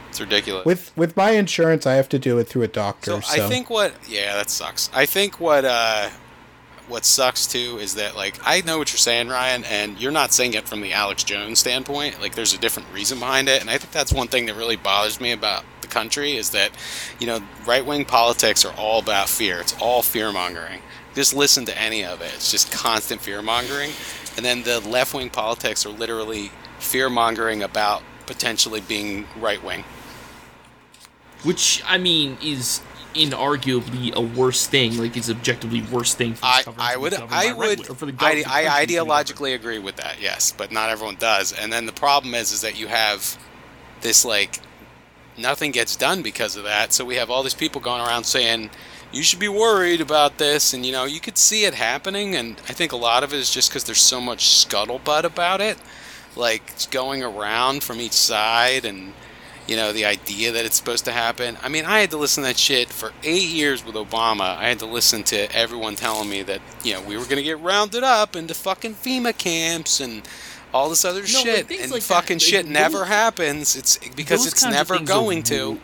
[0.09, 0.65] it's ridiculous.
[0.65, 3.11] With with my insurance, I have to do it through a doctor.
[3.11, 4.89] So, So, I think what yeah, that sucks.
[4.93, 6.09] I think what uh
[6.89, 10.33] what sucks too is that like I know what you're saying, Ryan, and you're not
[10.33, 12.19] saying it from the Alex Jones standpoint.
[12.19, 14.75] Like there's a different reason behind it, and I think that's one thing that really
[14.75, 16.71] bothers me about the country is that
[17.19, 19.59] you know right wing politics are all about fear.
[19.59, 20.81] It's all fear mongering.
[21.15, 22.31] Just listen to any of it.
[22.35, 23.91] It's just constant fear mongering,
[24.35, 29.83] and then the left wing politics are literally fear mongering about potentially being right wing.
[31.43, 32.81] Which I mean is
[33.15, 34.97] inarguably a worse thing.
[34.97, 38.43] Like it's objectively worse thing for I, I would I would for the I, I
[38.43, 38.89] country to be governed.
[38.89, 42.61] ideologically agree with that yes but not everyone does and then the problem is is
[42.61, 43.37] that you have
[44.01, 44.59] this like
[45.37, 48.69] nothing gets done because of that so we have all these people going around saying
[49.11, 52.57] you should be worried about this and you know you could see it happening and
[52.69, 55.77] I think a lot of it is just because there's so much scuttlebutt about it
[56.35, 59.13] like it's going around from each side and
[59.69, 61.57] you know the idea that it's supposed to happen.
[61.61, 64.57] I mean i had to listen to that shit for eight years with obama.
[64.57, 67.43] I had to listen to everyone telling me that you know we were going to
[67.43, 70.27] get rounded up into fucking fema camps and
[70.73, 71.69] all this other but shit.
[71.71, 73.75] and like that, fucking like, shit never happens.
[73.75, 75.79] It's because it's never going to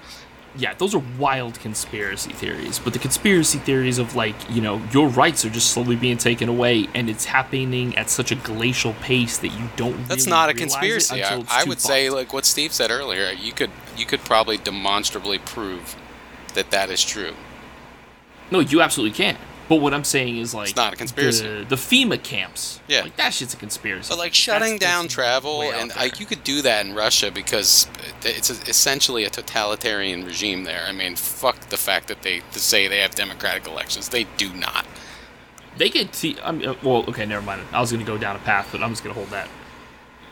[0.58, 2.80] Yeah, those are wild conspiracy theories.
[2.80, 6.50] But the conspiracy theories of like, you know, your rights are just slowly being taken
[6.50, 10.50] away and it's happening at such a glacial pace that you don't that's really not
[10.50, 14.22] a conspiracy I, I would say like what steve said earlier you could you could
[14.22, 15.96] probably demonstrably prove
[16.54, 17.34] that that is true
[18.52, 19.38] No, you absolutely can.
[19.68, 21.48] But what I'm saying is like not a conspiracy.
[21.48, 22.80] The, the FEMA camps.
[22.88, 23.02] Yeah.
[23.02, 24.10] Like that shit's a conspiracy.
[24.10, 27.88] But like shutting That's- down travel, and like you could do that in Russia because
[28.24, 30.84] it's essentially a totalitarian regime there.
[30.88, 34.10] I mean, fuck the fact that they to say they have democratic elections.
[34.10, 34.86] They do not.
[35.78, 38.40] they get to I mean, well okay never mind i was gonna go down a
[38.40, 39.50] path but i'm just gonna hold that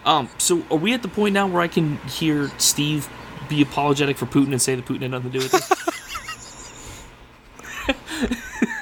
[0.05, 3.09] um so are we at the point now where i can hear steve
[3.49, 5.53] be apologetic for putin and say that putin had nothing to do with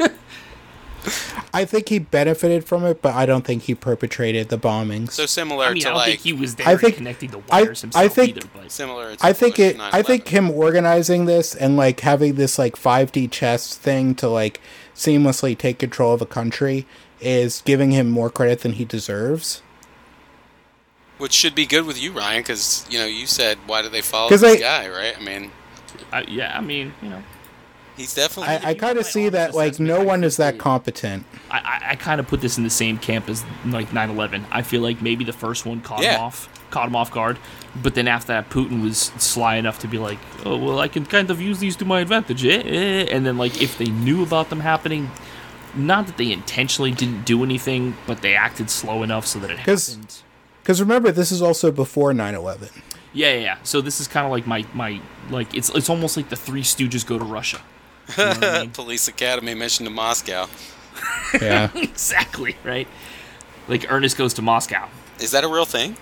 [0.06, 0.12] it
[1.54, 5.12] I think he benefited from it, but I don't think he perpetrated the bombings.
[5.12, 7.32] So similar i mean to i don't like think he was there I think- connecting
[7.32, 9.16] the I- wires himself I think- either but similar.
[9.16, 9.80] To I think Bush it.
[9.80, 14.62] I think him organizing this and like having this like 5D chess thing to like
[14.96, 16.86] seamlessly take control of a country
[17.20, 19.62] is giving him more credit than he deserves.
[21.18, 24.02] which should be good with you, Ryan, because you know you said why do they
[24.02, 25.16] follow this I- guy, right?
[25.18, 25.52] I mean,
[26.12, 27.22] I, yeah i mean you know
[27.98, 28.54] he's definitely.
[28.56, 31.26] I, I kind of see that like no one is that competent.
[31.50, 34.62] i i, I kind of put this in the same camp as like 9-11 i
[34.62, 36.16] feel like maybe the first one caught Yeah.
[36.16, 37.38] him off caught him off guard.
[37.84, 41.06] But then after that, Putin was sly enough to be like, "Oh well, I can
[41.06, 42.62] kind of use these to my advantage." Eh?
[42.66, 45.10] eh." And then like if they knew about them happening,
[45.74, 49.60] not that they intentionally didn't do anything, but they acted slow enough so that it
[49.66, 50.16] 'Cause- happened.
[50.62, 52.70] Because remember, this is also before 9 11.
[53.14, 53.58] Yeah, yeah, yeah.
[53.64, 55.00] So this is kind of like my my
[55.30, 57.62] like it's it's almost like the Three Stooges go to Russia.
[58.18, 58.72] You know I mean?
[58.72, 60.48] Police Academy mission to Moscow.
[61.42, 61.70] Yeah.
[61.76, 62.88] exactly right.
[63.70, 64.90] Like Ernest goes to Moscow.
[65.20, 65.96] Is that a real thing?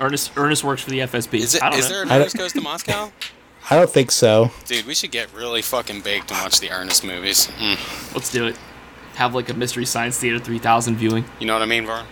[0.00, 1.34] Ernest Ernest works for the FSB.
[1.40, 1.62] Is it?
[1.62, 1.94] I don't Is know.
[1.94, 3.12] there an Ernest Goes to Moscow?
[3.70, 4.50] I don't think so.
[4.64, 7.48] Dude, we should get really fucking baked and watch the Ernest movies.
[7.58, 8.14] Mm.
[8.14, 8.56] Let's do it.
[9.16, 11.24] Have like a Mystery Science Theater 3000 viewing.
[11.38, 12.06] You know what I mean, Vern?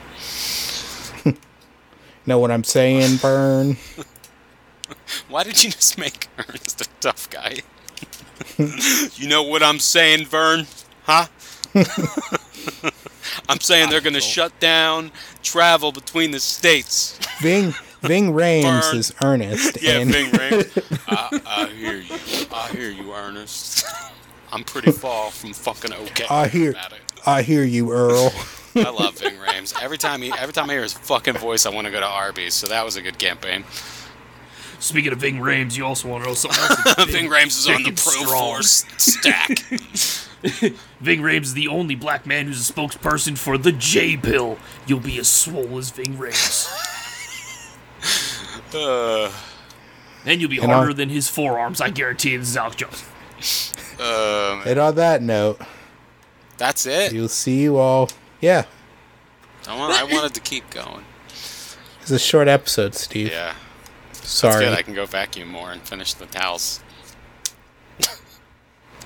[2.26, 3.76] Know what I'm saying, Burn?
[5.28, 7.58] Why did you just make Ernest a tough guy?
[9.14, 10.66] you know what I'm saying, Vern?
[11.04, 11.26] Huh?
[13.48, 15.10] I'm saying they're gonna shut down
[15.42, 17.18] travel between the states.
[17.40, 18.96] Ving Ving Rhames Burn.
[18.96, 19.82] is Ernest.
[19.82, 20.64] Yeah, and Bing Ring.
[21.08, 22.16] I, I hear you.
[22.52, 23.86] I hear you, Ernest.
[24.52, 26.26] I'm pretty far from fucking okay.
[26.28, 26.74] I hear.
[27.26, 28.32] I hear you, Earl.
[28.76, 29.74] I love Ving Rhames.
[29.82, 32.06] Every time he, every time I hear his fucking voice, I want to go to
[32.06, 32.54] Arby's.
[32.54, 33.64] So that was a good campaign.
[34.84, 36.60] Speaking of Ving Rhames, you also want to know something
[36.98, 37.10] else?
[37.10, 38.52] Ving Rhames is on the Pro strong.
[38.52, 39.48] Force stack.
[41.00, 44.58] Ving Rhames is the only black man who's a spokesperson for the J pill.
[44.86, 46.70] You'll be as swole as Ving Rhames.
[48.74, 49.30] Uh,
[50.26, 53.72] and you'll be And I'll- harder than his forearms, I guarantee this is Alex Jones.
[54.00, 55.60] um, and on that note,
[56.56, 57.12] that's it.
[57.12, 58.10] You'll see you all.
[58.40, 58.64] Yeah,
[59.68, 61.04] I, want, I wanted to keep going.
[61.28, 63.30] it's a short episode, Steve.
[63.30, 63.63] Yeah, that's
[64.24, 64.64] Sorry.
[64.64, 64.76] good.
[64.76, 66.80] I can go vacuum more and finish the towels.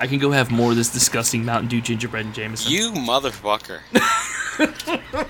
[0.01, 2.71] I can go have more of this disgusting Mountain Dew gingerbread and Jameson.
[2.71, 3.81] You motherfucker.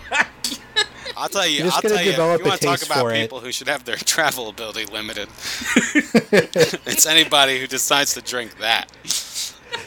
[1.17, 1.57] I'll tell you.
[1.59, 2.11] You're just I'll gonna tell you.
[2.13, 3.21] develop You a want to talk about for it.
[3.23, 5.29] people who should have their travel ability limited?
[6.85, 8.87] it's anybody who decides to drink that.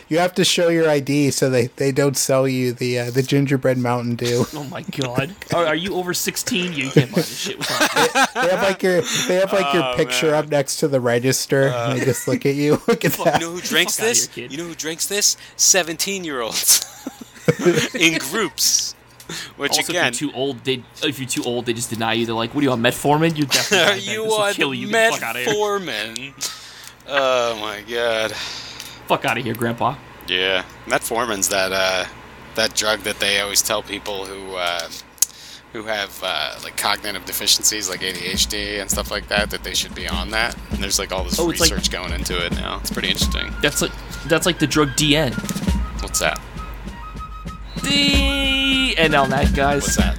[0.10, 3.24] You have to show your ID so they, they don't sell you the uh, the
[3.24, 4.46] gingerbread Mountain Dew.
[4.54, 5.34] Oh my god.
[5.54, 6.74] Are, are you over 16?
[6.74, 7.80] You can't buy this shit without
[8.34, 10.44] they have like your they have like your Oh, picture man.
[10.44, 12.74] up next to the register, and they just look at you.
[12.88, 13.42] Look at You that.
[13.42, 14.28] know who drinks Fuck this?
[14.36, 14.48] here.
[14.50, 15.38] You know who drinks this?
[15.56, 16.86] Seventeen-year-olds
[17.96, 18.94] in groups.
[19.56, 22.14] Which Also, again, if you're too old, they if you're too old, they just deny
[22.14, 22.26] you.
[22.26, 23.38] They're like, "What do you want, metformin?
[23.38, 24.12] You definitely are want that.
[24.14, 24.88] you This will on kill you.
[24.90, 25.54] Get out of here.
[25.54, 26.58] metformin?
[27.08, 28.34] Oh my god.
[29.12, 29.96] Fuck out of here, Grandpa."
[30.28, 32.06] Yeah, metformin's that uh,
[32.56, 34.88] that drug that they always tell people who uh,
[35.74, 39.94] who have uh, like cognitive deficiencies, like ADHD and stuff like that, that they should
[39.96, 40.56] be on that.
[40.72, 42.78] And there's like all this Oh, it's like- research going into it now.
[42.80, 43.54] It's pretty interesting.
[43.62, 43.92] That's like
[44.28, 45.34] that's like the drug DN.
[46.02, 46.40] What's that?
[47.84, 50.18] D and on that, guys, What's that?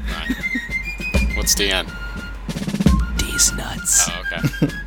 [1.37, 1.87] What's DN?
[3.17, 4.09] D's nuts.
[4.11, 4.69] Oh, okay.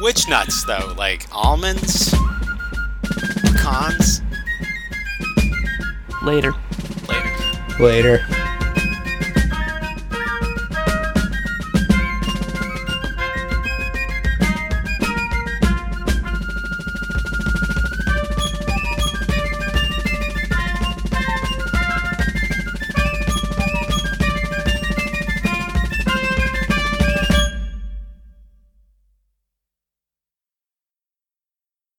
[0.00, 0.94] Which nuts though?
[0.96, 2.14] Like almonds,
[3.42, 4.22] pecans.
[6.22, 6.54] Later.
[7.08, 7.76] Later.
[7.80, 8.26] Later.